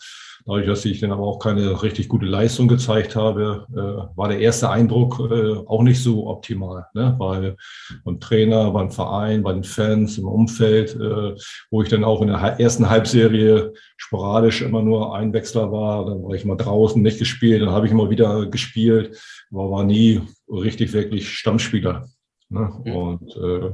Dadurch, 0.47 0.67
dass 0.67 0.86
ich 0.86 0.99
dann 0.99 1.12
aber 1.12 1.23
auch 1.23 1.39
keine 1.39 1.81
richtig 1.81 2.08
gute 2.08 2.27
Leistung 2.27 2.67
gezeigt 2.67 3.15
habe, 3.15 3.65
äh, 3.73 4.17
war 4.17 4.29
der 4.29 4.39
erste 4.39 4.69
Eindruck 4.69 5.19
äh, 5.19 5.55
auch 5.65 5.81
nicht 5.81 6.03
so 6.03 6.27
optimal, 6.27 6.86
ne? 6.93 7.15
weil 7.17 7.55
beim 8.03 8.19
Trainer, 8.19 8.69
beim 8.69 8.91
Verein, 8.91 9.41
bei 9.41 9.53
den 9.53 9.63
Fans, 9.63 10.19
im 10.19 10.27
Umfeld, 10.27 10.95
äh, 10.95 11.36
wo 11.71 11.81
ich 11.81 11.89
dann 11.89 12.03
auch 12.03 12.21
in 12.21 12.27
der 12.27 12.60
ersten 12.60 12.88
Halbserie 12.88 13.73
sporadisch 13.97 14.62
immer 14.62 14.84
nur 14.84 15.15
Einwechsler 15.15 15.71
war, 15.71 16.05
dann 16.05 16.23
war 16.23 16.36
ich 16.36 16.45
mal 16.45 16.58
draußen, 16.58 17.01
nicht 17.01 17.17
gespielt, 17.17 17.63
dann 17.63 17.71
habe 17.71 17.88
ich 17.88 17.91
immer 17.91 18.12
wieder 18.12 18.45
gespielt, 18.45 19.19
aber 19.51 19.71
war 19.71 19.84
nie 19.84 20.21
richtig 20.47 20.93
wirklich 20.93 21.27
Stammspieler. 21.27 22.05
Ne? 22.49 22.69
Und 22.86 23.36
äh, 23.36 23.71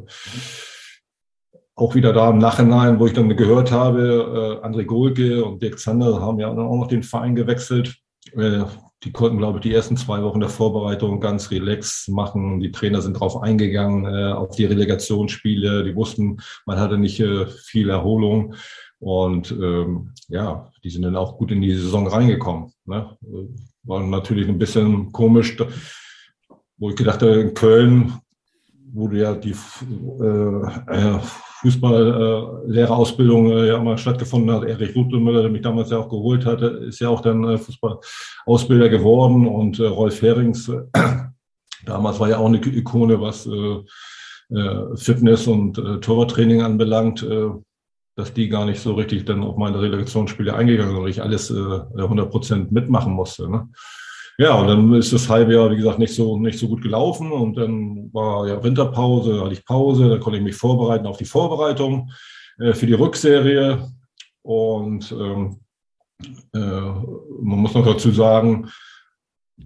auch 1.81 1.95
wieder 1.95 2.13
da 2.13 2.29
im 2.29 2.37
Nachhinein, 2.37 2.99
wo 2.99 3.07
ich 3.07 3.13
dann 3.13 3.35
gehört 3.35 3.71
habe, 3.71 4.59
äh, 4.61 4.65
André 4.65 4.85
Golke 4.85 5.43
und 5.43 5.63
Dirk 5.63 5.79
Zander 5.79 6.21
haben 6.21 6.39
ja 6.39 6.49
auch 6.49 6.55
noch 6.55 6.87
den 6.87 7.01
Verein 7.01 7.33
gewechselt. 7.33 7.95
Äh, 8.37 8.65
die 9.03 9.11
konnten, 9.11 9.39
glaube 9.39 9.57
ich, 9.57 9.63
die 9.63 9.73
ersten 9.73 9.97
zwei 9.97 10.21
Wochen 10.21 10.39
der 10.39 10.49
Vorbereitung 10.49 11.19
ganz 11.19 11.49
relax 11.49 12.07
machen. 12.07 12.59
Die 12.59 12.71
Trainer 12.71 13.01
sind 13.01 13.19
drauf 13.19 13.41
eingegangen, 13.41 14.05
äh, 14.05 14.31
auf 14.31 14.55
die 14.55 14.65
Relegationsspiele. 14.65 15.83
Die 15.83 15.95
wussten, 15.95 16.37
man 16.67 16.79
hatte 16.79 16.99
nicht 16.99 17.19
äh, 17.19 17.47
viel 17.47 17.89
Erholung. 17.89 18.53
Und 18.99 19.49
ähm, 19.51 20.11
ja, 20.27 20.69
die 20.83 20.91
sind 20.91 21.01
dann 21.01 21.15
auch 21.15 21.39
gut 21.39 21.49
in 21.49 21.61
die 21.61 21.73
Saison 21.73 22.05
reingekommen. 22.05 22.71
Ne? 22.85 23.17
War 23.81 24.03
natürlich 24.03 24.47
ein 24.47 24.59
bisschen 24.59 25.11
komisch, 25.11 25.57
wo 26.77 26.91
ich 26.91 26.95
gedacht 26.95 27.23
habe, 27.23 27.41
in 27.41 27.55
Köln, 27.55 28.13
du 28.93 29.09
ja 29.13 29.33
die 29.33 29.55
äh, 30.19 31.19
Fußballlehrerausbildung 31.61 33.51
äh, 33.51 33.67
ja 33.67 33.79
mal 33.79 33.97
stattgefunden 33.97 34.51
hat. 34.51 34.63
Erich 34.63 34.95
Rudlemüller, 34.95 35.43
der 35.43 35.51
mich 35.51 35.61
damals 35.61 35.91
ja 35.91 35.99
auch 35.99 36.09
geholt 36.09 36.45
hatte, 36.45 36.65
ist 36.65 36.99
ja 36.99 37.09
auch 37.09 37.21
dann 37.21 37.43
äh, 37.43 37.57
Fußballausbilder 37.57 38.89
geworden 38.89 39.47
und 39.47 39.79
äh, 39.79 39.85
Rolf 39.85 40.21
Herings, 40.21 40.69
äh, 40.69 40.81
damals 41.85 42.19
war 42.19 42.29
ja 42.29 42.37
auch 42.37 42.47
eine 42.47 42.57
Ikone, 42.57 43.21
was 43.21 43.45
äh, 43.45 44.55
äh, 44.55 44.97
Fitness 44.97 45.47
und 45.47 45.77
äh, 45.77 45.99
Torwarttraining 45.99 46.61
anbelangt, 46.61 47.21
äh, 47.23 47.49
dass 48.15 48.33
die 48.33 48.49
gar 48.49 48.65
nicht 48.65 48.81
so 48.81 48.93
richtig 48.93 49.25
dann 49.25 49.43
auf 49.43 49.55
meine 49.55 49.79
Relegationsspiele 49.79 50.53
eingegangen 50.53 50.95
sind, 50.95 51.03
weil 51.03 51.11
ich 51.11 51.21
alles 51.21 51.51
äh, 51.51 51.79
100 51.95 52.29
Prozent 52.29 52.71
mitmachen 52.71 53.13
musste. 53.13 53.49
Ne? 53.49 53.69
Ja, 54.41 54.55
und 54.55 54.65
dann 54.65 54.93
ist 54.95 55.13
das 55.13 55.29
halbe 55.29 55.53
Jahr, 55.53 55.69
wie 55.69 55.75
gesagt, 55.75 55.99
nicht 55.99 56.15
so, 56.15 56.35
nicht 56.39 56.57
so 56.57 56.67
gut 56.67 56.81
gelaufen. 56.81 57.31
Und 57.31 57.57
dann 57.57 58.11
war 58.11 58.47
ja 58.47 58.63
Winterpause, 58.63 59.39
hatte 59.39 59.53
ich 59.53 59.63
Pause, 59.63 60.09
da 60.09 60.17
konnte 60.17 60.39
ich 60.39 60.43
mich 60.43 60.55
vorbereiten 60.55 61.05
auf 61.05 61.17
die 61.17 61.25
Vorbereitung 61.25 62.09
äh, 62.57 62.73
für 62.73 62.87
die 62.87 62.95
Rückserie. 62.95 63.87
Und 64.41 65.11
ähm, 65.11 65.59
äh, 66.55 66.59
man 66.59 67.59
muss 67.59 67.75
noch 67.75 67.85
dazu 67.85 68.09
sagen, 68.09 68.71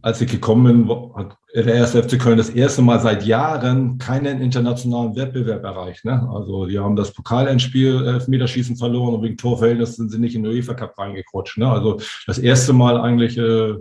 als 0.01 0.19
ich 0.19 0.29
gekommen 0.29 0.87
bin, 0.87 1.13
hat 1.15 1.37
der 1.55 1.73
erste 1.73 2.03
FC 2.03 2.19
Köln 2.19 2.37
das 2.37 2.49
erste 2.49 2.81
Mal 2.81 2.99
seit 2.99 3.25
Jahren 3.25 3.97
keinen 3.97 4.41
internationalen 4.41 5.15
Wettbewerb 5.15 5.63
erreicht. 5.63 6.03
Ne? 6.03 6.29
Also 6.33 6.65
die 6.65 6.79
haben 6.79 6.97
das 6.97 7.13
Pokalendspiel 7.13 8.05
Elfmeterschießen 8.05 8.75
verloren 8.75 9.15
und 9.15 9.23
wegen 9.23 9.37
Torverhältnis 9.37 9.95
sind 9.95 10.11
sie 10.11 10.19
nicht 10.19 10.35
in 10.35 10.43
den 10.43 10.51
UEFA 10.51 10.73
Cup 10.73 10.97
reingekrutscht. 10.97 11.59
Ne? 11.59 11.71
Also 11.71 12.01
das 12.27 12.39
erste 12.39 12.73
Mal 12.73 12.99
eigentlich 12.99 13.37
äh, 13.37 13.75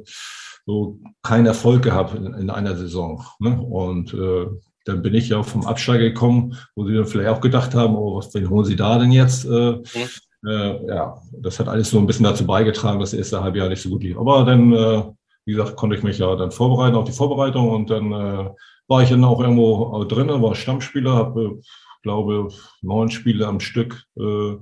so 0.67 0.99
keinen 1.23 1.47
Erfolg 1.47 1.83
gehabt 1.83 2.15
in, 2.15 2.33
in 2.35 2.51
einer 2.51 2.77
Saison. 2.77 3.23
Ne? 3.39 3.61
Und 3.61 4.15
äh, 4.15 4.47
dann 4.85 5.03
bin 5.03 5.15
ich 5.15 5.29
ja 5.29 5.43
vom 5.43 5.67
Absteiger 5.67 6.05
gekommen, 6.05 6.57
wo 6.75 6.87
sie 6.87 6.95
dann 6.95 7.07
vielleicht 7.07 7.31
auch 7.31 7.41
gedacht 7.41 7.75
haben, 7.75 7.97
oh, 7.97 8.17
was, 8.17 8.33
wen 8.35 8.49
holen 8.51 8.65
sie 8.65 8.77
da 8.77 8.99
denn 8.99 9.13
jetzt? 9.13 9.45
Äh, 9.45 9.49
mhm. 9.49 10.49
äh, 10.49 10.87
ja, 10.87 11.17
das 11.39 11.59
hat 11.59 11.69
alles 11.69 11.91
so 11.91 11.99
ein 11.99 12.07
bisschen 12.07 12.25
dazu 12.25 12.47
beigetragen, 12.47 13.01
dass 13.01 13.11
das 13.11 13.19
erste 13.19 13.43
halbe 13.43 13.59
Jahr 13.59 13.69
nicht 13.69 13.83
so 13.83 13.91
gut 13.91 14.03
lief. 14.03 14.19
Aber 14.19 14.45
dann, 14.45 14.73
äh, 14.73 15.03
wie 15.47 15.53
gesagt, 15.53 15.77
konnte 15.77 15.97
ich 15.97 16.03
mich 16.03 16.19
ja 16.19 16.35
dann 16.37 16.51
vorbereiten 16.51 16.97
auf 16.97 17.05
die 17.05 17.13
Vorbereitung 17.13 17.71
und 17.71 17.91
dann 17.91 18.13
äh, 18.13 18.51
war 18.89 19.03
ich 19.03 19.09
dann 19.09 19.25
auch 19.25 19.41
irgendwo 19.41 20.05
drin, 20.05 20.29
war 20.29 20.55
Stammspieler, 20.55 21.15
habe 21.15 21.61
glaube 22.05 22.49
neun 22.83 23.11
Spiele 23.11 23.49
am 23.49 23.59
Stück 23.59 24.05
äh, 24.17 24.57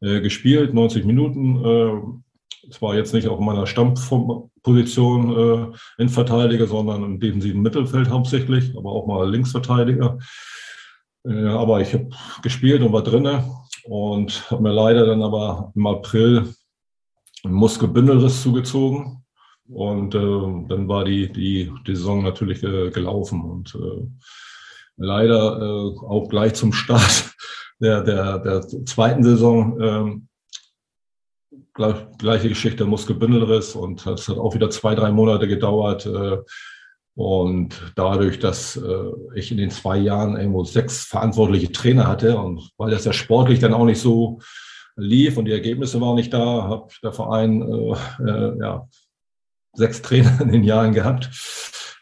äh, 0.00 0.20
gespielt, 0.20 0.72
90 0.72 1.04
Minuten. 1.04 1.64
Äh, 1.64 2.23
zwar 2.70 2.94
jetzt 2.94 3.14
nicht 3.14 3.28
auf 3.28 3.40
meiner 3.40 3.66
Stammform 3.66 4.50
Position 4.62 5.30
äh, 5.30 6.02
Innenverteidiger, 6.02 6.66
sondern 6.66 7.04
im 7.04 7.20
defensiven 7.20 7.62
Mittelfeld 7.62 8.08
hauptsächlich, 8.08 8.76
aber 8.76 8.90
auch 8.90 9.06
mal 9.06 9.30
Linksverteidiger. 9.30 10.18
Äh, 11.26 11.46
aber 11.46 11.80
ich 11.80 11.92
habe 11.92 12.08
gespielt 12.42 12.82
und 12.82 12.92
war 12.92 13.02
drinne 13.02 13.44
und 13.84 14.50
habe 14.50 14.62
mir 14.62 14.72
leider 14.72 15.06
dann 15.06 15.22
aber 15.22 15.72
im 15.74 15.86
April 15.86 16.54
einen 17.44 17.54
Muskelbündelriss 17.54 18.42
zugezogen. 18.42 19.22
Und 19.68 20.14
äh, 20.14 20.18
dann 20.18 20.88
war 20.88 21.04
die, 21.04 21.32
die, 21.32 21.72
die 21.86 21.96
Saison 21.96 22.22
natürlich 22.22 22.62
äh, 22.62 22.90
gelaufen. 22.90 23.42
Und 23.42 23.74
äh, 23.74 24.06
leider 24.96 25.60
äh, 25.60 25.98
auch 26.06 26.28
gleich 26.28 26.54
zum 26.54 26.72
Start 26.72 27.34
der, 27.80 28.02
der, 28.02 28.38
der 28.38 28.60
zweiten 28.62 29.24
Saison 29.24 30.26
äh, 31.78 31.94
gleiche 32.18 32.48
Geschichte, 32.48 32.84
Muskelbündelriss 32.84 33.74
und 33.74 34.06
das 34.06 34.28
hat 34.28 34.38
auch 34.38 34.54
wieder 34.54 34.70
zwei, 34.70 34.94
drei 34.94 35.10
Monate 35.10 35.48
gedauert. 35.48 36.06
Äh, 36.06 36.38
und 37.16 37.92
dadurch, 37.94 38.40
dass 38.40 38.76
äh, 38.76 39.12
ich 39.36 39.52
in 39.52 39.58
den 39.58 39.70
zwei 39.70 39.98
Jahren 39.98 40.36
irgendwo 40.36 40.64
sechs 40.64 41.04
verantwortliche 41.04 41.70
Trainer 41.70 42.08
hatte 42.08 42.36
und 42.36 42.70
weil 42.76 42.90
das 42.90 43.04
ja 43.04 43.12
sportlich 43.12 43.60
dann 43.60 43.72
auch 43.72 43.84
nicht 43.84 44.00
so 44.00 44.40
lief 44.96 45.36
und 45.36 45.44
die 45.44 45.52
Ergebnisse 45.52 46.00
waren 46.00 46.16
nicht 46.16 46.32
da, 46.32 46.68
hat 46.68 46.98
der 47.04 47.12
Verein 47.12 47.62
äh, 47.62 47.92
äh, 48.28 48.58
ja, 48.60 48.88
sechs 49.74 50.02
Trainer 50.02 50.40
in 50.40 50.50
den 50.50 50.64
Jahren 50.64 50.92
gehabt. 50.92 51.30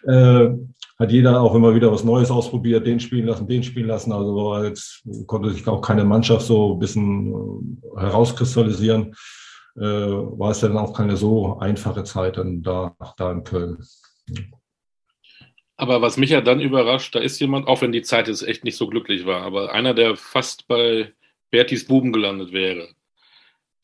Hat 0.05 1.13
jeder 1.13 1.41
auch 1.41 1.55
immer 1.55 1.75
wieder 1.75 1.93
was 1.93 2.05
Neues 2.05 2.31
ausprobiert, 2.31 2.87
den 2.87 3.01
spielen 3.01 3.27
lassen, 3.27 3.47
den 3.47 3.63
spielen 3.63 3.87
lassen. 3.87 4.13
Also 4.13 4.63
jetzt 4.65 5.03
konnte 5.27 5.51
sich 5.51 5.67
auch 5.69 5.81
keine 5.81 6.05
Mannschaft 6.05 6.47
so 6.47 6.75
ein 6.75 6.79
bisschen 6.81 7.81
herauskristallisieren. 7.97 9.15
Äh, 9.77 9.81
war 9.81 10.51
es 10.51 10.61
dann 10.61 10.77
auch 10.77 10.93
keine 10.93 11.17
so 11.17 11.59
einfache 11.59 12.05
Zeit 12.05 12.37
dann 12.37 12.63
da, 12.63 12.95
da 13.17 13.33
in 13.33 13.45
Köln. 13.45 13.79
Aber 15.77 16.03
was 16.03 16.17
mich 16.17 16.31
ja 16.31 16.41
dann 16.41 16.61
überrascht, 16.61 17.15
da 17.15 17.19
ist 17.19 17.41
jemand, 17.41 17.67
auch 17.67 17.81
wenn 17.81 17.93
die 17.93 18.03
Zeit 18.03 18.29
jetzt 18.29 18.47
echt 18.47 18.65
nicht 18.65 18.77
so 18.77 18.87
glücklich 18.87 19.25
war, 19.27 19.43
aber 19.43 19.73
einer, 19.73 19.95
der 19.95 20.17
fast 20.17 20.69
bei 20.69 21.13
Bertis 21.51 21.87
Buben 21.87 22.13
gelandet 22.13 22.53
wäre, 22.53 22.89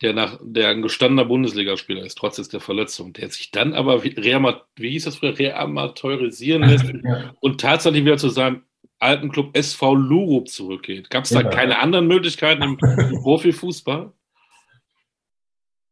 der 0.01 0.13
nach 0.13 0.39
der 0.41 0.69
ein 0.69 0.81
gestandener 0.81 1.25
Bundesligaspieler 1.25 2.05
ist, 2.05 2.17
trotz 2.17 2.47
der 2.47 2.61
Verletzung, 2.61 3.13
der 3.13 3.29
sich 3.29 3.51
dann 3.51 3.73
aber 3.73 4.03
reamat, 4.03 4.65
wie 4.75 4.91
hieß 4.91 5.05
das 5.05 5.17
früher, 5.17 5.37
reamateurisieren 5.37 6.63
lässt 6.69 6.85
ja. 7.03 7.33
und 7.41 7.59
tatsächlich 7.59 8.05
wieder 8.05 8.17
zu 8.17 8.29
seinem 8.29 8.63
alten 8.99 9.29
Club 9.29 9.57
SV 9.57 9.95
Lurup 9.95 10.49
zurückgeht. 10.49 11.09
Gab 11.09 11.23
es 11.23 11.31
da 11.31 11.41
ja. 11.41 11.49
keine 11.49 11.79
anderen 11.79 12.07
Möglichkeiten 12.07 12.61
im, 12.61 12.77
im 12.79 13.19
Profifußball? 13.21 14.13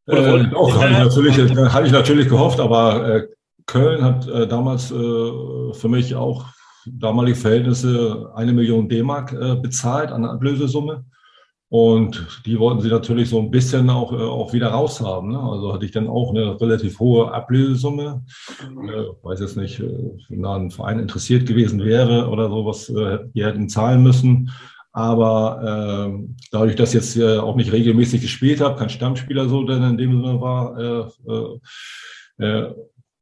Äh, 0.07 0.47
doch, 0.49 0.73
habe 0.81 0.91
ich, 0.91 0.97
natürlich, 0.97 1.57
hab 1.73 1.85
ich 1.85 1.91
natürlich 1.91 2.29
gehofft, 2.29 2.59
aber 2.59 3.15
äh, 3.15 3.27
Köln 3.65 4.03
hat 4.03 4.27
äh, 4.27 4.47
damals 4.47 4.91
äh, 4.91 4.95
für 5.73 5.89
mich 5.89 6.15
auch 6.15 6.45
damalige 6.85 7.37
Verhältnisse 7.37 8.31
eine 8.33 8.53
Million 8.53 8.87
D-Mark 8.87 9.33
äh, 9.33 9.55
bezahlt 9.55 10.11
an 10.11 10.25
Ablösesumme. 10.25 11.03
Und 11.69 12.25
die 12.45 12.57
wollten 12.59 12.79
sie 12.79 12.87
natürlich 12.87 13.29
so 13.29 13.39
ein 13.41 13.51
bisschen 13.51 13.89
auch, 13.89 14.13
äh, 14.13 14.15
auch 14.15 14.53
wieder 14.53 14.69
raushaben. 14.69 15.31
Ne? 15.31 15.39
Also 15.39 15.73
hatte 15.73 15.85
ich 15.85 15.91
dann 15.91 16.07
auch 16.07 16.29
eine 16.29 16.59
relativ 16.61 16.97
hohe 16.99 17.33
Ablösesumme. 17.33 18.23
Äh, 18.61 19.03
weiß 19.21 19.41
jetzt 19.41 19.57
nicht, 19.57 19.81
äh, 19.81 20.11
wenn 20.29 20.43
da 20.43 20.55
ein 20.55 20.71
Verein 20.71 20.99
interessiert 20.99 21.45
gewesen 21.45 21.83
wäre 21.83 22.29
oder 22.29 22.47
sowas, 22.47 22.87
äh, 22.87 23.19
die 23.33 23.43
hätten 23.43 23.67
zahlen 23.67 24.01
müssen. 24.01 24.49
Aber 24.97 26.09
äh, 26.09 26.27
dadurch, 26.51 26.75
dass 26.75 26.89
ich 26.89 26.95
jetzt 26.95 27.17
äh, 27.17 27.37
auch 27.37 27.55
nicht 27.55 27.71
regelmäßig 27.71 28.19
gespielt 28.19 28.61
habe, 28.61 28.79
kein 28.79 28.89
Stammspieler 28.89 29.47
so 29.47 29.63
denn 29.63 29.83
in 29.83 29.97
dem 29.99 30.23
Sinne 30.23 30.41
war, 30.41 30.75
äh, 30.79 32.43
äh, 32.43 32.43
äh, 32.43 32.73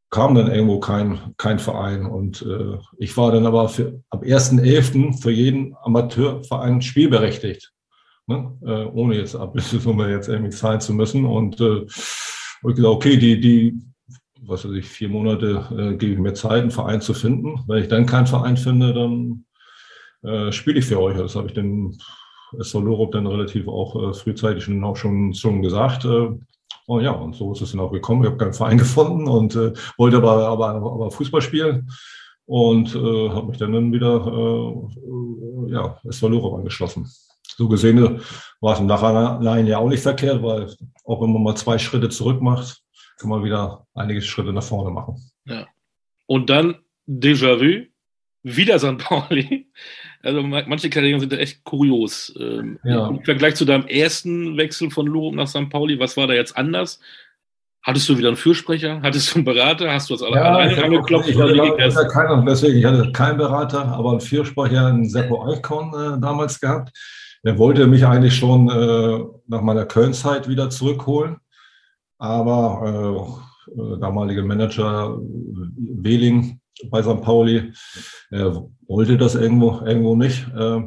kam 0.09 0.35
dann 0.35 0.49
irgendwo 0.49 0.79
kein, 0.79 1.19
kein 1.35 1.59
Verein. 1.59 2.05
Und 2.05 2.43
äh, 2.43 2.77
ich 2.97 3.17
war 3.17 3.33
dann 3.33 3.45
aber 3.45 3.67
für, 3.67 4.01
ab 4.09 4.23
1.11. 4.23 5.21
für 5.21 5.31
jeden 5.31 5.75
Amateurverein 5.83 6.81
spielberechtigt 6.81 7.73
ne? 8.27 8.57
äh, 8.65 8.85
ohne 8.85 9.15
jetzt 9.15 9.35
Ablösesumme 9.35 10.09
jetzt 10.11 10.29
irgendwie 10.29 10.51
zahlen 10.51 10.79
zu 10.79 10.93
müssen. 10.93 11.25
Und 11.25 11.59
äh, 11.59 11.81
ich 11.83 12.61
gesagt, 12.61 12.85
okay, 12.85 13.17
die, 13.17 13.41
die, 13.41 13.81
was 14.43 14.63
weiß 14.63 14.71
ich, 14.77 14.85
vier 14.85 15.09
Monate 15.09 15.67
äh, 15.77 15.97
gebe 15.97 16.13
ich 16.13 16.19
mir 16.19 16.33
Zeit, 16.35 16.61
einen 16.61 16.71
Verein 16.71 17.01
zu 17.01 17.13
finden. 17.13 17.59
Wenn 17.67 17.83
ich 17.83 17.89
dann 17.89 18.05
keinen 18.05 18.27
Verein 18.27 18.55
finde, 18.55 18.93
dann 18.93 19.44
äh, 20.25 20.51
spiele 20.51 20.79
ich 20.79 20.85
für 20.85 20.99
euch. 20.99 21.17
Das 21.17 21.35
habe 21.35 21.47
ich 21.47 21.53
dem 21.53 21.97
SV 22.59 22.81
Lorup 22.81 23.11
dann 23.11 23.27
relativ 23.27 23.67
auch 23.67 24.09
äh, 24.09 24.13
frühzeitig 24.13 24.63
schon, 24.63 24.83
auch 24.83 24.95
schon, 24.95 25.33
schon 25.33 25.61
gesagt. 25.61 26.05
Äh, 26.05 26.29
und 26.87 27.03
ja, 27.03 27.11
und 27.11 27.35
so 27.35 27.51
ist 27.53 27.61
es 27.61 27.71
dann 27.71 27.81
auch 27.81 27.91
gekommen. 27.91 28.23
Ich 28.23 28.29
habe 28.29 28.37
keinen 28.37 28.53
Verein 28.53 28.77
gefunden 28.85 29.27
und 29.27 29.55
äh, 29.55 29.73
wollte 29.97 30.17
aber, 30.17 30.47
aber, 30.47 30.69
aber 30.69 31.11
Fußball 31.11 31.41
spielen 31.41 31.89
und 32.45 32.95
äh, 32.95 33.29
habe 33.29 33.47
mich 33.47 33.57
dann, 33.57 33.91
wieder 33.91 34.25
äh, 34.27 35.71
ja, 35.71 35.99
SV 36.03 36.29
Lorup 36.29 36.55
angeschlossen 36.55 37.07
so 37.57 37.67
gesehen 37.67 38.21
war 38.59 38.73
es 38.73 38.79
im 38.79 38.87
Nachhinein 38.87 39.67
ja 39.67 39.77
auch 39.77 39.89
nicht 39.89 40.03
verkehrt, 40.03 40.43
weil 40.43 40.73
auch 41.05 41.21
wenn 41.21 41.31
man 41.31 41.43
mal 41.43 41.55
zwei 41.55 41.77
Schritte 41.77 42.09
zurück 42.09 42.41
macht, 42.41 42.81
kann 43.17 43.29
man 43.29 43.43
wieder 43.43 43.85
einige 43.93 44.21
Schritte 44.21 44.51
nach 44.51 44.63
vorne 44.63 44.91
machen. 44.91 45.15
Ja. 45.45 45.67
Und 46.25 46.49
dann 46.49 46.75
Déjà-vu, 47.07 47.85
wieder 48.43 48.79
St. 48.79 48.97
Pauli. 48.97 49.69
Also 50.25 50.41
manche 50.43 50.89
Karrieren 50.89 51.19
sind 51.19 51.31
ja 51.31 51.37
echt 51.37 51.63
kurios. 51.63 52.35
Ähm, 52.39 52.79
ja. 52.83 53.07
Im 53.07 53.23
Vergleich 53.23 53.55
zu 53.55 53.65
deinem 53.65 53.87
ersten 53.87 54.57
Wechsel 54.57 54.89
von 54.89 55.05
Lurup 55.05 55.35
nach 55.35 55.47
St. 55.47 55.69
Pauli, 55.69 55.99
was 55.99 56.17
war 56.17 56.27
da 56.27 56.33
jetzt 56.33 56.57
anders? 56.57 56.99
Hattest 57.85 58.09
du 58.09 58.17
wieder 58.17 58.29
einen 58.29 58.37
Fürsprecher? 58.37 58.99
Hattest 59.03 59.31
du 59.31 59.35
einen 59.35 59.45
Berater? 59.45 59.93
Hast 59.93 60.09
du 60.09 60.15
das 60.15 60.23
alle 60.23 60.37
ja, 60.37 60.43
alleine 60.43 60.83
angeklopft? 60.83 61.29
Ich 61.29 61.39
hatte, 61.39 61.53
ich 61.53 61.95
hatte 61.95 62.07
keinen, 62.07 62.43
deswegen, 62.43 62.79
ich 62.79 62.85
hatte 62.85 63.11
keinen 63.11 63.37
Berater, 63.37 63.85
aber 63.85 64.09
einen 64.11 64.21
Fürsprecher, 64.21 64.87
einen 64.87 65.07
Seppo 65.07 65.47
Eichkorn 65.47 65.93
äh, 65.93 66.19
damals 66.19 66.59
gehabt. 66.59 66.91
Der 67.43 67.59
wollte 67.59 67.85
mich 67.85 68.03
eigentlich 68.03 68.35
schon 68.35 68.69
äh, 68.69 69.23
nach 69.45 69.61
meiner 69.61 69.85
Köln-Zeit 69.85 70.47
wieder 70.49 70.71
zurückholen, 70.71 71.37
aber 72.17 73.37
äh, 73.67 73.79
äh 73.79 73.99
damaliger 73.99 74.41
Manager 74.41 75.19
Wehling 75.21 76.59
bei 76.89 77.01
St. 77.01 77.21
Pauli 77.21 77.73
äh, 78.31 78.51
wollte 78.87 79.17
das 79.17 79.35
irgendwo, 79.35 79.81
irgendwo 79.85 80.15
nicht. 80.15 80.47
Äh, 80.55 80.81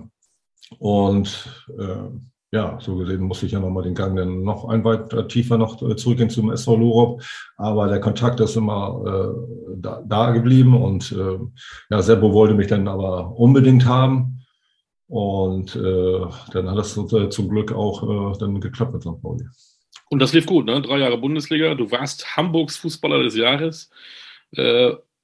und 0.79 1.65
äh, 1.79 2.11
ja, 2.51 2.79
so 2.81 2.97
gesehen 2.97 3.23
musste 3.23 3.47
ich 3.47 3.53
ja 3.53 3.61
nochmal 3.61 3.83
den 3.83 3.95
Gang 3.95 4.17
dann 4.17 4.43
noch 4.43 4.69
ein 4.69 4.83
weit 4.85 5.29
tiefer 5.29 5.59
noch 5.59 5.77
zurückgehen 5.97 6.31
zum 6.31 6.51
SV 6.51 6.77
Lorop. 6.77 7.23
Aber 7.57 7.89
der 7.89 8.01
Kontakt 8.01 8.41
ist 8.41 8.57
immer 8.57 9.03
äh, 9.07 9.75
da, 9.77 10.03
da 10.07 10.31
geblieben 10.31 10.75
und 10.75 11.13
äh, 11.13 11.39
ja, 11.91 12.03
Seppo 12.03 12.33
wollte 12.33 12.55
mich 12.55 12.69
dann 12.69 12.89
aber 12.89 13.37
unbedingt 13.37 13.85
haben. 13.85 14.35
Und 15.09 15.75
äh, 15.75 16.21
dann 16.53 16.71
hat 16.71 16.79
das 16.79 16.97
äh, 16.97 17.29
zum 17.31 17.49
Glück 17.49 17.73
auch 17.73 18.35
äh, 18.35 18.39
dann 18.39 18.61
geklappt 18.61 18.93
mit 18.93 19.03
St. 19.03 19.21
Pauli. 19.23 19.45
Und 20.11 20.21
das 20.21 20.33
lief 20.33 20.47
gut, 20.47 20.67
ne? 20.67 20.81
Drei 20.81 20.99
Jahre 20.99 21.19
Bundesliga. 21.19 21.75
Du 21.75 21.91
warst 21.91 22.37
Hamburgs 22.37 22.77
Fußballer 22.79 23.23
des 23.23 23.37
Jahres. 23.37 23.91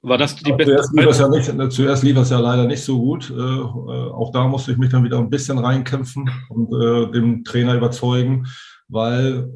War 0.05 0.19
das 0.19 0.35
die 0.35 0.51
beste 0.51 0.75
zuerst 0.75 0.93
lief, 0.93 1.07
es 1.07 1.19
ja 1.19 1.27
nicht, 1.27 1.71
zuerst 1.71 2.03
lief 2.03 2.17
es 2.17 2.29
ja 2.29 2.39
leider 2.39 2.65
nicht 2.65 2.83
so 2.83 2.99
gut. 2.99 3.31
Äh, 3.31 3.33
äh, 3.33 4.11
auch 4.11 4.31
da 4.31 4.47
musste 4.47 4.71
ich 4.71 4.77
mich 4.77 4.91
dann 4.91 5.03
wieder 5.03 5.17
ein 5.17 5.31
bisschen 5.31 5.57
reinkämpfen 5.57 6.29
und 6.49 6.71
äh, 6.73 7.11
dem 7.11 7.43
Trainer 7.43 7.73
überzeugen, 7.73 8.45
weil 8.87 9.51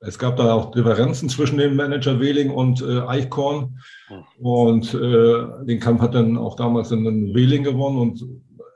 es 0.00 0.18
gab 0.18 0.36
da 0.36 0.54
auch 0.54 0.72
Differenzen 0.72 1.28
zwischen 1.28 1.58
dem 1.58 1.76
Manager 1.76 2.18
Wehling 2.18 2.50
und 2.50 2.82
äh, 2.82 3.00
Eichkorn. 3.02 3.78
Hm. 4.08 4.44
Und 4.44 4.92
äh, 4.92 5.64
den 5.66 5.78
Kampf 5.78 6.00
hat 6.00 6.16
dann 6.16 6.36
auch 6.36 6.56
damals 6.56 6.90
in 6.90 7.32
Wehling 7.32 7.62
gewonnen 7.62 7.98
und 7.98 8.24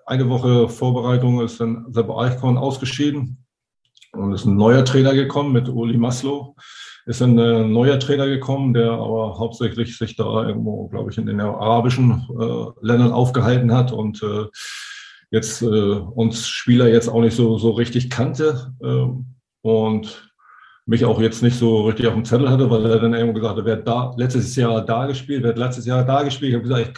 eine 0.07 0.29
Woche 0.29 0.69
Vorbereitung 0.69 1.41
ist 1.41 1.61
dann 1.61 1.87
Sebo 1.91 2.21
Eichkorn 2.21 2.57
ausgeschieden 2.57 3.45
und 4.13 4.33
ist 4.33 4.45
ein 4.45 4.57
neuer 4.57 4.85
Trainer 4.85 5.15
gekommen 5.15 5.53
mit 5.53 5.69
Uli 5.69 5.99
Maslow. 5.99 6.55
Ist 7.07 7.23
ein 7.23 7.39
äh, 7.39 7.65
neuer 7.65 7.99
Trainer 7.99 8.27
gekommen, 8.27 8.75
der 8.75 8.91
aber 8.91 9.39
hauptsächlich 9.39 9.97
sich 9.97 10.17
da 10.17 10.47
irgendwo, 10.47 10.89
glaube 10.89 11.11
ich, 11.11 11.19
in 11.19 11.27
den 11.27 11.41
arabischen 11.41 12.27
äh, 12.39 12.85
Ländern 12.85 13.13
aufgehalten 13.13 13.73
hat 13.73 13.93
und 13.93 14.23
äh, 14.23 14.47
jetzt 15.31 15.63
uns 15.63 16.49
Spieler 16.49 16.89
jetzt 16.89 17.09
auch 17.09 17.21
nicht 17.21 17.37
so, 17.37 17.59
so 17.59 17.71
richtig 17.73 18.11
kannte 18.11 18.73
und 19.61 20.33
mich 20.87 21.05
auch 21.05 21.21
jetzt 21.21 21.43
nicht 21.43 21.59
so 21.59 21.85
richtig 21.85 22.07
auf 22.07 22.15
dem 22.15 22.25
Zettel 22.25 22.49
hatte, 22.49 22.71
weil 22.71 22.87
er 22.87 23.01
dann 23.01 23.13
irgendwo 23.13 23.35
gesagt 23.35 23.59
hat, 23.59 23.65
wer 23.65 23.77
hat 23.77 23.89
da 23.89 24.15
letztes 24.17 24.55
Jahr 24.55 24.85
da 24.85 25.07
gespielt, 25.07 25.43
wer 25.43 25.51
hat 25.51 25.59
letztes 25.59 25.85
Jahr 25.85 26.05
da 26.05 26.23
gespielt. 26.23 26.51
Ich 26.51 26.55
habe 26.55 26.63
gesagt, 26.63 26.89
ich 26.89 26.95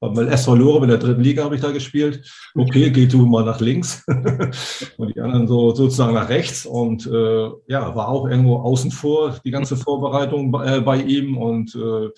weil 0.00 0.28
SV 0.28 0.54
Lore 0.54 0.84
in 0.84 0.88
der 0.88 0.98
dritten 0.98 1.22
Liga 1.22 1.44
habe 1.44 1.54
ich 1.54 1.60
da 1.60 1.70
gespielt. 1.70 2.26
Okay, 2.54 2.90
geh 2.90 3.06
du 3.06 3.26
mal 3.26 3.44
nach 3.44 3.60
links 3.60 4.04
und 4.96 5.14
die 5.14 5.20
anderen 5.20 5.46
so 5.46 5.74
sozusagen 5.74 6.14
nach 6.14 6.28
rechts 6.28 6.64
und 6.64 7.06
äh, 7.06 7.50
ja, 7.68 7.94
war 7.94 8.08
auch 8.08 8.28
irgendwo 8.28 8.56
außen 8.56 8.90
vor 8.90 9.38
die 9.44 9.50
ganze 9.50 9.76
Vorbereitung 9.76 10.50
bei, 10.50 10.76
äh, 10.76 10.80
bei 10.80 10.96
ihm 10.96 11.36
und 11.36 11.74
äh, 11.74 12.08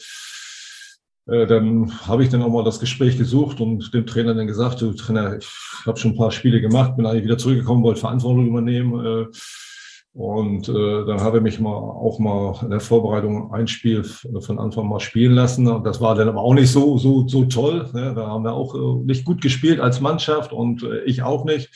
äh, 1.27 1.47
dann 1.47 1.93
habe 2.07 2.23
ich 2.23 2.31
dann 2.31 2.43
auch 2.43 2.51
mal 2.51 2.65
das 2.65 2.81
Gespräch 2.81 3.19
gesucht 3.19 3.61
und 3.61 3.93
dem 3.93 4.07
Trainer 4.07 4.35
dann 4.35 4.47
gesagt, 4.47 4.81
du 4.81 4.93
Trainer, 4.93 5.37
ich 5.39 5.49
habe 5.85 5.99
schon 5.99 6.13
ein 6.13 6.17
paar 6.17 6.31
Spiele 6.31 6.61
gemacht, 6.61 6.97
bin 6.97 7.07
eigentlich 7.07 7.25
wieder 7.25 7.39
zurückgekommen, 7.39 7.83
wollte 7.83 8.01
Verantwortung 8.01 8.47
übernehmen. 8.47 9.29
Und 10.15 10.69
äh, 10.69 11.07
dann 11.07 11.21
habe 11.23 11.39
ich 11.39 11.43
mich 11.43 11.61
mal 11.61 11.75
auch 11.75 12.19
mal 12.19 12.59
in 12.63 12.71
der 12.71 12.81
Vorbereitung 12.81 13.53
ein 13.53 13.67
Spiel 13.67 14.05
von 14.05 14.59
Anfang 14.59 14.87
mal 14.87 15.01
spielen 15.01 15.33
lassen. 15.33 15.67
Und 15.67 15.85
das 15.85 16.03
war 16.03 16.15
dann 16.15 16.29
aber 16.29 16.43
auch 16.43 16.53
nicht 16.53 16.71
so, 16.71 16.99
so, 16.99 17.27
so 17.27 17.47
toll. 17.47 17.89
Ne? 17.95 18.13
Da 18.15 18.27
haben 18.27 18.45
wir 18.45 18.53
auch 18.53 18.75
äh, 18.75 19.05
nicht 19.05 19.25
gut 19.25 19.41
gespielt 19.41 19.81
als 19.81 20.03
Mannschaft 20.03 20.53
und 20.53 20.83
äh, 20.83 21.03
ich 21.05 21.23
auch 21.23 21.47
nicht. 21.47 21.71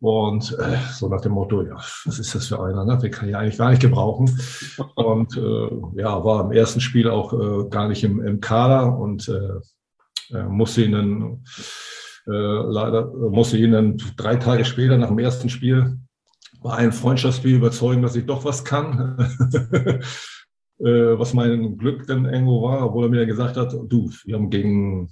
Und 0.00 0.56
äh, 0.58 0.76
so 0.92 1.08
nach 1.08 1.20
dem 1.20 1.32
Motto, 1.32 1.62
ja, 1.62 1.76
was 2.04 2.18
ist 2.18 2.34
das 2.34 2.48
für 2.48 2.60
einer? 2.60 2.84
Ne? 2.84 2.98
Den 2.98 3.12
kann 3.12 3.28
ich 3.28 3.36
eigentlich 3.36 3.56
gar 3.58 3.70
nicht 3.70 3.80
gebrauchen. 3.80 4.36
Und 4.96 5.36
äh, 5.36 6.00
ja, 6.00 6.24
war 6.24 6.44
im 6.44 6.52
ersten 6.52 6.80
Spiel 6.80 7.08
auch 7.08 7.32
äh, 7.32 7.68
gar 7.68 7.88
nicht 7.88 8.02
im, 8.02 8.20
im 8.20 8.40
Kader 8.40 8.98
und 8.98 9.28
äh, 9.28 10.36
äh 10.36 10.42
musste 10.48 10.82
ihn 10.82 10.92
dann 10.92 11.44
äh, 12.26 12.30
leider 12.30 13.06
musste 13.06 13.58
ihn 13.58 13.72
dann 13.72 14.02
drei 14.16 14.36
Tage 14.36 14.64
später 14.64 14.98
nach 14.98 15.08
dem 15.08 15.18
ersten 15.20 15.48
Spiel 15.48 15.98
bei 16.64 16.72
einem 16.72 16.92
Freundschaftsspiel 16.92 17.56
überzeugen, 17.56 18.00
dass 18.00 18.16
ich 18.16 18.26
doch 18.26 18.44
was 18.44 18.64
kann. 18.64 19.16
Äh, 20.80 21.16
was 21.16 21.32
mein 21.34 21.78
Glück 21.78 22.04
dann 22.08 22.24
irgendwo 22.24 22.62
war, 22.62 22.84
obwohl 22.86 23.04
er 23.04 23.08
mir 23.08 23.26
gesagt 23.26 23.56
hat, 23.56 23.72
du, 23.72 24.10
wir 24.24 24.34
haben 24.34 24.50
gegen 24.50 25.08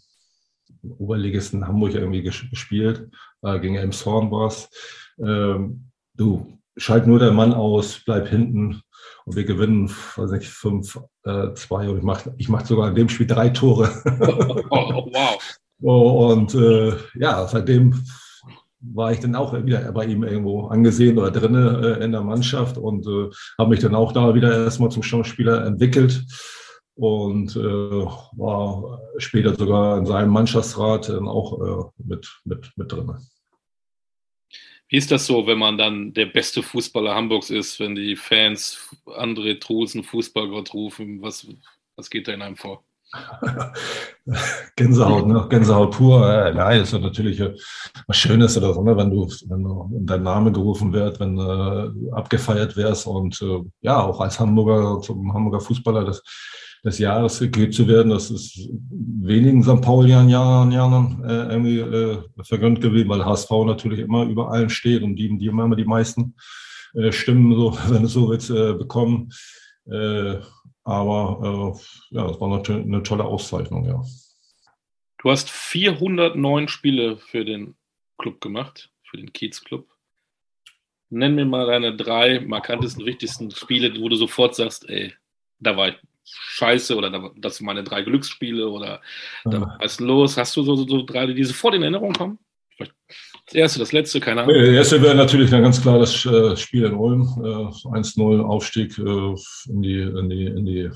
Oberligisten 0.98 1.68
Hamburg 1.68 1.94
irgendwie 1.94 2.20
gespielt, 2.20 3.08
äh, 3.42 3.60
gegen 3.60 3.76
Elmshorn 3.76 4.32
war 4.32 4.48
es. 4.48 4.68
Ähm, 5.20 5.88
du, 6.14 6.58
schalt 6.76 7.06
nur 7.06 7.20
der 7.20 7.30
Mann 7.30 7.54
aus, 7.54 8.02
bleib 8.04 8.26
hinten 8.26 8.82
und 9.24 9.36
wir 9.36 9.44
gewinnen, 9.44 9.88
weiß 10.16 10.32
ich, 10.32 10.48
5, 10.48 10.98
2 11.54 11.84
äh, 11.84 11.88
und 11.88 11.98
ich 11.98 12.02
mache 12.02 12.34
ich 12.38 12.48
mach 12.48 12.66
sogar 12.66 12.88
in 12.88 12.96
dem 12.96 13.08
Spiel 13.08 13.28
drei 13.28 13.50
Tore. 13.50 13.88
oh, 14.68 15.08
wow. 15.12 15.38
Und 15.82 16.54
äh, 16.54 16.92
ja, 17.18 17.46
seitdem 17.48 18.04
war 18.82 19.12
ich 19.12 19.20
dann 19.20 19.34
auch 19.34 19.52
wieder 19.64 19.90
bei 19.92 20.04
ihm 20.04 20.24
irgendwo 20.24 20.66
angesehen 20.66 21.18
oder 21.18 21.30
drinne 21.30 21.98
äh, 22.00 22.04
in 22.04 22.12
der 22.12 22.22
Mannschaft 22.22 22.76
und 22.76 23.06
äh, 23.06 23.30
habe 23.58 23.70
mich 23.70 23.80
dann 23.80 23.94
auch 23.94 24.12
da 24.12 24.34
wieder 24.34 24.64
erstmal 24.64 24.90
zum 24.90 25.02
Schauspieler 25.02 25.64
entwickelt 25.64 26.24
und 26.94 27.56
äh, 27.56 27.60
war 27.60 29.00
später 29.18 29.54
sogar 29.54 29.98
in 29.98 30.06
seinem 30.06 30.30
Mannschaftsrat 30.30 31.08
dann 31.08 31.28
auch 31.28 31.60
äh, 31.60 32.02
mit, 32.04 32.40
mit, 32.44 32.70
mit 32.76 32.92
drin. 32.92 33.16
Wie 34.88 34.98
ist 34.98 35.10
das 35.10 35.26
so, 35.26 35.46
wenn 35.46 35.58
man 35.58 35.78
dann 35.78 36.12
der 36.12 36.26
beste 36.26 36.62
Fußballer 36.62 37.14
Hamburgs 37.14 37.48
ist, 37.48 37.80
wenn 37.80 37.94
die 37.94 38.14
Fans 38.14 38.94
André 39.06 39.58
Trusen 39.58 40.04
Fußballgott 40.04 40.74
rufen? 40.74 41.22
Was, 41.22 41.46
was 41.96 42.10
geht 42.10 42.28
da 42.28 42.32
in 42.32 42.42
einem 42.42 42.56
vor? 42.56 42.84
Gänsehaut, 44.76 45.26
ne? 45.26 45.46
Gänsehaut 45.48 45.96
pur. 45.96 46.26
Äh, 46.28 46.54
nein, 46.54 46.82
ist 46.82 46.92
ja 46.92 46.98
natürlich 46.98 47.42
was 48.06 48.16
Schönes 48.16 48.56
oder 48.56 48.72
so, 48.72 48.82
ne? 48.82 48.96
wenn 48.96 49.10
du, 49.10 49.26
wenn 49.48 49.62
du 49.62 49.90
dein 50.00 50.22
Name 50.22 50.52
gerufen 50.52 50.92
wird, 50.92 51.20
wenn 51.20 51.38
äh, 51.38 52.12
abgefeiert 52.12 52.76
wirst 52.76 53.06
und 53.06 53.40
äh, 53.42 53.60
ja, 53.80 54.00
auch 54.00 54.20
als 54.20 54.38
Hamburger, 54.40 55.00
zum 55.02 55.32
Hamburger 55.34 55.60
Fußballer 55.60 56.04
des, 56.04 56.22
des 56.84 56.98
Jahres 56.98 57.38
gekriegt 57.38 57.74
zu 57.74 57.86
werden, 57.86 58.10
das 58.10 58.30
ist 58.30 58.68
wenigen 59.20 59.62
St. 59.62 59.80
Paulian 59.82 60.28
Jahren, 60.28 60.72
Jahren 60.72 61.22
äh, 61.24 61.52
irgendwie 61.52 61.78
äh, 61.80 62.18
vergönnt 62.44 62.80
gewesen, 62.80 63.08
weil 63.08 63.24
HSV 63.24 63.50
natürlich 63.66 64.00
immer 64.00 64.24
über 64.24 64.50
allen 64.50 64.70
steht 64.70 65.02
und 65.02 65.16
die, 65.16 65.36
die 65.36 65.46
immer 65.46 65.76
die 65.76 65.84
meisten 65.84 66.34
äh, 66.94 67.12
Stimmen, 67.12 67.54
so, 67.54 67.76
wenn 67.88 68.04
es 68.04 68.12
so 68.12 68.30
wird, 68.30 68.48
äh, 68.50 68.72
bekommen. 68.74 69.30
Äh, 69.90 70.36
aber 70.84 71.76
äh, 72.10 72.16
ja, 72.16 72.26
das 72.26 72.40
war 72.40 72.48
natürlich 72.48 72.84
eine 72.84 73.02
tolle 73.02 73.24
Auszeichnung, 73.24 73.86
ja. 73.86 74.02
Du 75.18 75.30
hast 75.30 75.50
409 75.50 76.68
Spiele 76.68 77.16
für 77.16 77.44
den 77.44 77.76
Club 78.18 78.40
gemacht, 78.40 78.90
für 79.04 79.18
den 79.18 79.32
Kiez-Club. 79.32 79.88
Nenn 81.10 81.34
mir 81.34 81.44
mal 81.44 81.66
deine 81.66 81.94
drei 81.94 82.40
markantesten, 82.40 83.06
wichtigsten 83.06 83.50
Spiele, 83.50 84.00
wo 84.00 84.08
du 84.08 84.16
sofort 84.16 84.54
sagst, 84.56 84.88
ey, 84.88 85.12
da 85.60 85.76
war 85.76 85.88
ich 85.88 85.96
scheiße 86.24 86.96
oder 86.96 87.32
das 87.36 87.56
sind 87.56 87.66
meine 87.66 87.84
drei 87.84 88.02
Glücksspiele 88.02 88.68
oder 88.68 89.00
da 89.44 89.60
war 89.60 89.78
es 89.80 90.00
los. 90.00 90.36
Hast 90.36 90.56
du 90.56 90.62
so, 90.62 90.74
so, 90.74 90.86
so 90.86 91.02
drei, 91.04 91.26
die 91.26 91.44
sofort 91.44 91.74
in 91.74 91.82
Erinnerung 91.82 92.12
kommen? 92.12 92.38
Das 93.46 93.54
erste, 93.54 93.78
das 93.80 93.92
letzte, 93.92 94.20
keine 94.20 94.42
Ahnung. 94.42 94.56
Das 94.56 94.68
erste 94.68 95.02
wäre 95.02 95.14
natürlich 95.14 95.50
dann 95.50 95.62
ganz 95.62 95.80
klar 95.80 95.98
das 95.98 96.24
äh, 96.24 96.56
Spiel 96.56 96.84
in 96.84 96.94
Ulm. 96.94 97.22
1-0 97.22 98.38
äh, 98.38 98.42
Aufstieg 98.42 98.96
äh, 98.98 99.02
in, 99.02 99.82
die, 99.82 100.00
in, 100.00 100.30
die, 100.30 100.44
in 100.46 100.66
die 100.66 100.90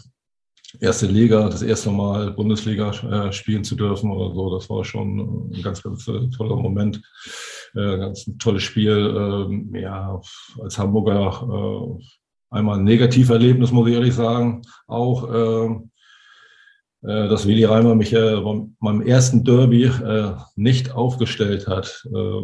erste 0.81 1.07
Liga, 1.07 1.49
das 1.49 1.63
erste 1.63 1.91
Mal 1.91 2.33
Bundesliga 2.33 2.93
spielen 3.33 3.65
zu 3.65 3.77
dürfen 3.77 4.11
oder 4.11 4.35
so. 4.35 4.55
Das 4.57 4.69
war 4.71 4.85
schon 4.85 5.51
ein 5.51 5.63
ganz, 5.63 5.83
ganz 5.83 6.05
toller 6.05 6.57
Moment. 6.57 7.03
Ganz 7.75 8.27
ein 8.27 8.39
tolles 8.39 8.63
Spiel. 8.63 9.15
Ähm, 9.17 9.75
ja, 9.75 10.21
als 10.61 10.79
Hamburger 10.79 11.99
einmal 12.51 12.79
ein 12.79 12.85
Negativerlebnis, 12.85 13.73
muss 13.73 13.89
ich 13.89 13.95
ehrlich 13.95 14.15
sagen. 14.15 14.63
Auch 14.87 15.29
ähm, 15.33 15.91
äh, 15.95 15.96
dass 17.07 17.47
Willi 17.47 17.65
Reimer 17.65 17.95
mich 17.95 18.13
äh, 18.13 18.37
beim 18.81 19.01
ersten 19.03 19.45
Derby 19.45 19.85
äh, 19.85 20.33
nicht 20.57 20.93
aufgestellt 20.93 21.69
hat. 21.69 22.07
Äh, 22.13 22.43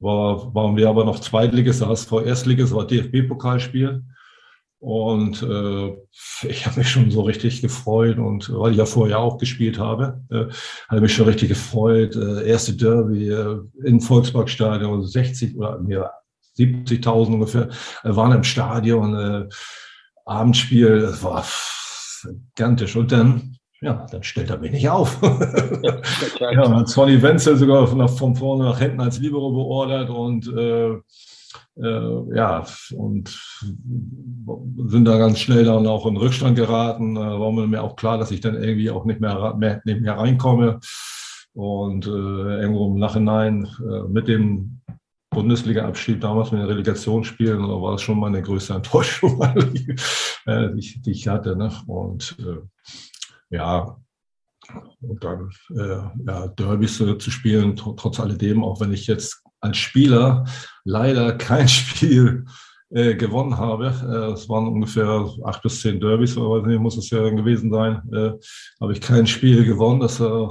war, 0.00 0.54
waren 0.54 0.76
wir 0.76 0.88
aber 0.88 1.04
noch 1.04 1.20
Zweitliges, 1.20 1.84
HSV 1.84 2.12
Erstliges, 2.24 2.74
war 2.74 2.86
DFB-Pokalspiel. 2.86 4.02
Und 4.80 5.42
äh, 5.42 5.92
ich 6.48 6.66
habe 6.66 6.78
mich 6.78 6.88
schon 6.88 7.10
so 7.10 7.20
richtig 7.20 7.60
gefreut 7.60 8.16
und 8.16 8.50
weil 8.50 8.72
ich 8.72 8.78
ja 8.78 8.86
vorher 8.86 9.18
auch 9.18 9.36
gespielt 9.36 9.78
habe, 9.78 10.22
äh, 10.30 10.46
habe 10.88 11.02
mich 11.02 11.14
schon 11.14 11.26
richtig 11.26 11.50
gefreut. 11.50 12.16
Äh, 12.16 12.48
erste 12.48 12.72
Derby 12.74 13.28
äh, 13.28 13.58
im 13.84 14.00
Volksparkstadion, 14.00 15.06
60 15.06 15.54
oder 15.56 15.78
mehr 15.80 16.10
70.000 16.58 17.26
ungefähr 17.34 17.68
äh, 18.04 18.16
waren 18.16 18.32
im 18.32 18.44
Stadion. 18.44 19.14
Äh, 19.14 19.48
Abendspiel, 20.24 21.00
das 21.00 21.22
war 21.22 21.44
gigantisch. 22.54 22.96
Und 22.96 23.12
dann 23.12 23.58
ja, 23.80 24.06
dann 24.10 24.22
stellt 24.22 24.50
er 24.50 24.58
mich 24.58 24.72
nicht 24.72 24.88
auf. 24.88 25.18
ja, 26.40 26.52
ja, 26.52 26.76
hat 26.76 26.88
Sonny 26.88 27.20
Wenzel 27.22 27.56
sogar 27.56 27.86
von, 27.86 28.06
von 28.08 28.36
vorne 28.36 28.64
nach 28.64 28.78
hinten 28.78 29.00
als 29.00 29.18
Libero 29.18 29.50
beordert 29.52 30.10
und 30.10 30.46
äh, 30.48 30.98
äh, 31.82 32.36
ja, 32.36 32.66
und 32.94 33.28
sind 34.86 35.04
da 35.04 35.18
ganz 35.18 35.38
schnell 35.38 35.64
dann 35.64 35.86
auch 35.86 36.06
in 36.06 36.16
Rückstand 36.16 36.56
geraten. 36.56 37.14
Da 37.14 37.40
war 37.40 37.52
mir 37.52 37.82
auch 37.82 37.96
klar, 37.96 38.18
dass 38.18 38.30
ich 38.30 38.40
dann 38.40 38.62
irgendwie 38.62 38.90
auch 38.90 39.04
nicht 39.04 39.20
mehr, 39.20 39.54
mehr, 39.56 39.80
nicht 39.84 40.00
mehr 40.00 40.16
reinkomme. 40.16 40.80
Und 41.52 42.06
äh, 42.06 42.10
irgendwo 42.10 42.86
im 42.88 42.98
Nachhinein 42.98 43.66
äh, 43.80 44.08
mit 44.08 44.28
dem 44.28 44.80
Bundesliga-Abschied 45.30 46.22
damals 46.22 46.52
mit 46.52 46.60
den 46.60 46.68
Relegationsspielen, 46.68 47.62
da 47.62 47.80
war 47.80 47.92
das 47.92 48.02
schon 48.02 48.18
meine 48.18 48.42
größte 48.42 48.74
Enttäuschung, 48.74 49.40
die, 49.72 49.94
äh, 50.46 50.74
die, 50.74 51.00
die 51.00 51.10
ich 51.12 51.28
hatte. 51.28 51.56
Ne? 51.56 51.72
Und 51.86 52.36
äh, 52.40 52.58
ja, 53.50 53.96
und 55.00 55.24
dann 55.24 55.50
äh, 55.70 56.26
ja, 56.26 56.48
Derbys 56.48 56.98
zu 56.98 57.30
spielen, 57.30 57.76
trotz 57.76 58.20
alledem, 58.20 58.62
auch 58.62 58.80
wenn 58.80 58.92
ich 58.92 59.06
jetzt 59.06 59.42
als 59.60 59.78
Spieler 59.78 60.44
leider 60.84 61.32
kein 61.32 61.68
Spiel 61.68 62.44
äh, 62.90 63.14
gewonnen 63.14 63.56
habe. 63.56 63.86
Äh, 63.86 64.32
es 64.32 64.48
waren 64.48 64.68
ungefähr 64.68 65.28
acht 65.44 65.62
bis 65.62 65.80
zehn 65.80 66.00
Derbys, 66.00 66.36
aber 66.36 66.66
nicht, 66.66 66.80
muss 66.80 66.96
es 66.96 67.10
ja 67.10 67.28
gewesen 67.30 67.72
sein. 67.72 68.02
Äh, 68.12 68.32
habe 68.80 68.92
ich 68.92 69.00
kein 69.00 69.26
Spiel 69.26 69.64
gewonnen. 69.64 70.00
Das 70.00 70.20
äh, 70.20 70.48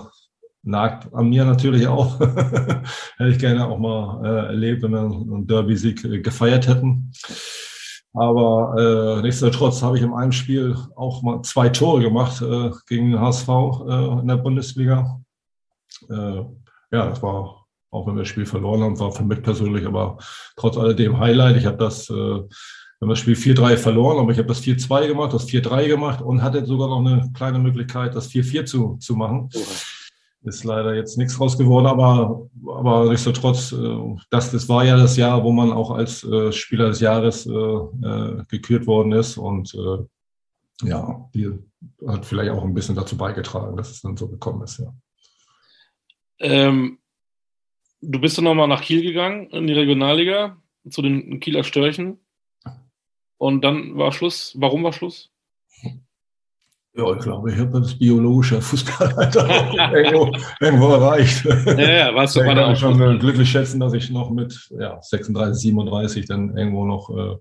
nagt 0.63 1.13
an 1.13 1.29
mir 1.29 1.45
natürlich 1.45 1.87
auch. 1.87 2.19
Hätte 3.17 3.29
ich 3.29 3.39
gerne 3.39 3.67
auch 3.67 3.77
mal 3.77 4.25
äh, 4.25 4.45
erlebt, 4.47 4.83
wenn 4.83 4.91
wir 4.91 5.01
einen 5.01 5.47
Derby-Sieg 5.47 6.03
äh, 6.05 6.19
gefeiert 6.19 6.67
hätten. 6.67 7.11
Aber 8.13 8.75
äh, 9.19 9.21
nichtsdestotrotz 9.21 9.83
habe 9.83 9.97
ich 9.97 10.03
in 10.03 10.13
einem 10.13 10.31
Spiel 10.31 10.75
auch 10.95 11.21
mal 11.21 11.41
zwei 11.43 11.69
Tore 11.69 12.01
gemacht 12.01 12.41
äh, 12.41 12.71
gegen 12.87 13.11
den 13.11 13.19
HSV 13.19 13.47
äh, 13.47 14.19
in 14.21 14.27
der 14.27 14.37
Bundesliga. 14.37 15.21
Äh, 16.09 16.41
ja, 16.91 17.05
das 17.09 17.21
war, 17.21 17.65
auch 17.91 18.07
wenn 18.07 18.15
wir 18.15 18.23
das 18.23 18.29
Spiel 18.29 18.47
verloren 18.47 18.81
haben, 18.81 18.99
war 18.99 19.11
für 19.11 19.23
mich 19.23 19.43
persönlich 19.43 19.85
aber 19.85 20.17
trotz 20.55 20.77
alledem 20.77 21.19
Highlight. 21.19 21.57
Ich 21.57 21.65
habe 21.67 21.77
das, 21.77 22.09
äh, 22.09 22.13
wir 22.13 23.07
das 23.07 23.19
Spiel 23.19 23.35
4-3 23.35 23.77
verloren, 23.77 24.17
aber 24.17 24.31
ich 24.31 24.39
habe 24.39 24.47
das 24.47 24.63
4-2 24.63 25.07
gemacht, 25.07 25.33
das 25.33 25.47
4-3 25.47 25.87
gemacht 25.87 26.21
und 26.21 26.41
hatte 26.41 26.65
sogar 26.65 26.89
noch 26.89 26.99
eine 26.99 27.31
kleine 27.33 27.59
Möglichkeit, 27.59 28.15
das 28.15 28.29
4-4 28.29 28.65
zu, 28.65 28.97
zu 28.97 29.15
machen. 29.15 29.49
Okay 29.53 29.63
ist 30.43 30.63
leider 30.63 30.95
jetzt 30.95 31.17
nichts 31.17 31.39
raus 31.39 31.57
geworden, 31.57 31.85
aber, 31.85 32.49
aber 32.67 33.09
nichtsdestotrotz, 33.09 33.71
äh, 33.73 34.15
das, 34.29 34.51
das 34.51 34.69
war 34.69 34.85
ja 34.85 34.97
das 34.97 35.17
Jahr, 35.17 35.43
wo 35.43 35.51
man 35.51 35.71
auch 35.71 35.91
als 35.91 36.23
äh, 36.23 36.51
Spieler 36.51 36.87
des 36.87 37.01
Jahres 37.01 37.45
äh, 37.45 37.51
äh, 37.51 38.43
gekürt 38.47 38.87
worden 38.87 39.11
ist 39.11 39.37
und 39.37 39.73
äh, 39.75 40.87
ja, 40.87 41.29
die 41.33 41.51
hat 42.07 42.25
vielleicht 42.25 42.51
auch 42.51 42.63
ein 42.63 42.73
bisschen 42.73 42.95
dazu 42.95 43.17
beigetragen, 43.17 43.75
dass 43.75 43.91
es 43.91 44.01
dann 44.01 44.15
so 44.15 44.27
gekommen 44.27 44.63
ist, 44.63 44.79
ja. 44.79 44.93
Ähm, 46.41 46.99
du 48.01 48.19
bist 48.19 48.37
dann 48.37 48.45
nochmal 48.45 48.67
nach 48.67 48.81
Kiel 48.81 49.01
gegangen, 49.01 49.49
in 49.49 49.67
die 49.67 49.73
Regionalliga, 49.73 50.57
zu 50.89 51.01
den 51.01 51.39
Kieler 51.39 51.63
Störchen. 51.63 52.19
Und 53.37 53.61
dann 53.61 53.97
war 53.97 54.11
Schluss. 54.11 54.55
Warum 54.57 54.83
war 54.83 54.93
Schluss? 54.93 55.31
Ja, 56.99 57.13
ich 57.13 57.19
glaube, 57.19 57.51
ich 57.51 57.57
habe 57.57 57.79
das 57.79 57.97
biologische 57.97 58.61
Fußballalter 58.61 59.95
irgendwo, 59.95 60.31
irgendwo 60.59 60.87
erreicht. 60.89 61.45
Ja, 61.45 61.91
ja, 61.91 62.15
warst 62.15 62.35
du 62.35 62.43
mal 62.43 62.75
schon 62.75 63.01
äh, 63.01 63.17
glücklich 63.17 63.49
schätzen, 63.49 63.79
dass 63.79 63.93
ich 63.93 64.09
noch 64.09 64.29
mit 64.31 64.69
ja, 64.77 65.01
36, 65.01 65.61
37 65.61 66.25
dann 66.25 66.57
irgendwo 66.57 66.85
noch 66.85 67.09
äh, 67.09 67.35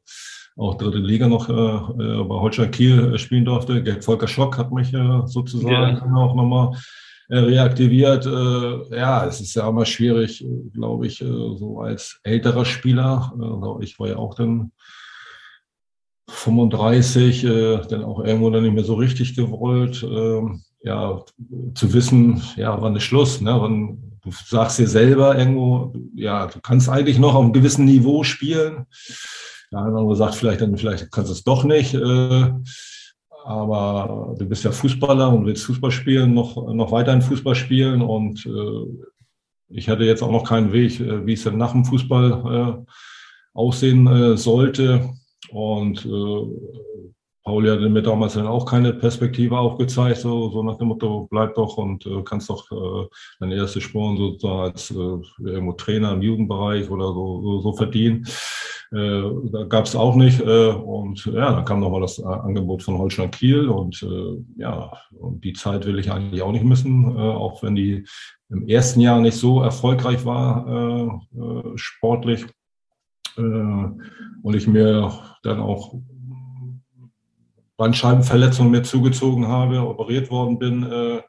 auch 0.57 0.77
dritte 0.77 0.99
Liga 0.99 1.29
noch 1.29 1.49
äh, 1.49 1.53
äh 1.53 2.25
bei 2.25 2.35
Holstein 2.35 2.71
Kiel 2.71 3.15
äh, 3.15 3.19
spielen 3.19 3.45
durfte. 3.45 3.83
Volker 4.01 4.29
Schock 4.29 4.59
hat 4.59 4.71
mich 4.71 4.95
äh, 4.95 5.23
sozusagen 5.25 5.97
ja. 5.97 6.15
auch 6.17 6.35
nochmal 6.35 6.77
äh, 7.29 7.39
reaktiviert. 7.39 8.27
Ja, 8.27 9.27
es 9.27 9.41
ist 9.41 9.55
ja 9.55 9.69
immer 9.69 9.85
schwierig, 9.85 10.45
glaube 10.73 11.07
ich, 11.07 11.21
äh, 11.21 11.25
so 11.25 11.81
als 11.81 12.21
älterer 12.23 12.65
Spieler. 12.65 13.33
Ich 13.81 13.99
war 13.99 14.09
ja 14.09 14.17
auch 14.17 14.35
dann 14.35 14.73
35, 16.29 17.45
äh, 17.45 17.79
dann 17.89 18.05
auch 18.05 18.23
irgendwo 18.25 18.51
dann 18.51 18.63
nicht 18.63 18.75
mehr 18.75 18.85
so 18.85 18.95
richtig 18.95 19.35
gewollt, 19.35 20.03
äh, 20.03 20.41
ja, 20.83 21.23
zu 21.75 21.93
wissen, 21.93 22.43
ja, 22.57 22.81
wann 22.81 22.97
ist 22.97 23.03
Schluss, 23.03 23.41
ne? 23.41 23.57
Wann, 23.61 23.99
du 24.23 24.31
sagst 24.31 24.79
dir 24.79 24.87
selber 24.87 25.37
irgendwo, 25.37 25.93
ja, 26.15 26.47
du 26.47 26.61
kannst 26.61 26.89
eigentlich 26.89 27.19
noch 27.19 27.35
auf 27.35 27.43
einem 27.43 27.53
gewissen 27.53 27.85
Niveau 27.85 28.23
spielen. 28.23 28.87
Der 29.73 29.81
andere 29.81 30.17
sagt 30.17 30.35
vielleicht 30.35 30.61
dann, 30.61 30.77
vielleicht 30.77 31.11
kannst 31.11 31.31
du 31.31 31.35
es 31.35 31.45
doch 31.45 31.65
nicht. 31.65 31.95
Äh, 31.95 32.53
aber 33.45 34.35
du 34.39 34.47
bist 34.47 34.65
ja 34.65 34.73
Fußballer 34.73 35.33
und 35.33 35.47
willst 35.47 35.65
Fußball 35.65 35.91
spielen, 35.91 36.35
noch, 36.35 36.73
noch 36.73 36.93
weiterhin 36.93 37.23
Fußball 37.23 37.55
spielen. 37.55 38.03
Und 38.03 38.45
äh, 38.47 39.09
ich 39.71 39.89
hatte 39.89 40.05
jetzt 40.05 40.23
auch 40.23 40.31
noch 40.31 40.45
keinen 40.45 40.73
Weg, 40.73 41.01
äh, 41.01 41.27
wie 41.27 41.33
es 41.33 41.45
dann 41.45 41.57
nach 41.57 41.73
dem 41.73 41.85
Fußball 41.85 42.85
äh, 42.87 42.93
aussehen 43.55 44.07
äh, 44.07 44.37
sollte. 44.37 45.11
Und 45.51 46.05
äh, 46.05 47.09
Pauli 47.49 47.71
hatte 47.71 47.89
mir 47.89 48.03
damals 48.03 48.35
dann 48.35 48.47
auch 48.47 48.67
keine 48.67 48.93
Perspektive 48.93 49.59
aufgezeigt, 49.59 50.19
so, 50.19 50.51
so 50.51 50.63
nach 50.63 50.77
dem 50.77 50.89
Motto, 50.89 51.29
bleib 51.31 51.55
doch 51.55 51.79
und 51.79 52.05
äh, 52.05 52.23
kannst 52.23 52.51
doch 52.51 52.71
äh, 52.71 53.09
deine 53.41 53.55
erste 53.55 53.81
Spuren 53.81 54.19
sozusagen 54.19 54.71
als 54.71 54.91
äh, 54.91 55.49
irgendwo 55.49 55.73
Trainer 55.73 56.13
im 56.13 56.21
Jugendbereich 56.21 56.91
oder 56.91 57.07
so, 57.07 57.41
so, 57.41 57.61
so 57.61 57.73
verdienen. 57.73 58.27
Äh, 58.93 59.23
da 59.51 59.65
gab 59.65 59.87
es 59.87 59.97
auch 59.97 60.15
nicht. 60.15 60.41
Äh, 60.41 60.69
und 60.73 61.25
ja, 61.25 61.53
dann 61.53 61.65
kam 61.65 61.81
nochmal 61.81 62.03
das 62.03 62.23
Angebot 62.23 62.83
von 62.83 62.99
Holstein 62.99 63.31
Kiel 63.31 63.69
und 63.69 64.03
äh, 64.03 64.61
ja, 64.61 64.93
und 65.19 65.43
die 65.43 65.53
Zeit 65.53 65.87
will 65.87 65.99
ich 65.99 66.11
eigentlich 66.11 66.43
auch 66.43 66.53
nicht 66.53 66.65
missen, 66.65 67.17
äh, 67.17 67.19
auch 67.19 67.63
wenn 67.63 67.75
die 67.75 68.05
im 68.51 68.67
ersten 68.67 69.01
Jahr 69.01 69.21
nicht 69.21 69.37
so 69.37 69.63
erfolgreich 69.63 70.25
war, 70.25 70.67
äh, 70.67 71.39
äh, 71.41 71.73
sportlich. 71.77 72.47
Äh, 73.39 73.89
und 74.43 74.55
ich 74.55 74.67
mir 74.67 75.13
dann 75.43 75.61
auch 75.61 75.95
Bandscheibenverletzung 77.77 78.71
mir 78.71 78.83
zugezogen 78.83 79.47
habe, 79.47 79.81
operiert 79.81 80.31
worden 80.31 80.59
bin, 80.59 80.83
äh, 80.85 81.21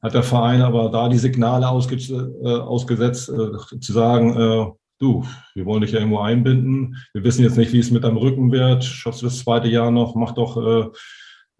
hat 0.00 0.14
der 0.14 0.22
Verein 0.22 0.62
aber 0.62 0.90
da 0.90 1.08
die 1.08 1.18
Signale 1.18 1.68
ausge 1.68 1.96
äh, 1.96 2.58
ausgesetzt, 2.58 3.26
zu 3.26 3.92
sagen, 3.92 4.74
du, 4.98 5.24
wir 5.54 5.66
wollen 5.66 5.82
dich 5.82 5.92
ja 5.92 5.98
irgendwo 5.98 6.20
einbinden. 6.20 6.96
Wir 7.12 7.24
wissen 7.24 7.42
jetzt 7.42 7.56
nicht, 7.56 7.72
wie 7.72 7.78
es 7.78 7.90
mit 7.90 8.04
deinem 8.04 8.16
Rücken 8.16 8.50
wird. 8.50 8.84
Schaffst 8.84 9.22
du 9.22 9.26
das 9.26 9.38
zweite 9.38 9.68
Jahr 9.68 9.90
noch? 9.90 10.14
Mach 10.14 10.32
doch 10.32 10.56
äh, 10.56 10.88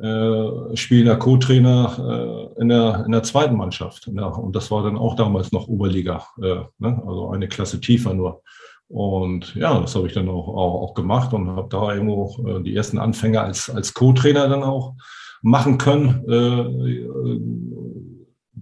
äh, 0.02 0.76
spielender 0.76 1.16
Co-Trainer 1.16 2.50
äh, 2.56 2.60
in, 2.60 2.68
der, 2.68 3.04
in 3.04 3.12
der 3.12 3.22
zweiten 3.22 3.56
Mannschaft. 3.56 4.10
Ja, 4.14 4.26
und 4.26 4.56
das 4.56 4.70
war 4.70 4.82
dann 4.82 4.96
auch 4.96 5.16
damals 5.16 5.52
noch 5.52 5.68
Oberliga, 5.68 6.26
äh, 6.40 6.62
ne? 6.78 7.02
also 7.06 7.30
eine 7.30 7.48
Klasse 7.48 7.80
tiefer 7.80 8.14
nur. 8.14 8.42
Und 8.92 9.54
ja, 9.54 9.80
das 9.80 9.96
habe 9.96 10.06
ich 10.06 10.12
dann 10.12 10.28
auch, 10.28 10.48
auch, 10.48 10.82
auch 10.82 10.94
gemacht 10.94 11.32
und 11.32 11.48
habe 11.48 11.68
da 11.70 11.94
irgendwo 11.94 12.46
äh, 12.46 12.62
die 12.62 12.76
ersten 12.76 12.98
Anfänge 12.98 13.40
als, 13.40 13.70
als 13.70 13.94
Co-Trainer 13.94 14.50
dann 14.50 14.62
auch 14.62 14.96
machen 15.40 15.78
können. 15.78 16.28
Äh, 16.28 17.40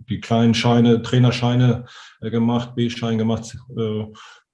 die 0.09 0.21
kleinen 0.21 0.55
Scheine, 0.55 1.03
Trainerscheine 1.03 1.87
äh, 2.21 2.31
gemacht, 2.31 2.77
B-Schein 2.77 3.19
gemacht. 3.19 3.57
Äh, 3.77 4.05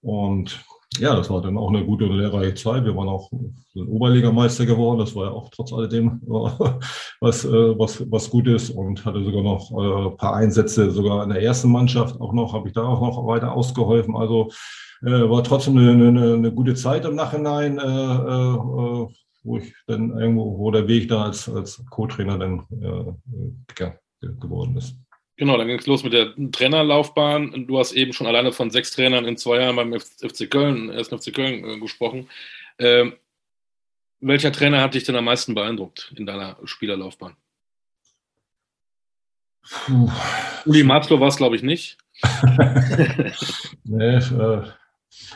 und 0.00 0.64
ja, 0.98 1.14
das 1.14 1.28
war 1.28 1.42
dann 1.42 1.58
auch 1.58 1.68
eine 1.68 1.84
gute 1.84 2.06
lehrreiche 2.06 2.54
Zeit. 2.54 2.86
Wir 2.86 2.96
waren 2.96 3.10
auch 3.10 3.30
Oberligameister 3.74 4.64
geworden. 4.64 5.00
Das 5.00 5.14
war 5.14 5.26
ja 5.26 5.32
auch 5.32 5.50
trotz 5.50 5.74
alledem 5.74 6.22
was, 7.20 7.44
äh, 7.44 7.78
was, 7.78 8.10
was 8.10 8.30
gut 8.30 8.48
ist 8.48 8.70
und 8.70 9.04
hatte 9.04 9.22
sogar 9.22 9.42
noch 9.42 9.70
äh, 9.72 10.08
ein 10.08 10.16
paar 10.16 10.36
Einsätze 10.36 10.90
sogar 10.90 11.22
in 11.22 11.28
der 11.28 11.42
ersten 11.42 11.70
Mannschaft 11.70 12.18
auch 12.18 12.32
noch, 12.32 12.54
habe 12.54 12.68
ich 12.68 12.72
da 12.72 12.82
auch 12.84 13.02
noch 13.02 13.26
weiter 13.26 13.52
ausgeholfen. 13.52 14.16
Also 14.16 14.48
äh, 15.02 15.28
war 15.28 15.44
trotzdem 15.44 15.76
eine, 15.76 15.90
eine, 15.90 16.34
eine, 16.34 16.52
gute 16.52 16.74
Zeit 16.74 17.04
im 17.04 17.14
Nachhinein, 17.14 17.78
äh, 17.78 17.82
äh, 17.82 19.08
wo 19.44 19.58
ich 19.58 19.74
dann 19.86 20.18
irgendwo, 20.18 20.58
wo 20.58 20.70
der 20.70 20.88
Weg 20.88 21.08
da 21.08 21.24
als, 21.24 21.48
als 21.48 21.84
Co-Trainer 21.90 22.38
dann 22.38 22.66
äh, 22.80 23.90
geworden 24.40 24.76
ist. 24.76 24.96
Genau, 25.36 25.58
dann 25.58 25.66
ging 25.66 25.78
es 25.78 25.86
los 25.86 26.02
mit 26.02 26.14
der 26.14 26.34
Trainerlaufbahn. 26.50 27.66
Du 27.66 27.78
hast 27.78 27.92
eben 27.92 28.14
schon 28.14 28.26
alleine 28.26 28.52
von 28.52 28.70
sechs 28.70 28.90
Trainern 28.92 29.26
in 29.26 29.36
zwei 29.36 29.60
Jahren 29.60 29.76
beim 29.76 29.92
FC 30.00 30.50
Köln, 30.50 30.88
erst 30.90 31.12
FC 31.12 31.34
Köln 31.34 31.62
äh, 31.64 31.78
gesprochen. 31.78 32.28
Ähm, 32.78 33.14
welcher 34.20 34.50
Trainer 34.50 34.80
hat 34.80 34.94
dich 34.94 35.04
denn 35.04 35.16
am 35.16 35.26
meisten 35.26 35.54
beeindruckt 35.54 36.14
in 36.16 36.24
deiner 36.24 36.56
Spielerlaufbahn? 36.64 37.36
Puh. 39.68 40.10
Uli 40.64 40.84
Matzlo 40.84 41.20
war 41.20 41.28
es, 41.28 41.36
glaube 41.36 41.56
ich, 41.56 41.62
nicht. 41.62 41.98
nee, 43.84 44.16
äh, 44.16 44.62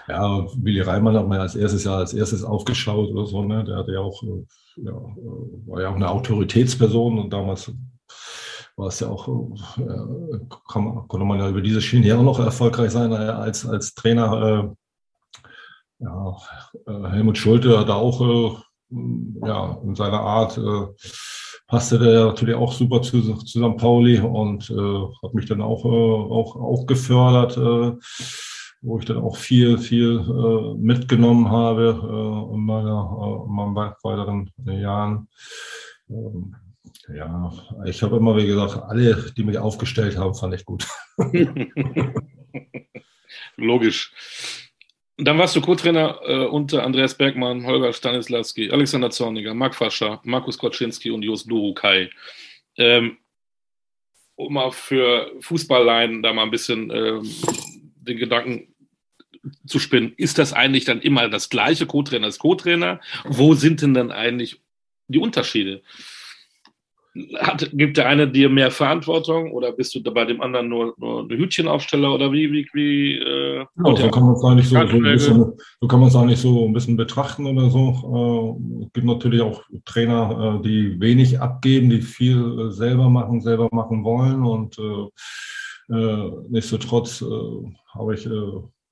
ja, 0.09 0.47
Willi 0.57 0.81
Reimann 0.81 1.17
hat 1.17 1.29
man 1.29 1.41
als 1.41 1.55
erstes 1.55 1.85
Jahr 1.85 1.99
als 1.99 2.13
erstes 2.13 2.45
aufgeschaut 2.45 3.11
oder 3.11 3.27
so, 3.27 3.43
ne? 3.43 3.65
Der 3.65 3.77
hatte 3.77 3.93
ja 3.93 4.01
auch, 4.01 4.23
äh, 4.23 4.45
ja, 4.77 4.93
äh, 4.93 5.67
war 5.67 5.83
ja 5.83 5.89
auch 5.91 5.97
eine 5.97 6.11
Autoritätsperson 6.11 7.19
und 7.19 7.33
damals 7.33 7.73
war 8.77 8.89
es 8.89 9.01
ja 9.01 9.09
auch, 9.09 9.29
äh, 9.79 10.39
kann, 10.69 11.07
konnte 11.09 11.27
man 11.27 11.39
ja 11.39 11.49
über 11.49 11.61
diese 11.61 11.83
Schiene 11.83 12.07
ja 12.07 12.19
auch 12.19 12.23
noch 12.23 12.39
erfolgreich 12.39 12.91
sein 12.91 13.13
als, 13.13 13.67
als 13.67 13.95
Trainer. 13.95 14.75
Äh, 16.01 16.05
ja, 16.05 16.37
Helmut 17.11 17.37
Schulte 17.37 17.79
hat 17.79 17.91
auch 17.91 18.63
ja, 18.91 19.79
in 19.85 19.95
seiner 19.95 20.21
Art 20.21 20.59
passte 21.71 22.01
der 22.01 22.27
natürlich 22.27 22.57
auch 22.57 22.73
super 22.73 23.01
zu, 23.01 23.23
zu 23.23 23.59
St. 23.59 23.77
Pauli 23.77 24.19
und 24.19 24.69
äh, 24.71 25.07
hat 25.23 25.35
mich 25.35 25.47
dann 25.47 25.63
auch, 25.63 25.85
äh, 25.85 25.89
auch, 25.89 26.57
auch 26.57 26.87
gefördert. 26.87 27.57
Äh, 28.83 28.87
wo 28.87 28.99
ich 28.99 29.05
dann 29.05 29.19
auch 29.19 29.37
viel, 29.37 29.79
viel 29.79 30.21
äh, 30.21 30.75
mitgenommen 30.79 31.51
habe 31.51 32.01
äh, 32.03 32.55
in, 32.55 32.61
meiner, 32.61 33.17
äh, 33.21 33.49
in 33.49 33.55
meinen 33.55 33.77
weiteren 33.77 34.51
Jahren. 34.67 35.29
Ähm, 36.09 36.55
ja, 37.15 37.53
ich 37.85 38.03
habe 38.03 38.17
immer, 38.17 38.37
wie 38.37 38.47
gesagt, 38.47 38.83
alle, 38.89 39.33
die 39.37 39.45
mich 39.45 39.59
aufgestellt 39.59 40.17
haben, 40.17 40.35
fand 40.35 40.55
ich 40.55 40.65
gut. 40.65 40.87
Logisch. 43.57 44.13
Dann 45.19 45.39
warst 45.39 45.55
du 45.55 45.61
Co-Trainer 45.61 46.19
äh, 46.25 46.47
unter 46.47 46.83
Andreas 46.83 47.15
Bergmann, 47.15 47.67
Holger 47.67 47.93
Stanislawski, 47.93 48.71
Alexander 48.71 49.11
Zorniger, 49.11 49.53
Marc 49.53 49.75
Fascher, 49.75 50.21
Markus 50.25 50.57
Koczynski 50.57 51.11
und 51.11 51.23
Jos 51.23 51.45
Durukai. 51.45 52.11
Ähm, 52.77 53.19
um 54.37 54.55
mal 54.55 54.73
für 54.73 55.31
Fußballleien 55.41 56.23
da 56.23 56.33
mal 56.33 56.45
ein 56.45 56.51
bisschen 56.51 56.91
ähm, 56.91 57.31
den 58.11 58.19
Gedanken 58.19 58.75
zu 59.67 59.79
spinnen, 59.79 60.13
ist 60.17 60.39
das 60.39 60.53
eigentlich 60.53 60.85
dann 60.85 61.01
immer 61.01 61.29
das 61.29 61.49
gleiche 61.49 61.87
Co-Trainer 61.87 62.27
als 62.27 62.39
Co-Trainer? 62.39 63.01
Wo 63.25 63.55
sind 63.55 63.83
denn 63.83 63.95
dann 63.95 64.11
eigentlich 64.11 64.61
die 65.09 65.19
Unterschiede? 65.19 65.83
Hat, 67.39 67.71
gibt 67.73 67.97
der 67.97 68.07
eine 68.07 68.29
dir 68.29 68.49
mehr 68.49 68.71
Verantwortung 68.71 69.51
oder 69.51 69.73
bist 69.73 69.95
du 69.97 70.03
bei 70.03 70.25
dem 70.25 70.41
anderen 70.41 70.69
nur, 70.69 70.95
nur 70.97 71.25
eine 71.25 71.39
Hütchenaufsteller 71.39 72.15
oder 72.15 72.31
wie? 72.31 72.53
wie, 72.53 72.69
wie 72.73 73.17
äh, 73.17 73.57
ja, 73.59 73.97
so 73.97 74.11
kann 74.11 74.23
man 74.23 74.35
es 74.35 74.45
eigentlich 74.45 74.69
so, 74.69 74.77
so, 74.77 74.81
ein 74.81 75.03
bisschen, 75.03 75.53
so 75.81 75.89
kann 75.89 75.99
man 75.99 76.09
es 76.09 76.15
eigentlich 76.15 76.41
so 76.41 76.67
ein 76.67 76.73
bisschen 76.73 76.97
betrachten 76.97 77.47
oder 77.47 77.69
so. 77.69 78.59
Äh, 78.79 78.85
es 78.85 78.93
gibt 78.93 79.07
natürlich 79.07 79.41
auch 79.41 79.63
Trainer, 79.87 80.61
äh, 80.61 80.63
die 80.63 81.01
wenig 81.01 81.41
abgeben, 81.41 81.91
die 81.91 82.01
viel 82.01 82.61
äh, 82.61 82.71
selber 82.71 83.11
machen, 83.11 83.41
selber 83.41 83.69
machen 83.73 84.05
wollen 84.05 84.45
und 84.45 84.79
äh, 84.79 85.09
nichtsdestotrotz 85.91 87.25
habe 87.93 88.15
ich 88.15 88.29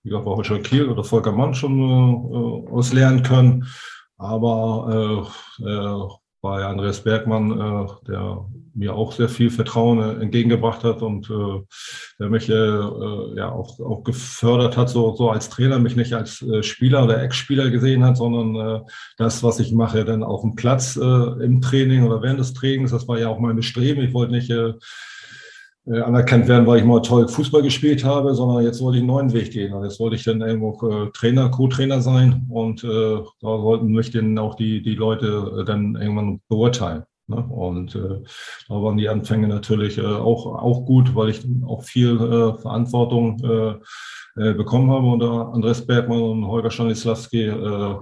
wie 0.03 0.11
gesagt, 0.11 0.25
bei 0.25 0.31
Holstein 0.31 0.63
Kiel 0.63 0.89
oder 0.89 1.05
Volker 1.05 1.33
Mann 1.33 1.55
schon 1.55 1.81
äh, 1.81 2.71
aus 2.71 2.93
lernen 2.93 3.23
können. 3.23 3.67
Aber 4.17 5.29
äh, 5.61 5.69
äh, 5.69 6.09
bei 6.41 6.65
Andreas 6.65 7.03
Bergmann, 7.03 7.53
äh, 7.53 7.87
der 8.07 8.47
mir 8.75 8.95
auch 8.95 9.13
sehr 9.13 9.29
viel 9.29 9.51
Vertrauen 9.51 10.01
äh, 10.01 10.23
entgegengebracht 10.23 10.85
hat 10.85 11.03
und 11.03 11.29
äh, 11.29 11.61
der 12.21 12.31
mich 12.31 12.49
äh, 12.49 12.53
äh, 12.55 13.37
ja 13.37 13.51
auch, 13.51 13.79
auch 13.81 14.05
gefördert 14.05 14.77
hat, 14.77 14.89
so, 14.89 15.15
so 15.17 15.31
als 15.31 15.51
Trainer, 15.51 15.79
mich 15.79 15.97
nicht 15.97 16.15
als 16.15 16.43
äh, 16.43 16.63
Spieler 16.63 17.05
oder 17.05 17.23
Ex-Spieler 17.23 17.71
gesehen 17.71 18.05
hat, 18.05 18.17
sondern 18.17 18.55
äh, 18.55 18.81
das, 19.17 19.43
was 19.43 19.59
ich 19.59 19.73
mache, 19.73 20.05
dann 20.05 20.23
auf 20.23 20.43
dem 20.43 20.55
Platz 20.55 20.97
äh, 20.97 21.45
im 21.45 21.61
Training 21.61 22.05
oder 22.05 22.23
während 22.23 22.41
des 22.41 22.55
Trainings, 22.55 22.93
das 22.93 23.09
war 23.09 23.19
ja 23.19 23.29
auch 23.29 23.41
mein 23.41 23.57
Bestreben. 23.57 24.03
Ich 24.03 24.15
wollte 24.15 24.33
nicht 24.33 24.51
äh, 24.51 24.75
äh, 25.91 26.01
anerkannt 26.01 26.49
werden, 26.49 26.66
weil 26.66 26.78
ich 26.78 26.84
mal 26.84 27.01
toll 27.01 27.28
Fußball 27.28 27.62
gespielt 27.62 28.05
habe, 28.05 28.34
sondern 28.34 28.64
jetzt 28.64 28.80
wollte 28.82 28.99
ich 28.99 29.03
einen 29.03 29.09
neuen 29.09 29.32
Weg 29.32 29.53
gehen. 29.53 29.72
Und 29.72 29.84
jetzt 29.84 30.01
wollte 30.01 30.16
ich 30.16 30.24
dann 30.24 30.41
irgendwo 30.41 30.89
äh, 30.89 31.11
Trainer, 31.12 31.51
Co-Trainer 31.51 32.01
sein 32.01 32.47
und 32.51 32.84
äh, 32.84 33.18
da 33.41 33.59
sollten 33.59 33.93
mich 33.93 34.11
dann 34.11 34.39
auch 34.39 34.55
die, 34.55 34.82
die 34.82 34.95
Leute 34.95 35.61
äh, 35.61 35.64
dann 35.64 35.97
irgendwann 35.97 36.41
beurteilen. 36.49 37.05
Ne? 37.28 37.45
Und 37.45 37.95
äh, 37.95 38.22
da 38.68 38.74
waren 38.74 38.97
die 38.97 39.09
Anfänge 39.09 39.49
natürlich 39.49 39.99
äh, 39.99 40.03
auch, 40.03 40.47
auch 40.47 40.86
gut, 40.86 41.14
weil 41.14 41.28
ich 41.28 41.47
auch 41.66 41.82
viel 41.84 42.16
äh, 42.16 42.61
Verantwortung 42.61 43.39
äh, 43.45 43.74
äh, 44.39 44.55
bekommen 44.55 44.91
habe 44.91 45.07
unter 45.07 45.53
Andres 45.53 45.86
Bergmann 45.86 46.22
und 46.22 46.47
Holger 46.47 46.70
Stanislawski. 46.70 47.47
Äh, 47.47 47.97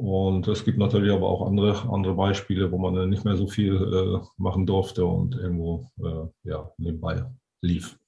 und 0.00 0.48
es 0.48 0.64
gibt 0.64 0.78
natürlich 0.78 1.12
aber 1.12 1.28
auch 1.28 1.46
andere, 1.46 1.82
andere 1.92 2.14
Beispiele, 2.14 2.72
wo 2.72 2.78
man 2.78 3.10
nicht 3.10 3.26
mehr 3.26 3.36
so 3.36 3.46
viel 3.46 3.74
äh, 3.74 4.26
machen 4.38 4.64
durfte 4.64 5.04
und 5.04 5.34
irgendwo 5.34 5.90
äh, 5.98 6.48
ja, 6.48 6.70
nebenbei 6.78 7.22
lief. 7.60 7.98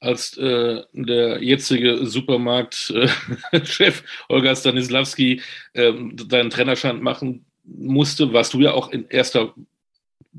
Als 0.00 0.36
äh, 0.36 0.82
der 0.92 1.40
jetzige 1.44 2.04
Supermarktchef 2.06 4.02
Olga 4.28 4.56
Stanislawski 4.56 5.40
ähm, 5.74 6.16
deinen 6.28 6.50
Trainerschein 6.50 7.00
machen 7.00 7.46
musste, 7.62 8.32
warst 8.32 8.54
du 8.54 8.60
ja 8.60 8.72
auch 8.72 8.90
in 8.90 9.06
erster 9.08 9.54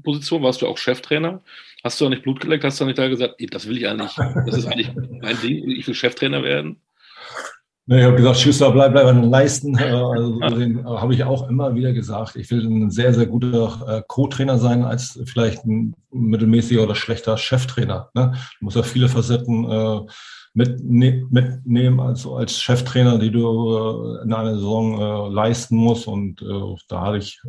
Position, 0.03 0.43
warst 0.43 0.61
du 0.61 0.67
auch 0.67 0.77
Cheftrainer. 0.77 1.41
Hast 1.81 2.01
du 2.01 2.05
da 2.05 2.09
nicht 2.09 2.23
Blut 2.23 2.41
geleckt? 2.41 2.65
Hast 2.65 2.81
du 2.81 2.85
nicht 2.85 2.99
da 2.99 3.07
gesagt, 3.07 3.35
das 3.51 3.69
will 3.69 3.77
ich 3.77 3.87
eigentlich, 3.87 4.13
das 4.45 4.57
ist 4.57 4.65
eigentlich 4.65 4.91
mein 5.21 5.39
Ding, 5.39 5.69
ich 5.71 5.87
will 5.87 5.95
Cheftrainer 5.95 6.43
werden? 6.43 6.81
Ich 7.89 8.03
habe 8.03 8.17
gesagt, 8.17 8.37
Schüster, 8.37 8.71
bleib, 8.71 8.91
bleib 8.91 9.05
an 9.05 9.21
den 9.21 9.29
Leisten. 9.29 9.77
Äh, 9.77 9.83
also, 9.83 10.39
den 10.39 10.79
äh, 10.79 10.83
habe 10.83 11.13
ich 11.13 11.23
auch 11.23 11.47
immer 11.49 11.73
wieder 11.73 11.93
gesagt. 11.93 12.35
Ich 12.35 12.51
will 12.51 12.65
ein 12.65 12.91
sehr, 12.91 13.13
sehr 13.13 13.27
guter 13.27 13.79
äh, 13.87 14.03
Co-Trainer 14.05 14.57
sein, 14.57 14.83
als 14.83 15.19
vielleicht 15.25 15.63
ein 15.65 15.95
mittelmäßiger 16.11 16.83
oder 16.83 16.95
schlechter 16.95 17.37
Cheftrainer. 17.37 18.09
Ne? 18.13 18.33
Du 18.59 18.65
musst 18.65 18.75
ja 18.75 18.83
viele 18.83 19.07
Facetten 19.07 20.07
mitnehmen 20.53 21.95
mit 21.95 21.99
also 21.99 22.35
als 22.35 22.59
Cheftrainer, 22.61 23.19
die 23.19 23.31
du 23.31 24.17
in 24.23 24.33
einer 24.33 24.55
Saison 24.55 24.99
äh, 24.99 25.33
leisten 25.33 25.77
musst. 25.77 26.07
Und 26.07 26.41
äh, 26.41 26.75
da 26.89 27.01
hatte 27.01 27.19
ich 27.19 27.39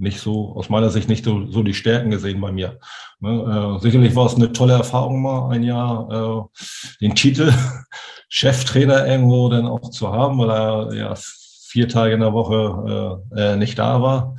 nicht 0.00 0.20
so, 0.20 0.54
aus 0.56 0.68
meiner 0.70 0.90
Sicht 0.90 1.08
nicht 1.08 1.24
so, 1.24 1.46
so 1.46 1.62
die 1.62 1.74
Stärken 1.74 2.10
gesehen 2.10 2.40
bei 2.40 2.50
mir. 2.50 2.78
Ne, 3.20 3.76
äh, 3.76 3.80
sicherlich 3.80 4.16
war 4.16 4.26
es 4.26 4.34
eine 4.34 4.52
tolle 4.52 4.72
Erfahrung 4.72 5.22
mal, 5.22 5.50
ein 5.50 5.62
Jahr 5.62 6.10
äh, 6.10 7.04
den 7.04 7.14
Titel 7.14 7.52
Cheftrainer 8.28 9.06
irgendwo 9.06 9.48
dann 9.48 9.66
auch 9.66 9.90
zu 9.90 10.10
haben, 10.10 10.38
weil 10.38 10.50
er 10.50 10.94
ja 10.94 11.14
vier 11.16 11.88
Tage 11.88 12.14
in 12.14 12.20
der 12.20 12.32
Woche 12.32 13.20
äh, 13.36 13.40
äh 13.40 13.56
nicht 13.56 13.78
da 13.78 14.00
war. 14.00 14.36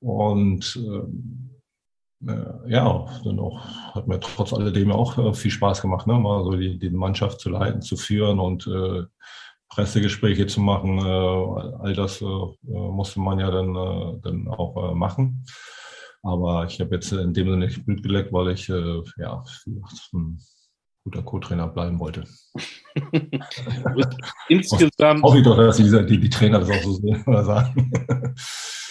Und 0.00 0.76
äh, 0.76 2.30
äh, 2.30 2.70
ja, 2.70 3.06
dann 3.24 3.38
auch, 3.38 3.64
hat 3.94 4.06
mir 4.06 4.20
trotz 4.20 4.52
alledem 4.52 4.92
auch 4.92 5.16
äh, 5.18 5.32
viel 5.34 5.50
Spaß 5.50 5.80
gemacht, 5.80 6.06
ne? 6.06 6.14
mal 6.14 6.44
so 6.44 6.52
die, 6.52 6.78
die 6.78 6.90
Mannschaft 6.90 7.40
zu 7.40 7.48
leiten, 7.48 7.80
zu 7.80 7.96
führen 7.96 8.38
und 8.38 8.66
äh, 8.66 9.04
Pressegespräche 9.70 10.46
zu 10.46 10.60
machen. 10.60 10.98
Äh, 10.98 11.82
all 11.82 11.94
das 11.94 12.20
äh, 12.20 12.24
musste 12.62 13.20
man 13.20 13.38
ja 13.38 13.50
dann, 13.50 13.74
äh, 13.74 14.20
dann 14.22 14.48
auch 14.48 14.94
machen. 14.94 15.44
Aber 16.22 16.66
ich 16.66 16.78
habe 16.80 16.96
jetzt 16.96 17.12
in 17.12 17.32
dem 17.32 17.46
Sinne 17.46 17.64
nicht 17.64 17.86
Blut 17.86 18.02
geleckt, 18.02 18.30
weil 18.30 18.48
ich 18.48 18.68
ja, 18.68 19.42
ein 20.12 20.38
guter 21.02 21.22
Co-Trainer 21.22 21.66
bleiben 21.68 21.98
wollte. 21.98 22.24
Insgesamt. 24.48 25.22
Hoffe 25.22 25.38
ich 25.38 25.44
doch, 25.44 25.56
dass 25.56 25.78
die, 25.78 26.06
die, 26.06 26.20
die 26.20 26.28
Trainer 26.28 26.58
das 26.58 26.70
auch 26.70 26.82
so 26.82 26.92
sehen 26.92 27.24
oder 27.26 27.44
sagen. 27.44 27.90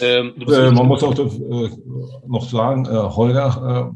Ähm, 0.01 0.33
man 0.47 0.87
muss 0.87 1.03
auch 1.03 1.13
noch 2.25 2.49
sagen, 2.49 2.87
Holger 2.87 3.93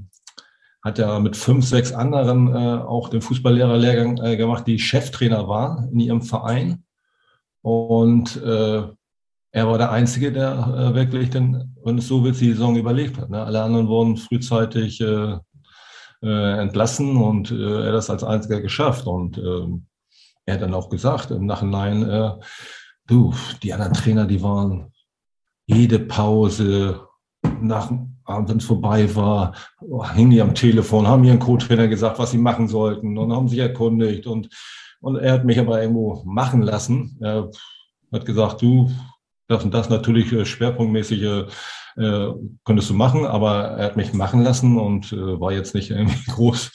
hat 0.83 0.99
ja 0.99 1.17
mit 1.19 1.37
fünf, 1.37 1.65
sechs 1.65 1.93
anderen 1.93 2.53
äh, 2.53 2.81
auch 2.83 3.07
den 3.09 3.21
Fußballlehrerlehrgang 3.21 4.17
äh, 4.17 4.35
gemacht, 4.35 4.67
die 4.67 4.79
Cheftrainer 4.79 5.47
waren 5.47 5.89
in 5.93 5.99
ihrem 6.01 6.21
Verein. 6.21 6.83
Und 7.61 8.35
äh, 8.43 8.83
er 9.51 9.67
war 9.67 9.77
der 9.77 9.91
Einzige, 9.91 10.33
der 10.33 10.51
äh, 10.51 10.95
wirklich, 10.95 11.29
den, 11.29 11.75
wenn 11.83 11.97
es 11.97 12.07
so 12.07 12.23
wird, 12.23 12.39
die 12.41 12.51
Saison 12.51 12.75
überlebt 12.75 13.17
hat. 13.17 13.29
Ne? 13.29 13.41
Alle 13.41 13.63
anderen 13.63 13.87
wurden 13.87 14.17
frühzeitig 14.17 14.99
äh, 14.99 15.37
äh, 16.21 16.59
entlassen 16.59 17.15
und 17.17 17.51
äh, 17.51 17.81
er 17.81 17.87
hat 17.87 17.93
das 17.93 18.09
als 18.09 18.23
Einziger 18.23 18.59
geschafft. 18.59 19.07
Und 19.07 19.37
äh, 19.37 19.67
er 20.45 20.55
hat 20.55 20.61
dann 20.61 20.73
auch 20.73 20.89
gesagt 20.89 21.31
im 21.31 21.45
Nachhinein, 21.45 22.09
äh, 22.09 22.31
du, 23.07 23.33
die 23.61 23.71
anderen 23.71 23.93
Trainer, 23.93 24.25
die 24.25 24.41
waren 24.43 24.91
jede 25.65 25.99
Pause 25.99 27.07
nach 27.61 27.89
es 28.25 28.65
vorbei 28.65 29.13
war, 29.15 29.53
hingen 30.13 30.31
die 30.31 30.41
am 30.41 30.55
Telefon, 30.55 31.07
haben 31.07 31.23
ihren 31.23 31.39
Co-Trainer 31.39 31.87
gesagt, 31.87 32.19
was 32.19 32.31
sie 32.31 32.37
machen 32.37 32.67
sollten 32.67 33.17
und 33.17 33.33
haben 33.33 33.47
sich 33.47 33.59
erkundigt. 33.59 34.27
Und, 34.27 34.49
und 35.01 35.17
er 35.17 35.33
hat 35.33 35.45
mich 35.45 35.59
aber 35.59 35.81
irgendwo 35.81 36.23
machen 36.25 36.61
lassen. 36.61 37.17
Er 37.21 37.49
hat 38.11 38.25
gesagt, 38.25 38.61
du, 38.61 38.91
das 39.47 39.63
und 39.63 39.73
das 39.73 39.89
natürlich 39.89 40.31
äh, 40.31 40.45
schwerpunktmäßig 40.45 41.21
äh, 41.21 41.45
äh, 41.97 42.33
könntest 42.63 42.89
du 42.89 42.93
machen, 42.93 43.25
aber 43.25 43.63
er 43.77 43.85
hat 43.85 43.97
mich 43.97 44.13
machen 44.13 44.41
lassen 44.41 44.77
und 44.77 45.11
äh, 45.13 45.39
war 45.39 45.51
jetzt 45.51 45.75
nicht 45.75 45.91
irgendwie 45.91 46.23
groß 46.31 46.71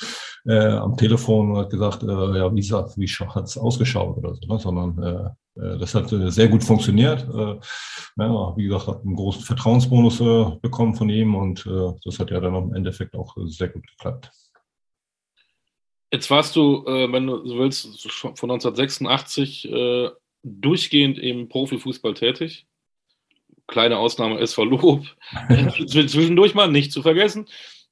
äh, 0.48 0.72
am 0.76 0.96
Telefon 0.96 1.50
und 1.50 1.58
hat 1.58 1.70
gesagt, 1.70 2.02
äh, 2.02 2.06
ja, 2.06 2.54
wie, 2.54 2.62
wie 2.62 3.06
hat 3.06 3.44
es 3.44 3.58
ausgeschaut 3.58 4.16
oder 4.16 4.34
so, 4.34 4.46
ne? 4.46 4.58
sondern 4.58 5.02
äh, 5.02 5.60
äh, 5.60 5.78
das 5.78 5.94
hat 5.94 6.10
äh, 6.12 6.30
sehr 6.30 6.48
gut 6.48 6.64
funktioniert. 6.64 7.26
Äh, 7.28 7.58
ja, 8.16 8.56
wie 8.56 8.64
gesagt, 8.64 8.86
hat 8.86 9.04
einen 9.04 9.16
großen 9.16 9.42
Vertrauensbonus 9.42 10.20
äh, 10.20 10.56
bekommen 10.62 10.94
von 10.94 11.10
ihm 11.10 11.34
und 11.34 11.66
äh, 11.66 11.92
das 12.04 12.18
hat 12.18 12.30
ja 12.30 12.40
dann 12.40 12.54
im 12.54 12.74
Endeffekt 12.74 13.14
auch 13.14 13.36
sehr 13.44 13.68
gut 13.68 13.86
geklappt. 13.86 14.30
Jetzt 16.10 16.30
warst 16.30 16.56
du, 16.56 16.84
äh, 16.86 17.12
wenn 17.12 17.26
du 17.26 17.46
so 17.46 17.58
willst, 17.58 18.10
von 18.10 18.50
1986 18.50 19.70
äh, 19.70 20.08
durchgehend 20.42 21.18
im 21.18 21.48
Profifußball 21.48 22.14
tätig. 22.14 22.66
Kleine 23.66 23.98
Ausnahme 23.98 24.38
SV 24.40 24.64
Lob. 24.64 25.04
Zwischendurch 25.86 26.54
mal 26.54 26.70
nicht 26.70 26.92
zu 26.92 27.02
vergessen. 27.02 27.46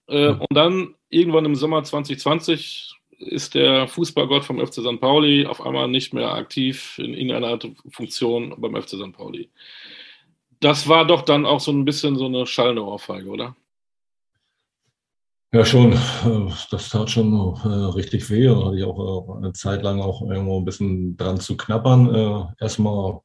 Äh, 0.06 0.28
und 0.28 0.52
dann 0.54 0.94
irgendwann 1.08 1.44
im 1.44 1.54
Sommer 1.54 1.82
2020 1.84 2.94
ist 3.18 3.54
der 3.54 3.88
Fußballgott 3.88 4.44
vom 4.44 4.64
FC 4.64 4.74
St. 4.74 5.00
Pauli 5.00 5.46
auf 5.46 5.64
einmal 5.64 5.88
nicht 5.88 6.12
mehr 6.12 6.32
aktiv 6.32 6.98
in 6.98 7.14
irgendeiner 7.14 7.58
Funktion 7.90 8.54
beim 8.58 8.80
FC 8.80 8.90
St. 8.90 9.12
Pauli. 9.12 9.50
Das 10.60 10.88
war 10.88 11.06
doch 11.06 11.22
dann 11.22 11.46
auch 11.46 11.60
so 11.60 11.72
ein 11.72 11.84
bisschen 11.84 12.16
so 12.16 12.26
eine 12.26 12.46
schallende 12.46 12.84
Ohrfeige, 12.84 13.28
oder? 13.28 13.56
Ja, 15.52 15.64
schon. 15.64 15.92
Das 16.70 16.90
tat 16.90 17.10
schon 17.10 17.32
äh, 17.64 17.68
richtig 17.94 18.28
weh. 18.30 18.46
Da 18.46 18.66
hatte 18.66 18.76
ich 18.76 18.84
auch 18.84 19.28
äh, 19.28 19.38
eine 19.38 19.52
Zeit 19.52 19.82
lang 19.82 20.00
auch 20.00 20.20
irgendwo 20.22 20.58
ein 20.58 20.64
bisschen 20.64 21.16
dran 21.16 21.40
zu 21.40 21.56
knappern. 21.56 22.14
Äh, 22.14 22.62
erstmal 22.62 23.20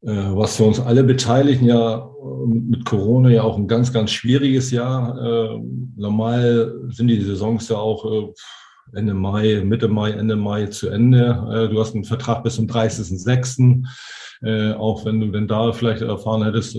was 0.00 0.56
für 0.56 0.64
uns 0.64 0.80
alle 0.80 1.02
Beteiligten 1.02 1.66
ja 1.66 1.98
äh, 1.98 2.46
mit 2.46 2.84
Corona 2.84 3.30
ja 3.30 3.42
auch 3.42 3.56
ein 3.56 3.66
ganz, 3.66 3.92
ganz 3.92 4.10
schwieriges 4.10 4.70
Jahr. 4.70 5.18
Äh, 5.18 5.60
normal 5.96 6.74
sind 6.88 7.08
die 7.08 7.20
Saisons 7.20 7.68
ja 7.68 7.76
auch 7.76 8.32
Ende 8.94 9.14
Mai, 9.14 9.62
Mitte 9.64 9.88
Mai, 9.88 10.12
Ende 10.12 10.36
Mai 10.36 10.66
zu 10.66 10.88
Ende. 10.88 11.68
Du 11.70 11.78
hast 11.78 11.94
einen 11.94 12.04
Vertrag 12.04 12.42
bis 12.42 12.54
zum 12.54 12.66
30.06. 12.66 13.84
Auch 14.76 15.04
wenn 15.04 15.20
du 15.20 15.26
denn 15.26 15.46
da 15.46 15.72
vielleicht 15.72 16.00
erfahren 16.00 16.42
hättest, 16.44 16.74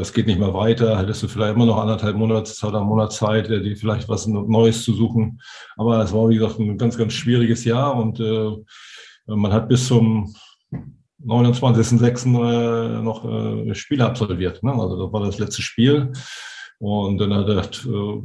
es 0.00 0.12
geht 0.12 0.26
nicht 0.26 0.40
mehr 0.40 0.54
weiter, 0.54 0.98
hättest 0.98 1.22
du 1.22 1.28
vielleicht 1.28 1.54
immer 1.54 1.66
noch 1.66 1.76
anderthalb 1.76 2.16
Monate 2.16 2.66
oder 2.66 2.82
Monatszeit, 2.82 3.48
dir 3.48 3.76
vielleicht 3.76 4.08
was 4.08 4.26
Neues 4.26 4.82
zu 4.82 4.94
suchen. 4.94 5.40
Aber 5.76 6.02
es 6.02 6.12
war, 6.12 6.28
wie 6.28 6.38
gesagt, 6.38 6.58
ein 6.58 6.76
ganz, 6.76 6.98
ganz 6.98 7.12
schwieriges 7.12 7.64
Jahr 7.64 7.94
und 7.94 8.18
man 9.26 9.52
hat 9.52 9.68
bis 9.68 9.86
zum 9.86 10.34
29.06. 11.24 12.26
Äh, 12.26 13.02
noch 13.02 13.24
äh, 13.24 13.74
Spiele 13.74 14.06
absolviert. 14.06 14.62
Ne? 14.62 14.72
Also 14.72 15.02
das 15.02 15.12
war 15.12 15.24
das 15.24 15.38
letzte 15.38 15.62
Spiel. 15.62 16.12
Und 16.80 17.18
dann 17.18 17.34
hat 17.34 17.48
der, 17.48 17.64
äh, 17.64 18.22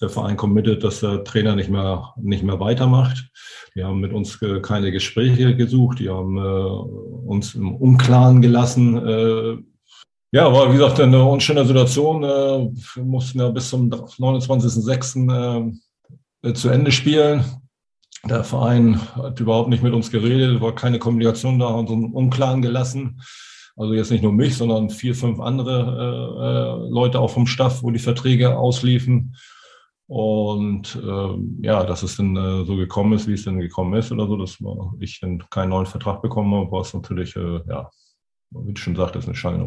der 0.00 0.08
Verein 0.10 0.36
committed, 0.36 0.84
dass 0.84 1.00
der 1.00 1.24
Trainer 1.24 1.56
nicht 1.56 1.70
mehr, 1.70 2.12
nicht 2.16 2.42
mehr 2.42 2.60
weitermacht. 2.60 3.30
Die 3.74 3.82
haben 3.82 4.00
mit 4.00 4.12
uns 4.12 4.40
äh, 4.42 4.60
keine 4.60 4.92
Gespräche 4.92 5.56
gesucht, 5.56 5.98
die 5.98 6.10
haben 6.10 6.38
uns 6.38 7.54
im 7.54 7.74
Unklaren 7.74 8.42
gelassen. 8.42 9.64
Ja, 10.32 10.52
war 10.52 10.68
wie 10.68 10.76
gesagt 10.76 11.00
eine 11.00 11.24
unschöne 11.24 11.64
Situation. 11.64 12.22
Wir 12.22 13.04
mussten 13.04 13.40
ja 13.40 13.48
bis 13.48 13.70
zum 13.70 13.90
29.06. 13.90 15.72
Äh, 16.42 16.54
zu 16.54 16.68
Ende 16.70 16.90
spielen. 16.90 17.44
Der 18.24 18.44
Verein 18.44 19.00
hat 19.16 19.40
überhaupt 19.40 19.70
nicht 19.70 19.82
mit 19.82 19.94
uns 19.94 20.10
geredet, 20.10 20.60
war 20.60 20.74
keine 20.74 20.98
Kommunikation 20.98 21.58
da, 21.58 21.68
und 21.68 21.88
uns 21.88 22.14
Unklaren 22.14 22.60
gelassen. 22.60 23.20
Also 23.76 23.94
jetzt 23.94 24.10
nicht 24.10 24.22
nur 24.22 24.32
mich, 24.32 24.56
sondern 24.56 24.90
vier, 24.90 25.14
fünf 25.14 25.40
andere 25.40 26.84
äh, 26.84 26.86
äh, 26.86 26.90
Leute 26.90 27.18
auch 27.18 27.30
vom 27.30 27.46
Staff, 27.46 27.82
wo 27.82 27.90
die 27.90 27.98
Verträge 27.98 28.58
ausliefen. 28.58 29.36
Und 30.06 30.96
äh, 30.96 31.66
ja, 31.66 31.84
dass 31.84 32.02
es 32.02 32.16
dann 32.16 32.36
äh, 32.36 32.64
so 32.64 32.76
gekommen 32.76 33.12
ist, 33.14 33.26
wie 33.28 33.34
es 33.34 33.44
dann 33.44 33.60
gekommen 33.60 33.94
ist 33.94 34.10
oder 34.12 34.26
so, 34.26 34.36
dass 34.36 34.58
ich 34.98 35.20
dann 35.20 35.42
keinen 35.50 35.70
neuen 35.70 35.86
Vertrag 35.86 36.20
bekommen 36.20 36.52
habe, 36.52 36.70
war 36.72 36.80
es 36.80 36.92
natürlich, 36.92 37.36
äh, 37.36 37.60
ja, 37.68 37.88
wie 38.50 38.74
du 38.74 38.80
schon 38.80 38.96
sagtest, 38.96 39.28
eine 39.28 39.36
schallende 39.36 39.66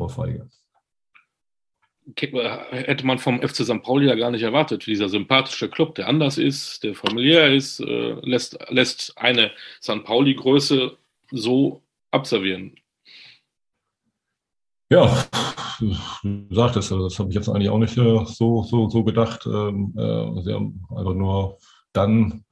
hätte 2.16 3.06
man 3.06 3.18
vom 3.18 3.42
FC 3.42 3.64
St. 3.64 3.82
Pauli 3.82 4.08
ja 4.08 4.16
gar 4.16 4.32
nicht 4.32 4.44
erwartet. 4.44 4.86
Dieser 4.86 5.10
sympathische 5.10 5.70
Club, 5.70 5.96
der 5.96 6.08
anders 6.08 6.38
ist, 6.38 6.84
der 6.84 6.96
familiär 6.96 7.54
ist, 7.54 7.80
äh, 7.80 8.14
lässt, 8.22 8.58
lässt 8.70 9.18
eine 9.18 9.52
St. 9.82 10.04
Pauli-Größe 10.04 10.98
so 11.32 11.82
abservieren. 12.12 12.76
Ja, 14.90 15.26
du 15.80 16.46
sagtest, 16.52 16.92
also 16.92 17.06
das 17.06 17.18
habe 17.18 17.30
ich 17.30 17.36
jetzt 17.36 17.50
eigentlich 17.50 17.70
auch 17.70 17.80
nicht 17.80 17.98
äh, 17.98 18.26
so, 18.26 18.64
so, 18.64 18.90
so 18.90 19.04
gedacht. 19.04 19.46
Ähm, 19.46 19.94
äh, 19.98 20.42
sie 20.44 20.54
haben 20.54 20.86
einfach 20.96 21.14
nur 21.14 21.58
dann 21.94 22.44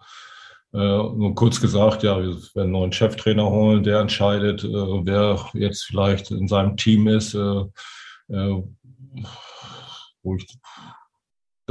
äh, 0.73 0.77
nur 0.77 1.35
kurz 1.35 1.59
gesagt, 1.59 2.03
ja, 2.03 2.19
wir 2.19 2.29
werden 2.29 2.49
einen 2.55 2.71
neuen 2.71 2.93
Cheftrainer 2.93 3.49
holen, 3.49 3.83
der 3.83 3.99
entscheidet, 3.99 4.63
äh, 4.63 4.67
wer 4.69 5.49
jetzt 5.53 5.83
vielleicht 5.83 6.31
in 6.31 6.47
seinem 6.47 6.77
Team 6.77 7.07
ist 7.07 7.35
äh, 9.15 9.23
wo 10.23 10.35
ich 10.35 10.59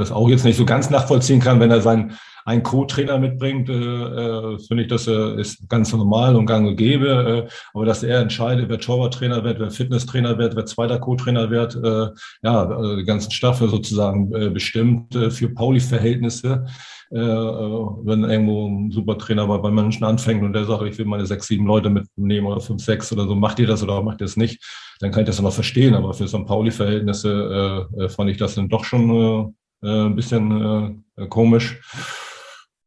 das 0.01 0.11
auch 0.11 0.29
jetzt 0.29 0.45
nicht 0.45 0.57
so 0.57 0.65
ganz 0.65 0.89
nachvollziehen 0.89 1.39
kann, 1.39 1.59
wenn 1.59 1.71
er 1.71 1.81
seinen 1.81 2.17
einen 2.45 2.63
Co-Trainer 2.63 3.17
mitbringt, 3.19 3.69
äh, 3.69 3.73
äh, 3.73 4.59
finde 4.59 4.83
ich, 4.83 4.89
das 4.89 5.07
äh, 5.07 5.39
ist 5.39 5.67
ganz 5.69 5.91
normal 5.93 6.35
und 6.35 6.45
gang 6.45 6.67
und 6.67 6.75
gäbe. 6.75 7.47
Äh, 7.47 7.51
aber 7.73 7.85
dass 7.85 8.03
er 8.03 8.19
entscheidet, 8.19 8.69
wer 8.69 8.79
Torwarttrainer 8.79 9.43
wird, 9.43 9.59
wer 9.59 9.71
Fitnesstrainer 9.71 10.37
wird, 10.37 10.55
wer 10.55 10.65
zweiter 10.65 10.99
Co-Trainer 10.99 11.49
wird, 11.49 11.75
äh, 11.75 12.07
ja, 12.43 12.67
also 12.67 12.95
die 12.95 13.03
ganzen 13.03 13.31
Staffel 13.31 13.69
sozusagen 13.69 14.29
bestimmt 14.53 15.13
für 15.13 15.49
Pauli-Verhältnisse. 15.49 16.65
Wenn 17.09 18.23
irgendwo 18.23 18.67
ein 18.67 18.91
Supertrainer 18.91 19.45
bei, 19.47 19.57
bei 19.57 19.69
Menschen 19.69 20.05
anfängt 20.05 20.43
und 20.43 20.53
der 20.53 20.65
sagt, 20.65 20.83
ich 20.83 20.97
will 20.97 21.05
meine 21.05 21.25
sechs, 21.25 21.47
sieben 21.47 21.65
Leute 21.65 21.89
mitnehmen 21.89 22.47
oder 22.47 22.61
fünf, 22.61 22.81
sechs 22.81 23.11
oder 23.11 23.27
so, 23.27 23.35
macht 23.35 23.59
ihr 23.59 23.67
das 23.67 23.83
oder 23.83 24.01
macht 24.01 24.21
ihr 24.21 24.25
das 24.25 24.37
nicht, 24.37 24.63
dann 25.01 25.11
kann 25.11 25.23
ich 25.23 25.27
das 25.27 25.41
noch 25.41 25.51
verstehen. 25.51 25.93
Aber 25.93 26.13
für 26.13 26.27
St. 26.27 26.45
Pauli-Verhältnisse 26.45 27.87
äh, 27.97 28.03
äh, 28.03 28.09
fand 28.09 28.29
ich 28.29 28.37
das 28.37 28.55
dann 28.55 28.69
doch 28.69 28.85
schon 28.85 29.55
äh, 29.83 29.87
äh 29.87 30.05
ein 30.05 30.15
bisschen 30.15 31.03
äh, 31.17 31.27
komisch. 31.27 31.81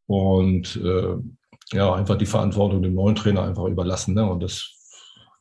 und 0.07 0.77
äh, 0.77 1.17
ja, 1.73 1.95
einfach 1.95 2.17
die 2.17 2.27
Verantwortung 2.27 2.83
dem 2.83 2.95
neuen 2.95 3.15
Trainer 3.15 3.43
einfach 3.43 3.65
überlassen. 3.65 4.15
Ne? 4.15 4.29
Und 4.29 4.41
das 4.43 4.71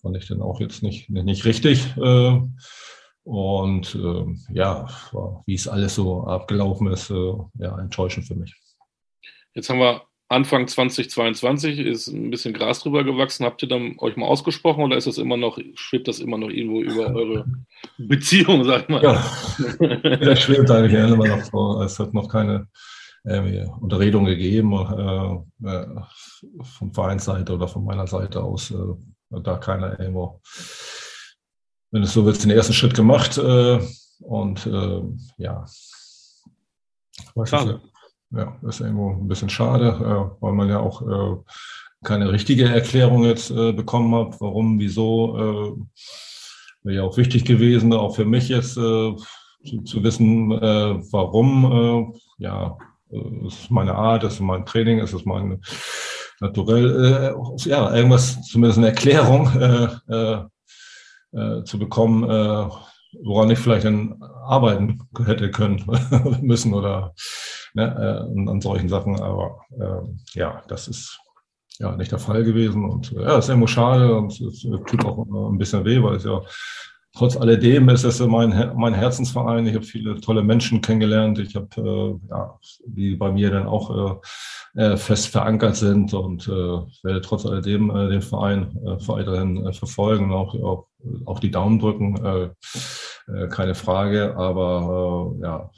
fand 0.01 0.17
ich 0.17 0.27
dann 0.27 0.41
auch 0.41 0.59
jetzt 0.59 0.83
nicht, 0.83 1.09
nicht 1.09 1.45
richtig. 1.45 1.95
Äh, 1.97 2.41
und 3.23 3.95
äh, 3.95 4.53
ja, 4.53 4.87
wie 5.45 5.53
es 5.53 5.67
alles 5.67 5.95
so 5.95 6.25
abgelaufen 6.25 6.87
ist, 6.87 7.09
äh, 7.09 7.33
ja, 7.59 7.77
enttäuschend 7.79 8.27
für 8.27 8.35
mich. 8.35 8.53
Jetzt 9.53 9.69
haben 9.69 9.79
wir 9.79 10.01
Anfang 10.33 10.67
2022, 10.67 11.79
ist 11.79 12.07
ein 12.07 12.29
bisschen 12.29 12.53
Gras 12.53 12.79
drüber 12.79 13.03
gewachsen. 13.03 13.45
Habt 13.45 13.61
ihr 13.61 13.69
dann 13.69 13.95
euch 13.99 14.15
mal 14.17 14.25
ausgesprochen 14.25 14.83
oder 14.83 14.97
ist 14.97 15.07
das 15.07 15.17
immer 15.17 15.37
noch, 15.37 15.57
schwebt 15.75 16.07
das 16.07 16.19
immer 16.19 16.37
noch 16.37 16.49
irgendwo 16.49 16.81
über 16.81 17.13
eure 17.13 17.45
Beziehung, 17.97 18.63
sag 18.65 18.83
ich 18.83 18.89
mal? 18.89 19.03
Ja, 19.03 20.17
das 20.17 20.41
schwebt 20.41 20.69
eigentlich 20.71 20.93
immer 20.93 21.27
noch 21.27 21.43
so. 21.43 21.81
Es 21.81 21.99
hat 21.99 22.13
noch 22.13 22.27
keine 22.27 22.67
äh, 23.23 23.65
Unterredung 23.79 24.25
gegeben 24.25 24.73
äh, 24.73 25.67
äh, 25.69 25.87
von 26.63 26.93
Vereinsseite 26.93 27.53
oder 27.53 27.67
von 27.67 27.85
meiner 27.85 28.07
Seite 28.07 28.43
aus. 28.43 28.71
Äh, 28.71 29.39
da 29.41 29.57
keiner 29.57 29.99
irgendwo, 29.99 30.41
wenn 31.91 32.03
es 32.03 32.13
so 32.13 32.25
wird, 32.25 32.43
den 32.43 32.51
ersten 32.51 32.73
Schritt 32.73 32.93
gemacht. 32.93 33.37
Äh, 33.37 33.79
und 34.19 34.65
äh, 34.65 35.01
ja, 35.37 35.65
weiß 37.35 37.49
schade. 37.49 37.81
Ich, 37.83 37.92
ja, 38.35 38.55
ist 38.67 38.81
irgendwo 38.81 39.11
ein 39.11 39.27
bisschen 39.27 39.49
schade, 39.49 40.35
weil 40.39 40.53
man 40.53 40.69
ja 40.69 40.79
auch 40.79 41.43
keine 42.03 42.31
richtige 42.31 42.65
Erklärung 42.65 43.23
jetzt 43.23 43.53
bekommen 43.53 44.13
hat, 44.15 44.41
warum, 44.41 44.79
wieso. 44.79 45.77
Wäre 46.83 46.97
ja 46.97 47.03
auch 47.03 47.15
wichtig 47.15 47.45
gewesen, 47.45 47.93
auch 47.93 48.15
für 48.15 48.25
mich 48.25 48.49
jetzt 48.49 48.73
zu, 48.73 49.15
zu 49.85 50.03
wissen, 50.03 50.49
warum. 50.49 52.15
ja, 52.37 52.77
es 53.45 53.59
ist 53.59 53.71
meine 53.71 53.95
Art, 53.95 54.23
es 54.23 54.33
ist 54.33 54.39
mein 54.39 54.65
Training, 54.65 54.99
es 54.99 55.13
ist 55.13 55.25
mein 55.25 55.61
Naturell, 56.43 57.33
äh, 57.33 57.69
ja, 57.69 57.95
irgendwas, 57.95 58.41
zumindest 58.41 58.77
eine 58.77 58.87
Erklärung 58.87 59.49
äh, 59.55 59.87
äh, 60.09 60.43
äh, 61.31 61.63
zu 61.63 61.79
bekommen, 61.79 62.23
äh, 62.29 62.67
woran 63.23 63.49
ich 63.49 63.59
vielleicht 63.59 63.85
dann 63.85 64.21
arbeiten 64.45 64.99
hätte 65.25 65.51
können 65.51 65.81
müssen 66.41 66.73
oder 66.73 67.13
ne, 67.73 68.27
äh, 68.27 68.49
an 68.49 68.61
solchen 68.61 68.89
Sachen. 68.89 69.19
Aber 69.19 69.61
äh, 69.79 70.39
ja, 70.39 70.61
das 70.67 70.87
ist 70.87 71.19
ja 71.79 71.95
nicht 71.95 72.11
der 72.11 72.19
Fall 72.19 72.43
gewesen 72.43 72.85
und 72.89 73.11
ja, 73.11 73.37
ist 73.37 73.49
irgendwo 73.49 73.67
schade 73.67 74.15
und 74.15 74.39
es 74.39 74.61
tut 74.61 75.05
auch 75.05 75.25
ein 75.51 75.57
bisschen 75.57 75.83
weh, 75.85 76.01
weil 76.01 76.15
es 76.15 76.23
ja 76.23 76.41
trotz 77.15 77.37
alledem 77.37 77.89
ist 77.89 78.03
es 78.03 78.19
mein, 78.19 78.71
mein 78.75 78.93
Herzensverein. 78.93 79.67
Ich 79.67 79.75
habe 79.75 79.85
viele 79.85 80.19
tolle 80.19 80.43
Menschen 80.43 80.81
kennengelernt. 80.81 81.39
Ich 81.39 81.55
habe, 81.55 81.67
äh, 81.77 82.29
ja, 82.29 82.59
die 82.85 83.15
bei 83.15 83.31
mir 83.31 83.51
dann 83.51 83.67
auch 83.67 84.21
äh, 84.75 84.81
äh, 84.81 84.97
fest 84.97 85.27
verankert 85.27 85.75
sind 85.75 86.13
und 86.13 86.47
äh, 86.47 86.51
werde 87.03 87.21
trotz 87.21 87.45
alledem 87.45 87.91
äh, 87.91 88.09
den 88.09 88.21
Verein 88.21 88.75
äh, 88.83 89.07
weiterhin 89.07 89.65
äh, 89.65 89.73
verfolgen 89.73 90.25
und 90.25 90.33
auch, 90.33 90.55
auch, 90.55 90.87
auch 91.25 91.39
die 91.39 91.51
Daumen 91.51 91.79
drücken. 91.79 92.17
Äh, 92.25 92.49
äh, 93.27 93.47
keine 93.47 93.75
Frage. 93.75 94.35
Aber 94.35 95.35
äh, 95.37 95.43
ja, 95.43 95.71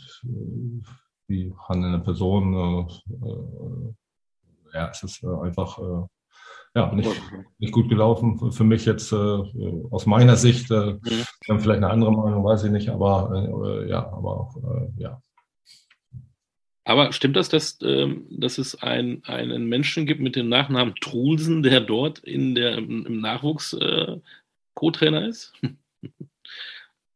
wie 1.27 1.53
handelnde 1.67 1.99
Person, 1.99 2.53
äh, 2.53 3.25
äh, 3.25 3.93
ja, 4.73 4.89
es 4.89 5.03
ist 5.03 5.23
äh, 5.23 5.27
einfach 5.27 5.79
äh, 5.79 6.07
ja, 6.75 6.93
nicht, 6.93 7.09
nicht 7.57 7.71
gut 7.71 7.87
gelaufen 7.87 8.51
für 8.51 8.65
mich 8.65 8.85
jetzt 8.85 9.13
aus 9.13 10.05
meiner 10.05 10.35
Sicht. 10.35 10.69
Äh, 10.71 10.93
mhm. 10.93 11.25
haben 11.47 11.59
vielleicht 11.61 11.77
eine 11.77 11.89
andere 11.89 12.11
Meinung, 12.11 12.43
weiß 12.43 12.65
ich 12.65 12.71
nicht, 12.71 12.89
aber 12.89 13.85
ja, 13.87 14.11
aber 14.11 14.49
äh, 14.97 15.01
ja. 15.01 15.21
Aber 16.83 17.13
stimmt 17.13 17.37
das, 17.37 17.49
dass, 17.49 17.79
ähm, 17.81 18.27
dass 18.29 18.57
es 18.57 18.75
ein, 18.75 19.23
einen 19.23 19.65
Menschen 19.67 20.05
gibt 20.05 20.19
mit 20.19 20.35
dem 20.35 20.49
Nachnamen 20.49 20.95
Trulsen, 21.01 21.63
der 21.63 21.79
dort 21.79 22.19
in 22.19 22.55
der, 22.55 22.77
im 22.77 23.21
Nachwuchs 23.21 23.75
Co-Trainer 24.73 25.27
ist? 25.27 25.53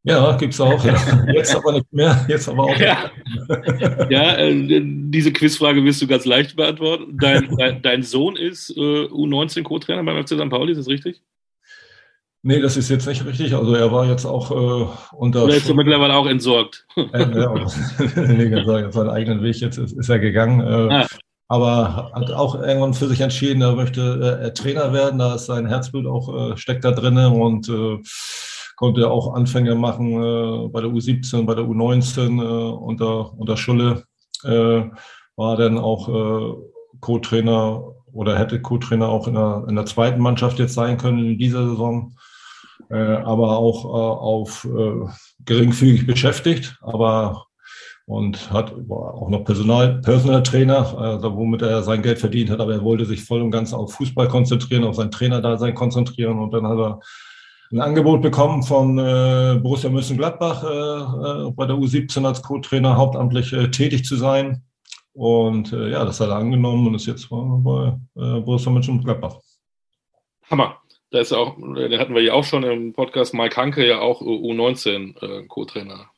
Ja, 0.04 0.38
gibt 0.38 0.54
es 0.54 0.62
auch. 0.62 0.84
Jetzt 1.34 1.56
aber 1.56 1.74
nicht 1.74 1.92
mehr. 1.92 2.26
Jetzt 2.30 2.48
aber 2.48 2.64
auch. 2.64 2.78
Ja, 2.78 3.12
ja 4.10 4.38
äh, 4.38 4.82
diese 4.82 5.34
Quizfrage 5.34 5.84
wirst 5.84 6.02
du 6.02 6.08
ganz 6.08 6.26
leicht 6.26 6.56
beantworten. 6.56 7.18
Dein, 7.20 7.56
dein, 7.58 7.82
dein 7.82 8.04
Sohn 8.04 8.36
ist 8.38 8.70
äh, 8.78 9.06
U19 9.06 9.64
Co-Trainer 9.64 10.04
beim 10.04 10.24
FC 10.26 10.36
St. 10.36 10.50
Pauli, 10.50 10.72
ist 10.72 10.78
das 10.78 10.88
richtig? 10.88 11.22
Nee, 12.42 12.62
das 12.62 12.78
ist 12.78 12.90
jetzt 12.90 13.06
nicht 13.06 13.26
richtig. 13.26 13.54
Also 13.54 13.74
er 13.76 13.92
war 13.92 14.06
jetzt 14.06 14.26
auch 14.26 14.52
äh, 14.52 14.88
unter. 15.12 15.44
Oder 15.44 15.56
ist 15.56 15.68
er 15.68 15.76
mittlerweile 15.76 16.16
auch 16.16 16.28
entsorgt? 16.28 16.86
Äh, 16.96 17.20
ja, 17.36 17.68
seinen 18.92 19.10
eigenen 19.10 19.44
Weg 19.44 19.58
jetzt 19.58 19.78
ist, 19.78 19.98
ist 19.98 20.10
er 20.10 20.20
gegangen. 20.20 20.62
Äh, 20.62 20.94
ah. 20.94 21.08
Aber 21.50 22.12
hat 22.14 22.32
auch 22.32 22.56
irgendwann 22.62 22.94
für 22.94 23.08
sich 23.08 23.20
entschieden, 23.22 23.62
er 23.62 23.76
möchte 23.76 24.42
äh, 24.42 24.54
Trainer 24.54 24.94
werden. 24.94 25.20
Da 25.20 25.36
ist 25.36 25.48
sein 25.48 25.68
Herzblut 25.68 26.06
auch, 26.06 26.52
äh, 26.54 26.58
steckt 26.58 26.86
da 26.86 26.92
drinnen 26.92 27.34
und 27.34 27.68
äh, 27.68 27.98
konnte 28.80 29.12
auch 29.12 29.34
Anfänge 29.34 29.76
machen 29.76 30.14
äh, 30.14 30.70
bei 30.70 30.80
der 30.80 30.90
U17, 30.90 31.46
bei 31.46 31.54
der 31.54 31.66
U19 31.66 32.42
äh, 32.42 32.72
unter, 32.72 33.38
unter 33.38 33.58
Schulle. 33.58 34.06
Äh, 34.46 34.84
war 35.36 35.58
dann 35.58 35.78
auch 35.78 36.08
äh, 36.08 36.54
Co-Trainer 37.02 37.84
oder 38.14 38.40
hätte 38.40 38.62
Co-Trainer 38.62 39.10
auch 39.10 39.28
in 39.28 39.34
der, 39.34 39.66
in 39.68 39.76
der 39.76 39.86
zweiten 39.86 40.22
Mannschaft 40.22 40.60
jetzt 40.60 40.76
sein 40.76 40.98
können 40.98 41.20
in 41.20 41.38
dieser 41.38 41.68
Saison. 41.68 42.16
Äh, 42.90 42.96
aber 42.96 43.58
auch 43.58 43.84
äh, 43.84 43.88
auf 43.90 44.66
geringfügig 45.44 46.08
beschäftigt, 46.08 46.78
aber 46.82 47.48
und 48.06 48.52
hat 48.52 48.74
auch 48.90 49.30
noch 49.30 49.44
Personal, 49.44 50.00
Personal 50.02 50.42
Trainer, 50.42 50.98
also 50.98 51.36
womit 51.36 51.62
er 51.64 51.84
sein 51.84 52.02
Geld 52.02 52.18
verdient 52.18 52.50
hat, 52.50 52.62
aber 52.62 52.74
er 52.74 52.84
wollte 52.84 53.06
sich 53.06 53.24
voll 53.24 53.42
und 53.42 53.52
ganz 53.52 53.74
auf 53.74 53.94
Fußball 53.94 54.30
konzentrieren, 54.30 54.86
auf 54.86 54.96
sein 54.96 55.12
Trainerdasein 55.12 55.76
konzentrieren 55.76 56.40
und 56.40 56.52
dann 56.52 56.66
hat 56.66 56.80
er 56.80 57.00
ein 57.72 57.82
Angebot 57.82 58.22
bekommen 58.22 58.64
von 58.64 58.98
äh, 58.98 59.60
Borussia 59.62 59.90
Mönchengladbach, 59.90 60.64
äh, 60.64 60.68
äh, 61.48 61.52
bei 61.52 61.66
der 61.66 61.76
U17 61.76 62.26
als 62.26 62.42
Co-Trainer 62.42 62.98
hauptamtlich 62.98 63.54
äh, 63.54 63.70
tätig 63.70 64.06
zu 64.06 64.16
sein. 64.16 64.64
Und 65.14 65.74
äh, 65.74 65.92
ja, 65.92 66.06
das 66.06 66.20
hat 66.20 66.30
er 66.30 66.38
angenommen 66.38 66.88
und 66.88 66.96
ist 66.96 67.06
jetzt 67.06 67.30
bei 67.30 67.98
äh, 68.16 68.40
Borussia 68.42 68.72
Mönchengladbach. 68.72 69.38
Hammer. 70.50 70.78
Da 71.12 71.20
ist 71.20 71.34
auch, 71.34 71.56
den 71.58 72.00
hatten 72.00 72.14
wir 72.14 72.22
ja 72.22 72.34
auch 72.34 72.44
schon 72.44 72.64
im 72.64 72.94
Podcast, 72.94 73.34
Mike 73.34 73.58
Hanke 73.58 73.88
ja 73.88 74.00
auch 74.00 74.22
U19 74.22 75.20
äh, 75.22 75.48
Co-Trainer. 75.48 76.12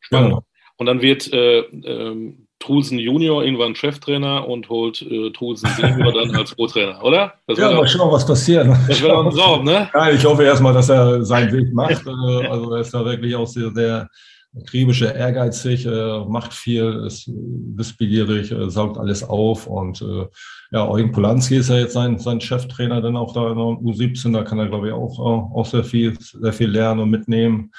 Spannend. 0.00 0.32
Ja. 0.32 0.40
Und 0.76 0.86
dann 0.86 1.00
wird 1.00 1.32
äh, 1.32 1.60
ähm, 1.60 2.46
Trulsen 2.60 2.98
Junior 2.98 3.42
irgendwann 3.42 3.74
Cheftrainer 3.74 4.46
und 4.46 4.68
holt 4.68 5.02
äh, 5.02 5.30
Trulsen 5.32 5.68
Senior 5.76 6.12
dann 6.12 6.36
als 6.36 6.54
Co-Trainer, 6.54 7.02
oder? 7.02 7.32
Das 7.46 7.58
ja, 7.58 7.72
mal 7.72 7.88
schauen, 7.88 8.12
was 8.12 8.26
passiert. 8.26 8.68
Das 8.86 9.00
wird 9.00 9.10
auch 9.10 9.24
ein 9.24 9.32
Traum, 9.32 9.64
ne? 9.64 9.88
Ja, 9.92 10.10
ich 10.10 10.24
hoffe 10.24 10.44
erstmal, 10.44 10.74
dass 10.74 10.90
er 10.90 11.24
seinen 11.24 11.52
Weg 11.52 11.72
macht. 11.72 12.06
Äh, 12.06 12.46
also 12.46 12.74
er 12.74 12.80
ist 12.82 12.92
da 12.92 13.04
wirklich 13.04 13.34
auch 13.34 13.46
sehr, 13.46 13.70
sehr 13.72 14.08
akribischer, 14.56 15.14
ehrgeizig, 15.14 15.86
äh, 15.86 16.24
macht 16.26 16.52
viel, 16.52 17.04
ist 17.06 17.30
wissbegierig, 17.76 18.50
äh, 18.50 18.68
saugt 18.68 18.98
alles 18.98 19.22
auf 19.22 19.66
und 19.66 20.02
äh, 20.02 20.26
ja, 20.72 20.88
Eugen 20.88 21.12
Polanski 21.12 21.56
ist 21.56 21.70
ja 21.70 21.76
jetzt 21.76 21.94
sein, 21.94 22.18
sein 22.18 22.40
Cheftrainer 22.40 23.00
dann 23.00 23.16
auch 23.16 23.32
da 23.32 23.50
in 23.50 23.56
der 23.56 23.64
U17, 23.64 24.32
da 24.32 24.42
kann 24.42 24.58
er 24.58 24.68
glaube 24.68 24.88
ich 24.88 24.92
auch, 24.92 25.18
auch 25.18 25.66
sehr 25.66 25.84
viel, 25.84 26.18
sehr 26.18 26.52
viel 26.52 26.68
lernen 26.68 27.00
und 27.00 27.10
mitnehmen. 27.10 27.70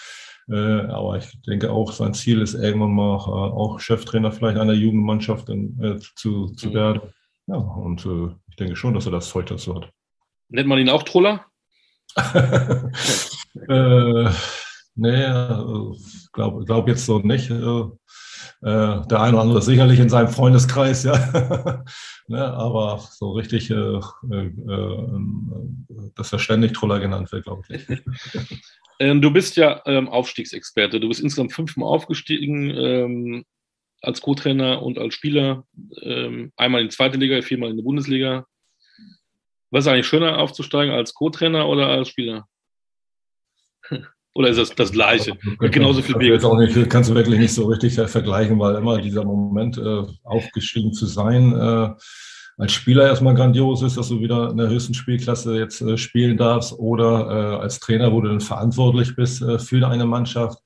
Äh, 0.51 0.87
aber 0.87 1.17
ich 1.17 1.41
denke 1.43 1.71
auch, 1.71 1.93
sein 1.93 2.13
Ziel 2.13 2.41
ist 2.41 2.55
irgendwann 2.55 2.93
mal 2.93 3.15
äh, 3.15 3.53
auch 3.53 3.79
Cheftrainer 3.79 4.31
vielleicht 4.31 4.57
einer 4.57 4.73
Jugendmannschaft 4.73 5.49
in, 5.49 5.79
äh, 5.81 5.99
zu, 6.15 6.47
zu 6.47 6.69
mhm. 6.69 6.73
werden. 6.73 7.01
Ja, 7.47 7.55
und 7.55 8.07
ich 8.49 8.55
denke 8.55 8.75
schon, 8.75 8.93
dass 8.93 9.07
er 9.07 9.11
das 9.11 9.29
Zeug 9.29 9.47
dazu 9.47 9.75
hat. 9.75 9.89
Nennt 10.49 10.67
man 10.67 10.79
ihn 10.79 10.89
auch 10.89 11.03
Troller? 11.03 11.45
äh, 13.67 14.29
nee, 14.95 15.25
glaube 16.33 16.65
glaub 16.65 16.87
jetzt 16.87 17.05
so 17.05 17.19
nicht. 17.19 17.49
Äh, 17.49 17.83
der 18.61 19.21
eine 19.21 19.33
oder 19.33 19.41
andere 19.41 19.61
sicherlich 19.61 19.99
in 19.99 20.09
seinem 20.09 20.27
Freundeskreis, 20.27 21.03
ja. 21.03 21.13
ne, 22.27 22.53
aber 22.53 22.99
so 22.99 23.31
richtig, 23.31 23.69
äh, 23.69 23.75
äh, 23.75 23.99
dass 26.15 26.33
er 26.33 26.39
ständig 26.39 26.73
Troller 26.73 26.99
genannt 26.99 27.31
wird, 27.31 27.43
glaube 27.45 27.63
ich 27.69 27.87
nicht. 27.89 28.03
Ähm, 29.01 29.19
du 29.19 29.31
bist 29.31 29.57
ja 29.57 29.81
ähm, 29.87 30.07
Aufstiegsexperte. 30.07 30.99
Du 30.99 31.07
bist 31.07 31.21
insgesamt 31.21 31.53
fünfmal 31.53 31.89
aufgestiegen 31.89 32.69
ähm, 32.69 33.45
als 33.99 34.21
Co-Trainer 34.21 34.83
und 34.83 34.99
als 34.99 35.15
Spieler. 35.15 35.65
Ähm, 36.03 36.53
einmal 36.55 36.81
in 36.81 36.89
die 36.89 36.95
zweite 36.95 37.17
Liga, 37.17 37.41
viermal 37.41 37.71
in 37.71 37.77
die 37.77 37.83
Bundesliga. 37.83 38.45
Was 39.71 39.85
ist 39.85 39.91
eigentlich 39.91 40.05
schöner, 40.05 40.37
aufzusteigen 40.37 40.93
als 40.93 41.15
Co-Trainer 41.15 41.67
oder 41.67 41.87
als 41.87 42.09
Spieler? 42.09 42.47
Oder 44.33 44.49
ist 44.49 44.57
das 44.57 44.69
das 44.75 44.91
Gleiche? 44.91 45.37
Mit 45.59 45.73
genauso 45.73 46.01
viel 46.01 46.15
Bier. 46.15 46.41
Auch 46.43 46.57
nicht, 46.57 46.89
kannst 46.89 47.09
du 47.09 47.15
wirklich 47.15 47.39
nicht 47.39 47.53
so 47.53 47.65
richtig 47.65 47.95
vergleichen, 47.95 48.57
weil 48.59 48.75
immer 48.75 49.01
dieser 49.01 49.25
Moment, 49.25 49.77
äh, 49.77 50.03
aufgestiegen 50.23 50.93
zu 50.93 51.05
sein, 51.05 51.53
äh, 51.53 51.89
als 52.57 52.73
Spieler 52.73 53.07
erstmal 53.07 53.33
grandios 53.33 53.81
ist, 53.81 53.97
dass 53.97 54.09
du 54.09 54.21
wieder 54.21 54.51
in 54.51 54.57
der 54.57 54.69
höchsten 54.69 54.93
Spielklasse 54.93 55.57
jetzt 55.57 55.81
äh, 55.81 55.97
spielen 55.97 56.37
darfst 56.37 56.73
oder 56.73 57.55
äh, 57.57 57.61
als 57.61 57.79
Trainer, 57.79 58.11
wo 58.11 58.21
du 58.21 58.29
dann 58.29 58.39
verantwortlich 58.39 59.15
bist 59.15 59.41
äh, 59.41 59.59
für 59.59 59.85
eine 59.87 60.05
Mannschaft. 60.05 60.59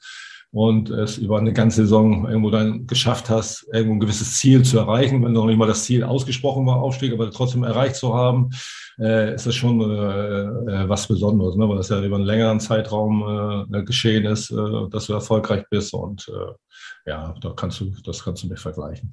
Und 0.56 0.90
es 0.90 1.18
über 1.18 1.38
eine 1.38 1.52
ganze 1.52 1.82
Saison 1.82 2.30
irgendwo 2.30 2.50
dann 2.50 2.88
geschafft 2.88 3.30
hast, 3.30 3.68
irgendwo 3.74 3.96
ein 3.96 4.00
gewisses 4.00 4.38
Ziel 4.38 4.64
zu 4.64 4.80
erreichen, 4.80 5.22
wenn 5.22 5.34
noch 5.34 5.48
nicht 5.48 5.58
mal 5.58 5.68
das 5.68 5.84
Ziel 5.84 6.02
ausgesprochen 6.02 6.66
war, 6.66 6.82
Aufstieg, 6.82 7.12
aber 7.12 7.30
trotzdem 7.30 7.66
erreicht 7.66 7.98
zu 7.98 8.14
haben, 8.14 8.52
äh, 8.98 9.36
ist 9.36 9.46
das 9.46 9.54
schon 9.54 9.82
äh, 9.82 9.84
äh, 9.84 10.88
was 10.88 11.10
Besonderes, 11.10 11.58
ne? 11.58 11.68
weil 11.68 11.76
das 11.76 11.90
ja 11.90 12.02
über 12.02 12.16
einen 12.16 12.24
längeren 12.24 12.62
Zeitraum 12.62 13.68
äh, 13.70 13.84
geschehen 13.84 14.24
ist, 14.24 14.50
äh, 14.50 14.90
dass 14.90 15.08
du 15.08 15.14
erfolgreich 15.14 15.66
bist 15.70 15.94
und 15.94 16.26
äh, 16.30 17.10
ja, 17.10 17.36
da 17.42 17.50
kannst 17.54 17.82
du, 17.82 17.92
das 18.06 18.24
kannst 18.24 18.44
du 18.44 18.48
nicht 18.48 18.62
vergleichen. 18.62 19.12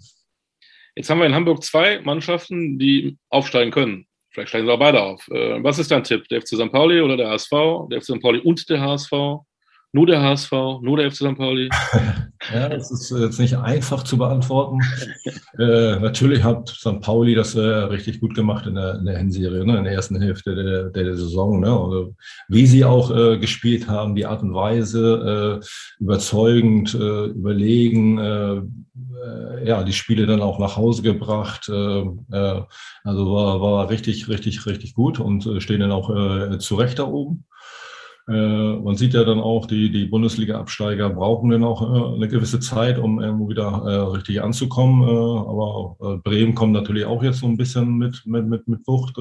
Jetzt 0.94 1.10
haben 1.10 1.18
wir 1.18 1.26
in 1.26 1.34
Hamburg 1.34 1.64
zwei 1.64 2.00
Mannschaften, 2.02 2.78
die 2.78 3.18
aufsteigen 3.30 3.72
können. 3.72 4.06
Vielleicht 4.30 4.50
steigen 4.50 4.66
sie 4.68 4.72
auch 4.72 4.78
beide 4.78 5.02
auf. 5.02 5.26
Was 5.28 5.78
ist 5.78 5.90
dein 5.90 6.04
Tipp? 6.04 6.28
Der 6.28 6.40
FC 6.40 6.54
St. 6.54 6.70
Pauli 6.70 7.00
oder 7.00 7.16
der 7.16 7.30
HSV? 7.30 7.50
Der 7.90 8.00
FC 8.00 8.14
St. 8.14 8.22
Pauli 8.22 8.38
und 8.38 8.68
der 8.70 8.80
HSV? 8.80 9.12
Nur 9.94 10.06
der 10.06 10.22
HSV, 10.22 10.52
nur 10.80 10.96
der 10.96 11.10
FC 11.10 11.18
St. 11.18 11.36
Pauli? 11.36 11.68
ja, 12.52 12.68
das 12.70 12.90
ist 12.90 13.10
jetzt 13.10 13.38
nicht 13.38 13.58
einfach 13.58 14.02
zu 14.04 14.16
beantworten. 14.16 14.78
äh, 15.58 15.98
natürlich 15.98 16.42
hat 16.42 16.70
St. 16.70 17.02
Pauli 17.02 17.34
das 17.34 17.54
äh, 17.54 17.60
richtig 17.60 18.20
gut 18.20 18.34
gemacht 18.34 18.66
in 18.66 18.76
der, 18.76 18.94
in 18.94 19.04
der 19.04 19.18
Hinserie, 19.18 19.66
ne, 19.66 19.76
in 19.76 19.84
der 19.84 19.92
ersten 19.92 20.18
Hälfte 20.18 20.54
der, 20.54 20.84
der 20.84 21.14
Saison. 21.14 21.60
Ne? 21.60 21.68
Also, 21.68 22.14
wie 22.48 22.66
sie 22.66 22.86
auch 22.86 23.14
äh, 23.14 23.36
gespielt 23.36 23.86
haben, 23.86 24.14
die 24.14 24.24
Art 24.24 24.42
und 24.42 24.54
Weise, 24.54 25.60
äh, 25.60 26.02
überzeugend, 26.02 26.94
äh, 26.94 27.26
überlegen, 27.26 28.16
äh, 28.16 28.56
äh, 28.56 29.68
ja, 29.68 29.84
die 29.84 29.92
Spiele 29.92 30.24
dann 30.24 30.40
auch 30.40 30.58
nach 30.58 30.78
Hause 30.78 31.02
gebracht. 31.02 31.68
Äh, 31.68 32.04
also 33.04 33.34
war, 33.34 33.60
war 33.60 33.90
richtig, 33.90 34.28
richtig, 34.28 34.64
richtig 34.64 34.94
gut 34.94 35.20
und 35.20 35.46
stehen 35.58 35.80
dann 35.80 35.92
auch 35.92 36.56
zu 36.58 36.76
Recht 36.76 36.98
da 36.98 37.04
oben. 37.04 37.44
Äh, 38.28 38.76
man 38.76 38.96
sieht 38.96 39.14
ja 39.14 39.24
dann 39.24 39.40
auch, 39.40 39.66
die, 39.66 39.90
die 39.90 40.06
Bundesliga-Absteiger 40.06 41.10
brauchen 41.10 41.50
dann 41.50 41.64
auch 41.64 41.82
äh, 41.82 42.14
eine 42.14 42.28
gewisse 42.28 42.60
Zeit, 42.60 42.98
um 42.98 43.20
irgendwo 43.20 43.48
wieder 43.48 43.82
äh, 43.84 43.96
richtig 44.16 44.42
anzukommen. 44.42 45.02
aber 45.02 46.20
Bremen 46.22 46.54
kommt 46.54 46.72
natürlich 46.72 47.04
auch 47.04 47.22
jetzt 47.22 47.40
so 47.40 47.46
ein 47.46 47.56
bisschen 47.56 47.98
mit, 47.98 48.22
mit, 48.24 48.46
mit, 48.46 48.68
mit 48.68 48.86
Wucht 48.86 49.16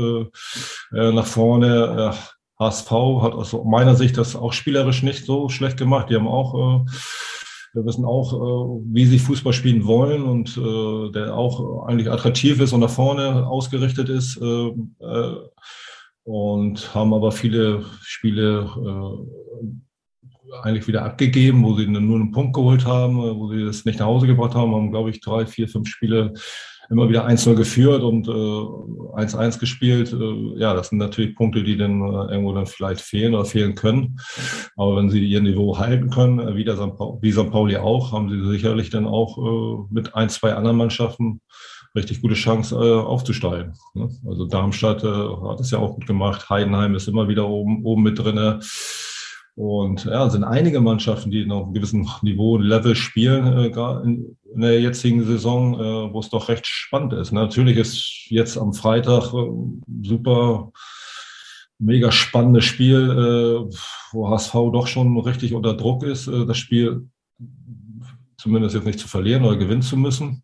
nach 0.92 1.26
vorne. 1.26 2.14
HSV 2.60 2.92
hat 3.22 3.34
aus 3.34 3.56
meiner 3.66 3.96
Sicht 3.96 4.18
das 4.18 4.36
auch 4.36 4.54
spielerisch 4.54 5.02
nicht 5.02 5.26
so 5.26 5.50
schlecht 5.50 5.78
gemacht. 5.78 6.10
Die 6.10 6.16
haben 6.16 6.28
auch 6.28 6.86
wir 7.74 7.86
wissen 7.86 8.04
auch, 8.04 8.34
wie 8.86 9.06
sie 9.06 9.18
Fußball 9.18 9.54
spielen 9.54 9.86
wollen 9.86 10.24
und 10.24 10.58
der 11.16 11.34
auch 11.36 11.86
eigentlich 11.88 12.12
attraktiv 12.12 12.60
ist 12.60 12.74
und 12.74 12.82
nach 12.82 12.90
vorne 12.90 13.48
ausgerichtet 13.48 14.10
ist 14.10 14.38
und 16.32 16.96
haben 16.96 17.14
aber 17.14 17.34
viele 17.34 17.84
Spiele 18.04 18.70
äh, 18.78 20.58
eigentlich 20.64 20.88
wieder 20.88 21.04
abgegeben, 21.04 21.64
wo 21.64 21.76
sie 21.76 21.88
nur 21.88 22.16
einen 22.16 22.32
Punkt 22.32 22.54
geholt 22.54 22.86
haben, 22.86 23.18
äh, 23.18 23.36
wo 23.36 23.52
sie 23.52 23.66
das 23.66 23.84
nicht 23.84 24.00
nach 24.00 24.06
Hause 24.06 24.28
gebracht 24.28 24.56
haben, 24.56 24.74
haben, 24.74 24.92
glaube 24.92 25.10
ich, 25.10 25.20
drei, 25.20 25.46
vier, 25.46 25.68
fünf 25.68 25.90
Spiele 25.90 26.34
immer 26.90 27.10
wieder 27.10 27.28
1-0 27.28 27.56
geführt 27.56 28.02
und 28.02 28.28
1-1 28.28 29.56
äh, 29.56 29.60
gespielt. 29.60 30.14
Äh, 30.14 30.60
ja, 30.60 30.74
das 30.74 30.90
sind 30.90 31.00
natürlich 31.00 31.36
Punkte, 31.36 31.64
die 31.64 31.78
dann 31.78 32.02
äh, 32.02 32.32
irgendwo 32.32 32.54
dann 32.54 32.66
vielleicht 32.66 33.02
fehlen 33.02 33.34
oder 33.34 33.46
fehlen 33.46 33.76
können. 33.76 34.20
Aber 34.76 34.98
wenn 34.98 35.10
sie 35.10 35.26
ihr 35.26 35.42
Niveau 35.42 35.78
halten 35.78 36.10
können, 36.10 36.40
äh, 36.40 36.56
wie, 36.56 36.66
der 36.66 36.76
St. 36.76 36.94
Wie 37.22 37.32
St. 37.32 37.52
Pauli 37.52 37.78
auch, 37.78 38.12
haben 38.12 38.30
sie 38.30 38.46
sicherlich 38.50 38.90
dann 38.90 39.06
auch 39.06 39.88
mit 39.90 40.16
ein, 40.16 40.30
zwei 40.30 40.54
anderen 40.54 40.78
Mannschaften 40.78 41.42
richtig 41.96 42.22
gute 42.22 42.36
Chance 42.36 42.76
äh, 42.76 43.00
aufzusteigen. 43.02 43.74
Ne? 43.94 44.10
Also 44.28 44.46
Darmstadt 44.46 45.04
äh, 45.04 45.08
hat 45.08 45.60
es 45.60 45.72
ja 45.72 45.80
auch 45.80 45.96
gut 45.96 46.08
gemacht. 46.08 46.50
Heidenheim 46.50 46.96
ist 46.96 47.08
immer 47.08 47.28
wieder 47.28 47.48
oben, 47.48 47.86
oben 47.86 48.04
mit 48.04 48.20
drinne. 48.20 48.60
Und 49.56 50.06
ja, 50.06 50.30
sind 50.30 50.46
einige 50.46 50.80
Mannschaften, 50.80 51.30
die 51.30 51.46
noch 51.46 51.64
einem 51.64 51.74
gewissen 51.74 52.10
Niveau 52.22 52.56
und 52.56 52.64
Level 52.64 52.96
spielen, 52.96 53.46
äh, 53.58 54.04
in, 54.04 54.38
in 54.54 54.62
der 54.62 54.80
jetzigen 54.80 55.26
Saison, 55.26 55.76
äh, 55.76 56.14
wo 56.14 56.20
es 56.20 56.30
doch 56.30 56.48
recht 56.48 56.66
spannend 56.66 57.14
ist. 57.14 57.32
Natürlich 57.32 57.78
ist 57.78 58.26
jetzt 58.30 58.58
am 58.58 58.74
Freitag 58.74 59.34
äh, 59.34 59.50
super 60.04 60.72
mega 61.82 62.12
spannendes 62.12 62.66
Spiel, 62.66 63.10
äh, 63.10 63.76
wo 64.14 64.30
HSV 64.30 64.54
doch 64.72 64.88
schon 64.88 65.18
richtig 65.20 65.54
unter 65.54 65.74
Druck 65.74 66.04
ist, 66.04 66.28
äh, 66.28 66.46
das 66.46 66.58
Spiel 66.58 67.10
zumindest 68.38 68.76
jetzt 68.76 68.86
nicht 68.86 69.00
zu 69.00 69.08
verlieren 69.08 69.44
oder 69.44 69.58
gewinnen 69.58 69.82
zu 69.82 69.98
müssen. 69.98 70.44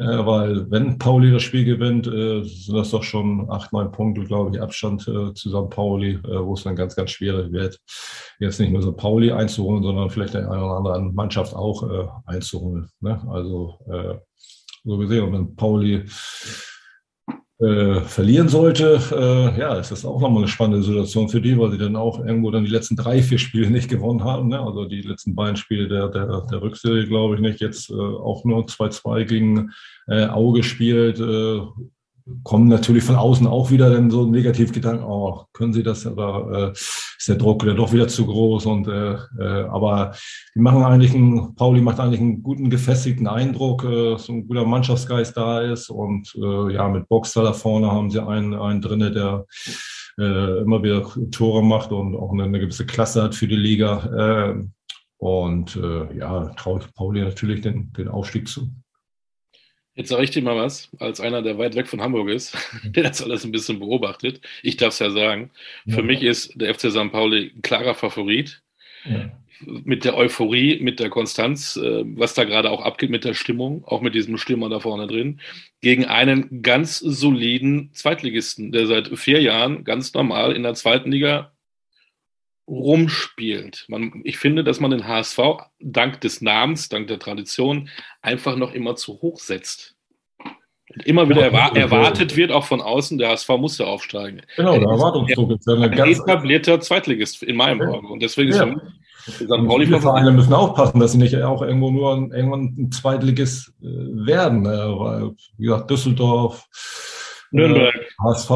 Äh, 0.00 0.24
weil 0.24 0.70
wenn 0.70 0.98
Pauli 0.98 1.30
das 1.30 1.42
Spiel 1.42 1.66
gewinnt, 1.66 2.06
äh, 2.06 2.42
sind 2.42 2.74
das 2.74 2.90
doch 2.90 3.02
schon 3.02 3.50
acht, 3.50 3.70
neun 3.70 3.92
Punkte, 3.92 4.24
glaube 4.24 4.50
ich, 4.50 4.62
Abstand 4.62 5.06
äh, 5.06 5.34
zu 5.34 5.50
St. 5.50 5.68
Pauli, 5.68 6.12
äh, 6.12 6.42
wo 6.42 6.54
es 6.54 6.62
dann 6.62 6.74
ganz, 6.74 6.96
ganz 6.96 7.10
schwierig 7.10 7.52
wird, 7.52 7.78
jetzt 8.38 8.58
nicht 8.58 8.72
nur 8.72 8.82
St. 8.82 8.96
Pauli 8.96 9.30
einzuholen, 9.30 9.82
sondern 9.82 10.08
vielleicht 10.08 10.34
eine 10.34 10.48
oder 10.48 10.76
andere 10.76 11.02
Mannschaft 11.12 11.54
auch 11.54 12.16
einzuholen. 12.24 12.88
Ne? 13.00 13.20
Also 13.28 13.78
so 14.84 14.96
gesehen, 14.96 15.24
und 15.24 15.32
wenn 15.34 15.56
Pauli 15.56 16.04
äh, 17.60 18.00
verlieren 18.00 18.48
sollte, 18.48 18.98
äh, 19.12 19.60
ja, 19.60 19.74
ist 19.74 19.90
das 19.90 20.04
auch 20.04 20.20
nochmal 20.20 20.42
eine 20.42 20.48
spannende 20.48 20.82
Situation 20.82 21.28
für 21.28 21.40
die, 21.40 21.58
weil 21.58 21.70
sie 21.70 21.78
dann 21.78 21.94
auch 21.94 22.24
irgendwo 22.24 22.50
dann 22.50 22.64
die 22.64 22.70
letzten 22.70 22.96
drei, 22.96 23.22
vier 23.22 23.38
Spiele 23.38 23.70
nicht 23.70 23.90
gewonnen 23.90 24.24
haben. 24.24 24.48
Ne? 24.48 24.60
Also 24.60 24.86
die 24.86 25.02
letzten 25.02 25.34
beiden 25.34 25.56
Spiele 25.56 25.86
der, 25.86 26.08
der, 26.08 26.46
der 26.50 26.62
Rückserie, 26.62 27.06
glaube 27.06 27.34
ich 27.34 27.40
nicht. 27.40 27.60
Jetzt 27.60 27.90
äh, 27.90 27.94
auch 27.94 28.44
nur 28.44 28.64
2-2 28.64 29.24
gegen 29.24 29.70
äh, 30.06 30.24
Auge 30.26 30.60
gespielt. 30.60 31.20
Kommen 32.42 32.68
natürlich 32.68 33.04
von 33.04 33.16
außen 33.16 33.46
auch 33.46 33.70
wieder 33.70 33.90
dann 33.90 34.10
so 34.10 34.26
Negativgedanken, 34.26 35.04
oh, 35.04 35.44
können 35.52 35.72
sie 35.72 35.82
das, 35.82 36.06
oder 36.06 36.68
äh, 36.68 36.72
ist 36.72 37.28
der 37.28 37.36
Druck 37.36 37.62
wieder 37.62 37.74
doch 37.74 37.92
wieder 37.92 38.08
zu 38.08 38.26
groß 38.26 38.66
und 38.66 38.88
äh, 38.88 39.14
äh, 39.38 39.64
aber 39.68 40.14
die 40.54 40.60
machen 40.60 40.82
eigentlich 40.82 41.14
einen, 41.14 41.54
Pauli 41.54 41.80
macht 41.80 42.00
eigentlich 42.00 42.20
einen 42.20 42.42
guten, 42.42 42.70
gefestigten 42.70 43.26
Eindruck, 43.26 43.84
äh, 43.84 44.16
so 44.16 44.32
ein 44.32 44.46
guter 44.46 44.64
Mannschaftsgeist 44.64 45.36
da 45.36 45.60
ist 45.60 45.90
und 45.90 46.34
äh, 46.36 46.72
ja, 46.72 46.88
mit 46.88 47.08
Boxer 47.08 47.42
da 47.42 47.52
vorne 47.52 47.90
haben 47.90 48.10
sie 48.10 48.24
einen, 48.26 48.54
einen 48.54 48.80
drinne, 48.80 49.10
der 49.10 49.46
äh, 50.18 50.60
immer 50.60 50.82
wieder 50.82 51.06
Tore 51.30 51.62
macht 51.62 51.92
und 51.92 52.16
auch 52.16 52.32
eine, 52.32 52.44
eine 52.44 52.60
gewisse 52.60 52.86
Klasse 52.86 53.22
hat 53.22 53.34
für 53.34 53.48
die 53.48 53.56
Liga. 53.56 54.54
Äh, 54.56 54.64
und 55.18 55.76
äh, 55.76 56.16
ja, 56.16 56.48
traue 56.56 56.80
ich 56.80 56.94
Pauli 56.94 57.20
natürlich 57.20 57.60
den, 57.60 57.92
den 57.92 58.08
Aufstieg 58.08 58.48
zu. 58.48 58.70
Jetzt 60.00 60.08
sage 60.08 60.24
ich 60.24 60.30
dir 60.30 60.40
mal 60.40 60.56
was, 60.56 60.88
als 60.98 61.20
einer, 61.20 61.42
der 61.42 61.58
weit 61.58 61.74
weg 61.74 61.86
von 61.86 62.00
Hamburg 62.00 62.30
ist, 62.30 62.56
der 62.84 63.02
das 63.02 63.22
alles 63.22 63.44
ein 63.44 63.52
bisschen 63.52 63.80
beobachtet. 63.80 64.40
Ich 64.62 64.78
darf 64.78 64.94
es 64.94 64.98
ja 64.98 65.10
sagen. 65.10 65.50
Ja. 65.84 65.96
Für 65.96 66.02
mich 66.02 66.22
ist 66.22 66.58
der 66.58 66.74
FC 66.74 66.90
St. 66.90 67.12
Pauli 67.12 67.52
ein 67.54 67.60
klarer 67.60 67.94
Favorit. 67.94 68.62
Ja. 69.04 69.30
Mit 69.60 70.06
der 70.06 70.16
Euphorie, 70.16 70.80
mit 70.80 71.00
der 71.00 71.10
Konstanz, 71.10 71.76
äh, 71.76 72.02
was 72.16 72.32
da 72.32 72.44
gerade 72.44 72.70
auch 72.70 72.80
abgeht 72.80 73.10
mit 73.10 73.26
der 73.26 73.34
Stimmung, 73.34 73.84
auch 73.84 74.00
mit 74.00 74.14
diesem 74.14 74.38
Stürmer 74.38 74.70
da 74.70 74.80
vorne 74.80 75.06
drin, 75.06 75.38
gegen 75.82 76.06
einen 76.06 76.62
ganz 76.62 76.98
soliden 76.98 77.90
Zweitligisten, 77.92 78.72
der 78.72 78.86
seit 78.86 79.08
vier 79.18 79.42
Jahren 79.42 79.84
ganz 79.84 80.14
normal 80.14 80.56
in 80.56 80.62
der 80.62 80.72
zweiten 80.72 81.12
Liga 81.12 81.52
rumspielt. 82.70 83.84
Man, 83.88 84.20
ich 84.24 84.38
finde, 84.38 84.62
dass 84.62 84.80
man 84.80 84.92
den 84.92 85.06
HSV 85.06 85.38
dank 85.80 86.20
des 86.20 86.40
Namens, 86.40 86.88
dank 86.88 87.08
der 87.08 87.18
Tradition 87.18 87.88
einfach 88.22 88.56
noch 88.56 88.72
immer 88.72 88.94
zu 88.94 89.20
hoch 89.20 89.40
setzt. 89.40 89.96
Und 90.92 91.06
immer 91.06 91.28
wieder 91.28 91.42
erwa 91.42 91.68
erwartet 91.68 92.36
wird, 92.36 92.50
auch 92.50 92.64
von 92.64 92.80
außen, 92.80 93.18
der 93.18 93.30
HSV 93.30 93.48
muss 93.50 93.78
ja 93.78 93.86
aufsteigen. 93.86 94.42
Genau, 94.56 94.78
der 94.78 94.88
Erwartungsdruck 94.88 95.52
ist 95.52 95.66
ja 95.66 95.74
eine 95.74 95.84
ein 95.84 95.96
ganz 95.96 96.18
etablierter 96.18 96.80
Zweitligist 96.80 97.42
in 97.42 97.56
meinem 97.56 97.82
Auge. 97.82 98.06
Und 98.08 98.22
deswegen 98.22 98.52
ja. 98.52 98.64
ist 98.64 98.72
ja. 98.72 98.80
Die 99.36 100.00
Vereine 100.00 100.32
müssen 100.32 100.54
aufpassen, 100.54 100.98
dass 100.98 101.12
sie 101.12 101.18
nicht 101.18 101.36
auch 101.42 101.62
irgendwo 101.62 101.90
nur 101.90 102.34
irgendwann 102.34 102.74
ein 102.76 102.90
Zweitligist 102.90 103.72
äh, 103.82 103.84
werden. 103.84 104.64
Weil, 104.64 105.32
wie 105.58 105.66
gesagt, 105.66 105.90
Düsseldorf, 105.90 106.66
Nürnberg. 107.52 107.94
HSV, 108.22 108.50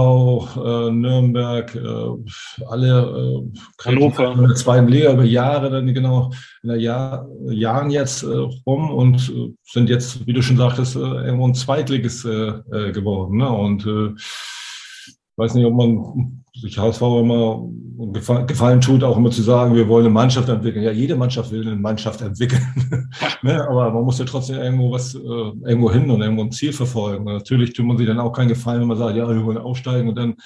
äh, 0.56 0.90
Nürnberg, 0.90 1.74
äh, 1.74 2.64
alle 2.66 3.42
äh, 3.48 3.84
Hannover. 3.84 4.32
in 4.32 4.42
der 4.42 4.54
zweiten 4.54 4.88
Liga 4.88 5.12
über 5.12 5.24
Jahre, 5.24 5.70
dann 5.70 5.92
genau 5.92 6.30
in 6.62 6.68
der 6.68 6.78
Jahr, 6.78 7.28
Jahren 7.46 7.90
jetzt 7.90 8.22
äh, 8.22 8.26
rum 8.66 8.90
und 8.90 9.28
äh, 9.30 9.54
sind 9.64 9.88
jetzt, 9.88 10.26
wie 10.26 10.32
du 10.32 10.42
schon 10.42 10.56
sagtest, 10.56 10.96
äh, 10.96 11.00
irgendwo 11.00 11.48
ein 11.48 11.54
Zweitliges 11.54 12.24
äh, 12.24 12.52
äh, 12.70 12.92
geworden. 12.92 13.38
Ne? 13.38 13.48
Und 13.48 13.86
äh, 13.86 14.14
weiß 15.36 15.54
nicht, 15.54 15.66
ob 15.66 15.74
man 15.74 16.43
sich 16.64 16.78
HSV 16.78 17.02
immer 17.02 17.68
gefallen 18.46 18.80
tut, 18.80 19.04
auch 19.04 19.18
immer 19.18 19.30
zu 19.30 19.42
sagen, 19.42 19.74
wir 19.74 19.86
wollen 19.86 20.06
eine 20.06 20.14
Mannschaft 20.14 20.48
entwickeln. 20.48 20.82
Ja, 20.82 20.90
jede 20.90 21.14
Mannschaft 21.14 21.52
will 21.52 21.66
eine 21.66 21.76
Mannschaft 21.76 22.22
entwickeln. 22.22 22.62
ne? 23.42 23.68
Aber 23.68 23.90
man 23.92 24.02
muss 24.02 24.18
ja 24.18 24.24
trotzdem 24.24 24.56
irgendwo 24.56 24.90
was, 24.90 25.14
äh, 25.14 25.18
irgendwo 25.18 25.92
hin 25.92 26.10
und 26.10 26.22
irgendwo 26.22 26.42
ein 26.42 26.52
Ziel 26.52 26.72
verfolgen. 26.72 27.26
Und 27.26 27.34
natürlich 27.34 27.74
tut 27.74 27.84
man 27.84 27.98
sich 27.98 28.06
dann 28.06 28.18
auch 28.18 28.32
keinen 28.32 28.48
Gefallen, 28.48 28.80
wenn 28.80 28.88
man 28.88 28.96
sagt, 28.96 29.16
ja, 29.16 29.28
wir 29.28 29.44
wollen 29.44 29.58
aufsteigen 29.58 30.08
und 30.08 30.16
dann 30.16 30.36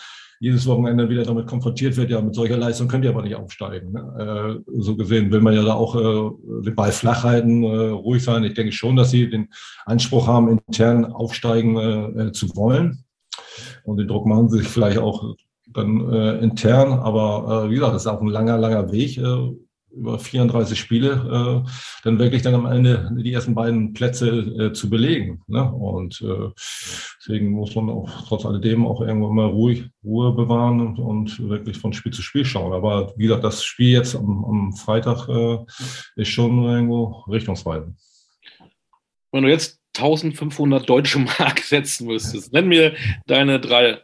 jedes 0.41 0.66
Wochenende 0.66 1.09
wieder 1.09 1.25
damit 1.25 1.47
konfrontiert 1.47 1.97
wird, 1.97 2.11
ja, 2.11 2.21
mit 2.21 2.35
solcher 2.35 2.57
Leistung 2.57 2.89
könnt 2.89 3.05
ihr 3.05 3.11
aber 3.11 3.23
nicht 3.23 3.37
aufsteigen. 3.37 3.93
Ne? 3.93 4.61
Äh, 4.66 4.81
so 4.81 4.97
gesehen 4.97 5.31
will 5.31 5.41
man 5.41 5.55
ja 5.55 5.62
da 5.62 5.75
auch 5.75 5.95
äh, 5.95 6.64
den 6.64 6.75
Ball 6.75 6.93
flach 6.93 7.23
halten, 7.23 7.62
äh, 7.62 7.91
ruhig 7.91 8.25
sein. 8.25 8.45
Ich 8.45 8.55
denke 8.55 8.73
schon, 8.73 8.97
dass 8.97 9.11
sie 9.11 9.31
den 9.31 9.49
Anspruch 9.87 10.27
haben, 10.27 10.49
intern 10.49 11.05
aufsteigen 11.05 11.77
äh, 11.77 12.33
zu 12.33 12.55
wollen. 12.57 13.05
Und 13.85 13.99
den 13.99 14.09
Druck 14.09 14.27
machen 14.27 14.49
sie 14.49 14.59
sich 14.59 14.69
vielleicht 14.69 14.99
auch 14.99 15.35
dann 15.79 16.12
äh, 16.12 16.39
intern. 16.39 16.93
Aber 16.93 17.64
äh, 17.66 17.70
wie 17.70 17.74
gesagt, 17.74 17.95
das 17.95 18.03
ist 18.03 18.09
auch 18.09 18.20
ein 18.20 18.29
langer, 18.29 18.59
langer 18.59 18.93
Weg. 18.93 19.18
Äh, 19.18 19.55
über 19.99 20.18
34 20.18 20.79
Spiele, 20.79 21.64
äh, 21.64 21.70
dann 22.05 22.18
wirklich 22.18 22.43
dann 22.43 22.55
am 22.55 22.66
Ende 22.66 23.11
die 23.16 23.33
ersten 23.33 23.55
beiden 23.55 23.93
Plätze 23.93 24.29
äh, 24.29 24.72
zu 24.72 24.91
belegen. 24.91 25.43
Ne? 25.47 25.70
Und 25.70 26.20
äh, 26.22 26.51
deswegen 27.18 27.51
muss 27.51 27.74
man 27.74 27.91
auch 27.91 28.09
trotz 28.26 28.45
alledem 28.45 28.87
auch 28.87 29.01
irgendwo 29.01 29.31
mal 29.33 29.47
ruhig 29.47 29.85
Ruhe 30.05 30.33
bewahren 30.33 30.81
und, 30.81 30.99
und 30.99 31.49
wirklich 31.49 31.79
von 31.79 31.93
Spiel 31.93 32.12
zu 32.12 32.22
Spiel 32.22 32.45
schauen. 32.45 32.72
Aber 32.72 33.12
wie 33.16 33.24
gesagt, 33.24 33.45
das 33.45 33.64
Spiel 33.64 33.93
jetzt 33.93 34.14
am, 34.14 34.45
am 34.45 34.72
Freitag 34.72 35.29
äh, 35.29 35.59
ist 36.16 36.29
schon 36.29 36.64
irgendwo 36.64 37.24
richtungsweisend. 37.29 37.99
Wenn 39.33 39.45
du 39.45 39.51
jetzt 39.51 39.81
1500 39.97 40.89
deutsche 40.89 41.18
Mark 41.18 41.59
setzen 41.62 42.07
müsstest, 42.07 42.53
nenn 42.53 42.68
mir 42.68 42.95
deine 43.26 43.61
drei 43.61 44.03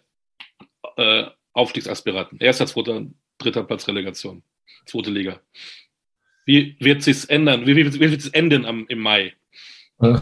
äh, 0.97 1.25
Aufstiegsaspiranten. 1.55 2.38
Erster, 2.40 2.66
zweiter, 2.66 3.07
dritter 3.38 3.64
Platz 3.64 3.88
Relegation. 3.88 4.42
Zweite 4.86 5.11
Liga. 5.11 5.40
Wie 6.44 6.76
wird 6.80 7.02
sich 7.02 7.30
ändern? 7.30 7.66
Wie, 7.66 7.74
wie, 7.74 7.92
wie 7.94 8.11
wird 8.11 8.20
es 8.20 8.28
enden 8.28 8.66
am, 8.66 8.86
im 8.88 8.98
Mai? 8.98 9.32
Äh, 10.00 10.18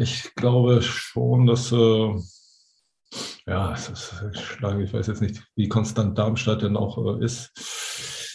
ich 0.00 0.34
glaube 0.34 0.80
schon, 0.80 1.46
dass 1.46 1.72
äh, 1.72 2.14
ja, 3.46 3.72
es 3.72 3.88
ist 3.88 4.38
schlage, 4.38 4.84
ich 4.84 4.92
weiß 4.92 5.06
jetzt 5.06 5.22
nicht, 5.22 5.42
wie 5.56 5.68
konstant 5.68 6.16
Darmstadt 6.18 6.62
denn 6.62 6.76
auch 6.76 7.20
äh, 7.20 7.24
ist. 7.24 7.52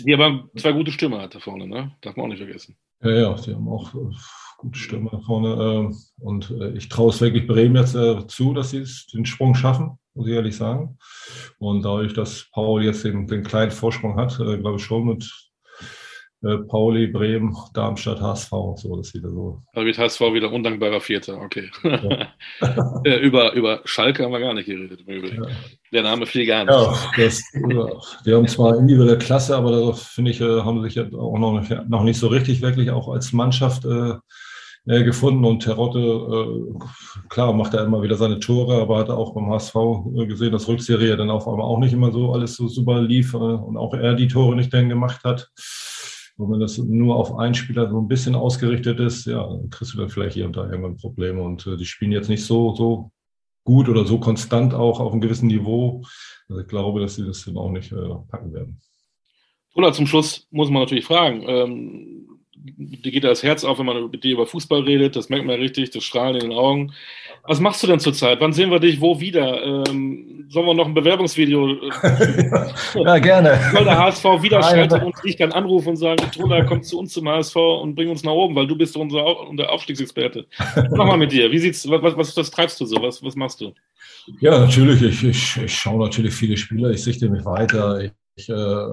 Die 0.06 0.14
aber 0.14 0.50
zwei 0.56 0.72
gute 0.72 0.92
hat 1.22 1.36
da 1.36 1.40
vorne, 1.40 1.68
ne? 1.68 1.96
Darf 2.02 2.16
man 2.16 2.26
auch 2.26 2.30
nicht 2.30 2.40
vergessen. 2.40 2.76
Ja, 3.04 3.12
ja, 3.12 3.34
die 3.36 3.54
haben 3.54 3.68
auch 3.68 3.94
äh, 3.94 4.16
gute 4.58 4.80
da 5.12 5.20
vorne. 5.20 5.92
Äh, 5.92 6.24
und 6.24 6.52
äh, 6.52 6.72
ich 6.72 6.90
traue 6.90 7.10
es 7.10 7.22
wirklich 7.22 7.48
Bremen 7.48 7.76
jetzt 7.76 8.32
zu, 8.32 8.54
dass 8.54 8.72
sie 8.72 8.86
den 9.14 9.26
Sprung 9.26 9.56
schaffen, 9.56 10.00
muss 10.14 10.28
ich 10.28 10.34
ehrlich 10.34 10.56
sagen. 10.56 10.98
Und 11.58 11.84
dadurch, 11.84 12.14
dass 12.14 12.48
Paul 12.52 12.84
jetzt 12.84 13.04
den, 13.04 13.28
den 13.28 13.44
kleinen 13.44 13.72
Vorsprung 13.72 14.18
hat, 14.18 14.38
glaube 14.38 14.78
ich 14.78 14.84
schon 14.84 15.06
mit 15.06 15.30
äh, 16.44 16.58
Pauli, 16.58 17.08
Bremen, 17.08 17.56
Darmstadt, 17.74 18.20
HSV, 18.20 18.50
so, 18.76 18.98
das 18.98 19.14
wieder 19.14 19.30
so. 19.30 19.64
Da 19.74 19.86
wird 19.86 19.98
HSV 19.98 20.20
wieder 20.34 20.52
undankbarer 20.52 21.00
Vierter, 21.00 21.40
okay. 21.40 21.70
Ja. 21.84 22.28
Äh, 23.06 23.18
über, 23.18 23.54
über 23.54 23.82
Schalke 23.84 24.24
haben 24.24 24.32
wir 24.32 24.40
gar 24.40 24.54
nicht 24.54 24.66
geredet 24.66 25.04
im 25.06 25.14
Übrigen. 25.14 25.44
Ja. 25.44 25.50
Der 25.92 26.04
Name 26.04 26.26
fiel 26.26 26.46
gar 26.46 26.64
nicht. 26.64 26.74
Ja, 26.74 26.96
das, 27.18 27.44
die 28.26 28.34
haben 28.34 28.48
zwar 28.48 28.78
individuelle 28.78 29.18
Klasse, 29.18 29.56
aber 29.58 29.72
da 29.72 29.94
finde 29.94 30.32
ich, 30.32 30.40
äh, 30.40 30.62
haben 30.62 30.82
sich 30.84 31.00
auch 31.00 31.38
noch 31.38 31.60
nicht, 31.60 31.90
noch 31.90 32.04
nicht 32.04 32.18
so 32.18 32.28
richtig 32.28 32.62
wirklich 32.62 32.92
auch 32.92 33.10
als 33.10 33.34
Mannschaft 33.34 33.86
äh, 34.86 35.04
gefunden 35.04 35.46
und 35.46 35.62
Terotte, 35.62 36.00
äh, 36.00 37.28
klar, 37.30 37.54
macht 37.54 37.74
er 37.74 37.86
immer 37.86 38.02
wieder 38.02 38.16
seine 38.16 38.40
Tore, 38.40 38.82
aber 38.82 38.98
hat 38.98 39.10
auch 39.10 39.34
beim 39.34 39.50
HSV 39.50 39.74
gesehen, 40.28 40.52
dass 40.52 40.68
Rückserie 40.68 41.16
dann 41.16 41.30
auf 41.30 41.48
einmal 41.48 41.66
auch 41.66 41.80
nicht 41.80 41.94
immer 41.94 42.12
so 42.12 42.34
alles 42.34 42.56
so 42.56 42.68
super 42.68 43.02
lief 43.02 43.34
äh, 43.34 43.38
und 43.38 43.78
auch 43.78 43.94
er 43.94 44.16
die 44.16 44.28
Tore 44.28 44.56
nicht 44.56 44.74
dann 44.74 44.90
gemacht 44.90 45.24
hat. 45.24 45.50
Und 46.36 46.52
wenn 46.52 46.60
das 46.60 46.78
nur 46.78 47.16
auf 47.16 47.38
einen 47.38 47.54
Spieler 47.54 47.90
so 47.90 48.00
ein 48.00 48.08
bisschen 48.08 48.36
ausgerichtet 48.36 49.00
ist, 49.00 49.26
ja, 49.26 49.48
dann 49.48 49.70
kriegst 49.70 49.94
du 49.94 50.00
dann 50.00 50.10
vielleicht 50.10 50.34
hier 50.34 50.46
und 50.46 50.58
da 50.58 50.66
irgendwann 50.66 50.98
Probleme. 50.98 51.42
Und 51.42 51.66
äh, 51.68 51.78
die 51.78 51.86
spielen 51.86 52.12
jetzt 52.12 52.30
nicht 52.30 52.44
so, 52.44 52.76
so 52.76 53.12
gut 53.64 53.88
oder 53.88 54.06
so 54.06 54.20
konstant 54.20 54.74
auch 54.74 55.00
auf 55.00 55.12
einem 55.12 55.22
gewissen 55.22 55.48
Niveau. 55.48 56.04
Also 56.50 56.62
ich 56.62 56.68
glaube, 56.68 57.00
dass 57.00 57.16
sie 57.16 57.26
das 57.26 57.46
dann 57.46 57.58
auch 57.58 57.72
nicht 57.72 57.92
äh, 57.92 58.10
packen 58.30 58.54
werden. 58.54 58.82
Oder 59.76 59.94
zum 59.94 60.08
Schluss 60.08 60.48
muss 60.52 60.70
man 60.70 60.82
natürlich 60.82 61.06
fragen, 61.06 61.44
ähm, 61.48 62.33
dir 62.64 63.12
geht 63.12 63.24
das 63.24 63.44
Herz 63.44 63.64
auf, 63.64 63.80
wenn 63.80 63.86
man 63.86 64.10
mit 64.10 64.24
dir 64.24 64.34
über 64.34 64.46
Fußball 64.46 64.82
redet, 64.82 65.16
das 65.16 65.30
merkt 65.30 65.46
man 65.46 65.60
richtig, 65.60 65.92
das 65.92 66.04
Strahlen 66.04 66.36
in 66.36 66.50
den 66.50 66.58
Augen. 66.58 66.94
Was 67.46 67.60
machst 67.60 67.84
du 67.84 67.88
denn 67.88 68.00
zurzeit? 68.00 68.40
Wann 68.40 68.54
sehen 68.54 68.72
wir 68.72 68.80
dich 68.80 69.02
wo 69.02 69.20
wieder? 69.20 69.64
Ähm, 69.64 70.46
sollen 70.48 70.66
wir 70.66 70.74
noch 70.74 70.86
ein 70.86 70.94
Bewerbungsvideo? 70.94 71.74
Äh, 71.74 72.70
ja, 73.04 73.20
gerne. 73.20 73.60
Soll 73.74 73.84
der 73.84 74.00
HSV 74.00 74.24
wieder 74.42 74.64
schalten 74.64 75.02
und 75.02 75.16
dich 75.26 75.36
dann 75.36 75.52
anrufen 75.52 75.90
und 75.90 75.96
sagen, 75.98 76.24
Troller, 76.32 76.64
komm 76.64 76.84
zu 76.84 77.00
uns 77.00 77.12
zum 77.12 77.28
HSV 77.28 77.56
und 77.56 77.96
bring 77.96 78.10
uns 78.10 78.24
nach 78.24 78.32
oben, 78.32 78.56
weil 78.56 78.68
du 78.68 78.78
bist 78.78 78.96
unser, 78.96 79.48
unser 79.50 79.70
Aufstiegsexperte. 79.70 80.46
Mach 80.92 81.06
mal 81.06 81.18
mit 81.18 81.34
dir. 81.34 81.52
Wie 81.52 81.60
sieht's, 81.60 81.90
was, 81.90 82.16
was, 82.16 82.38
was 82.38 82.52
treibst 82.52 82.80
du 82.80 82.86
so? 82.86 83.02
Was, 83.02 83.22
was 83.22 83.36
machst 83.36 83.60
du? 83.60 83.74
Ja, 84.40 84.60
natürlich. 84.60 85.02
Ich, 85.02 85.24
ich, 85.24 85.58
ich 85.58 85.74
schaue 85.74 86.06
natürlich 86.06 86.34
viele 86.34 86.56
Spieler. 86.56 86.92
Ich 86.92 87.04
sichte 87.04 87.30
mich 87.30 87.44
weiter. 87.44 88.02
Ich, 88.02 88.12
ich 88.36 88.50
äh, 88.50 88.86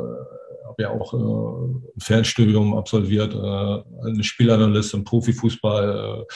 habe 0.67 0.83
ja 0.83 0.91
auch 0.91 1.15
äh, 1.15 1.17
ein 1.17 2.01
Fernstudium 2.01 2.75
absolviert, 2.75 3.35
äh, 3.35 4.09
eine 4.09 4.23
Spielanalyst 4.23 4.95
im 4.95 5.05
Profifußball, 5.05 6.27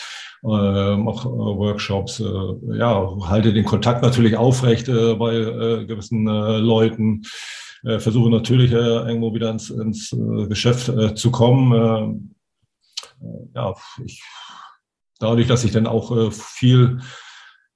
äh, 0.44 0.48
äh 0.48 0.96
mache 0.96 1.28
äh, 1.28 1.32
Workshops, 1.32 2.20
äh, 2.20 2.78
ja, 2.78 3.16
halte 3.28 3.52
den 3.52 3.64
Kontakt 3.64 4.02
natürlich 4.02 4.36
aufrecht 4.36 4.88
äh, 4.88 5.14
bei 5.14 5.34
äh, 5.34 5.84
gewissen 5.86 6.26
äh, 6.26 6.58
Leuten, 6.58 7.22
äh, 7.84 7.98
versuche 7.98 8.30
natürlich 8.30 8.72
äh, 8.72 8.76
irgendwo 8.76 9.34
wieder 9.34 9.50
ins, 9.50 9.70
ins 9.70 10.12
äh, 10.12 10.46
Geschäft 10.46 10.88
äh, 10.88 11.14
zu 11.14 11.30
kommen. 11.30 11.72
Äh, 11.72 13.24
ja, 13.54 13.74
ich, 14.04 14.22
dadurch, 15.18 15.46
dass 15.46 15.64
ich 15.64 15.72
dann 15.72 15.86
auch 15.86 16.16
äh, 16.16 16.30
viel 16.30 17.00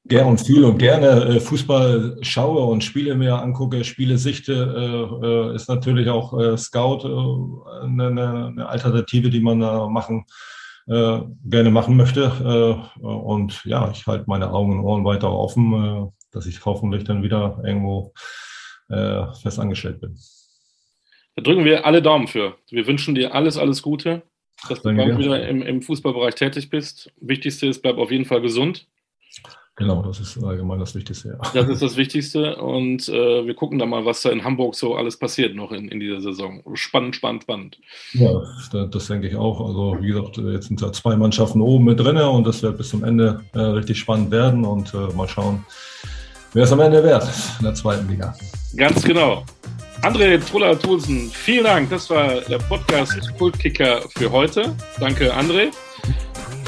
gerne 0.09 0.31
und 0.31 0.41
viel 0.41 0.65
und 0.65 0.79
gerne 0.79 1.07
äh, 1.07 1.41
Fußball 1.41 2.19
schaue 2.23 2.65
und 2.65 2.83
Spiele 2.83 3.15
mir 3.15 3.41
angucke, 3.41 3.85
Spiele 3.85 4.19
sichte, 4.19 4.53
äh, 4.53 5.27
äh, 5.27 5.55
ist 5.55 5.69
natürlich 5.69 6.09
auch 6.09 6.57
Scout 6.57 7.05
eine, 7.83 8.67
Alternative, 8.69 9.31
die 9.31 9.41
man 9.41 9.61
da 9.61 9.89
machen 9.89 10.25
gerne 11.45 11.71
machen 11.71 11.99
möchte. 11.99 12.31
Und 12.99 13.63
ja, 13.67 13.91
ich 13.91 14.07
halte 14.07 14.25
meine 14.27 14.51
Augen 14.51 14.73
und 14.73 14.85
Ohren 14.87 15.05
weiter 15.05 15.31
offen, 15.31 16.11
dass 16.33 16.47
ich 16.47 16.65
hoffentlich 16.65 17.05
dann 17.05 17.23
wieder 17.23 17.61
irgendwo 17.63 18.15
fest 18.89 19.59
angestellt 19.59 20.01
bin. 20.01 20.17
Da 21.37 21.43
drücken 21.43 21.67
wir 21.67 21.85
alle 21.85 22.01
Daumen 22.01 22.27
für. 22.27 22.57
Wir 22.71 22.87
wünschen 22.87 23.15
dir 23.15 23.35
alles, 23.35 23.59
alles 23.59 23.83
Gute, 23.83 24.23
dass 24.67 24.81
du 24.81 24.95
bald 24.97 25.19
wieder 25.19 25.47
im, 25.47 25.61
im 25.61 25.83
Fußballbereich 25.83 26.37
tätig 26.37 26.71
bist. 26.71 27.13
Wichtigste 27.21 27.67
ist, 27.67 27.83
bleib 27.83 27.99
auf 27.99 28.11
jeden 28.11 28.25
Fall 28.25 28.41
gesund. 28.41 28.87
Genau, 29.79 30.03
das 30.03 30.19
ist 30.19 30.43
allgemein 30.43 30.81
das 30.81 30.93
Wichtigste. 30.97 31.39
Ja. 31.41 31.51
Das 31.55 31.69
ist 31.69 31.81
das 31.83 31.97
Wichtigste 31.97 32.57
und 32.57 33.09
äh, 33.09 33.47
wir 33.47 33.55
gucken 33.55 33.79
da 33.79 33.87
mal, 33.87 34.05
was 34.05 34.23
da 34.23 34.31
in 34.31 34.43
Hamburg 34.43 34.75
so 34.75 34.97
alles 34.97 35.17
passiert 35.17 35.55
noch 35.55 35.71
in, 35.71 35.89
in 35.89 36.01
dieser 36.01 36.21
Saison. 36.21 36.63
Spannend, 36.75 37.15
spannend, 37.15 37.45
spannend. 37.45 37.79
Ja, 38.13 38.43
das, 38.73 38.91
das 38.91 39.07
denke 39.07 39.29
ich 39.29 39.37
auch. 39.37 39.61
Also 39.61 39.97
wie 40.01 40.09
gesagt, 40.09 40.37
jetzt 40.39 40.67
sind 40.67 40.83
da 40.83 40.93
zwei 40.93 41.15
Mannschaften 41.17 41.61
oben 41.61 41.85
mit 41.85 42.01
drin 42.01 42.17
und 42.17 42.45
das 42.45 42.61
wird 42.61 42.77
bis 42.77 42.89
zum 42.89 43.05
Ende 43.05 43.41
äh, 43.55 43.61
richtig 43.61 44.01
spannend 44.01 44.33
werden 44.33 44.65
und 44.65 44.93
äh, 44.95 45.15
mal 45.15 45.29
schauen, 45.29 45.65
wer 46.55 46.65
es 46.65 46.73
am 46.73 46.81
Ende 46.81 47.05
wird 47.05 47.23
in 47.61 47.65
der 47.65 47.75
zweiten 47.75 48.09
Liga. 48.09 48.35
Ganz 48.77 49.05
genau. 49.05 49.45
André 50.03 50.39
Truller-Thulsen, 50.45 51.31
vielen 51.31 51.65
Dank. 51.65 51.91
Das 51.91 52.11
war 52.11 52.41
der 52.41 52.59
Podcast 52.59 53.17
Kultkicker 53.39 54.03
für 54.17 54.31
heute. 54.31 54.75
Danke, 54.99 55.33
André. 55.33 55.71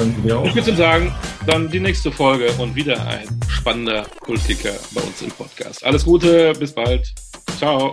Danke 0.01 0.23
dir 0.23 0.39
auch. 0.39 0.47
Ich 0.47 0.55
würde 0.55 0.75
sagen, 0.75 1.15
dann 1.47 1.69
die 1.69 1.79
nächste 1.79 2.11
Folge 2.11 2.51
und 2.57 2.75
wieder 2.75 3.07
ein 3.07 3.29
spannender 3.49 4.07
Kultkicker 4.21 4.73
bei 4.93 5.03
uns 5.03 5.21
im 5.21 5.31
Podcast. 5.31 5.85
Alles 5.85 6.07
Gute, 6.07 6.55
bis 6.55 6.73
bald. 6.73 7.13
Ciao. 7.59 7.93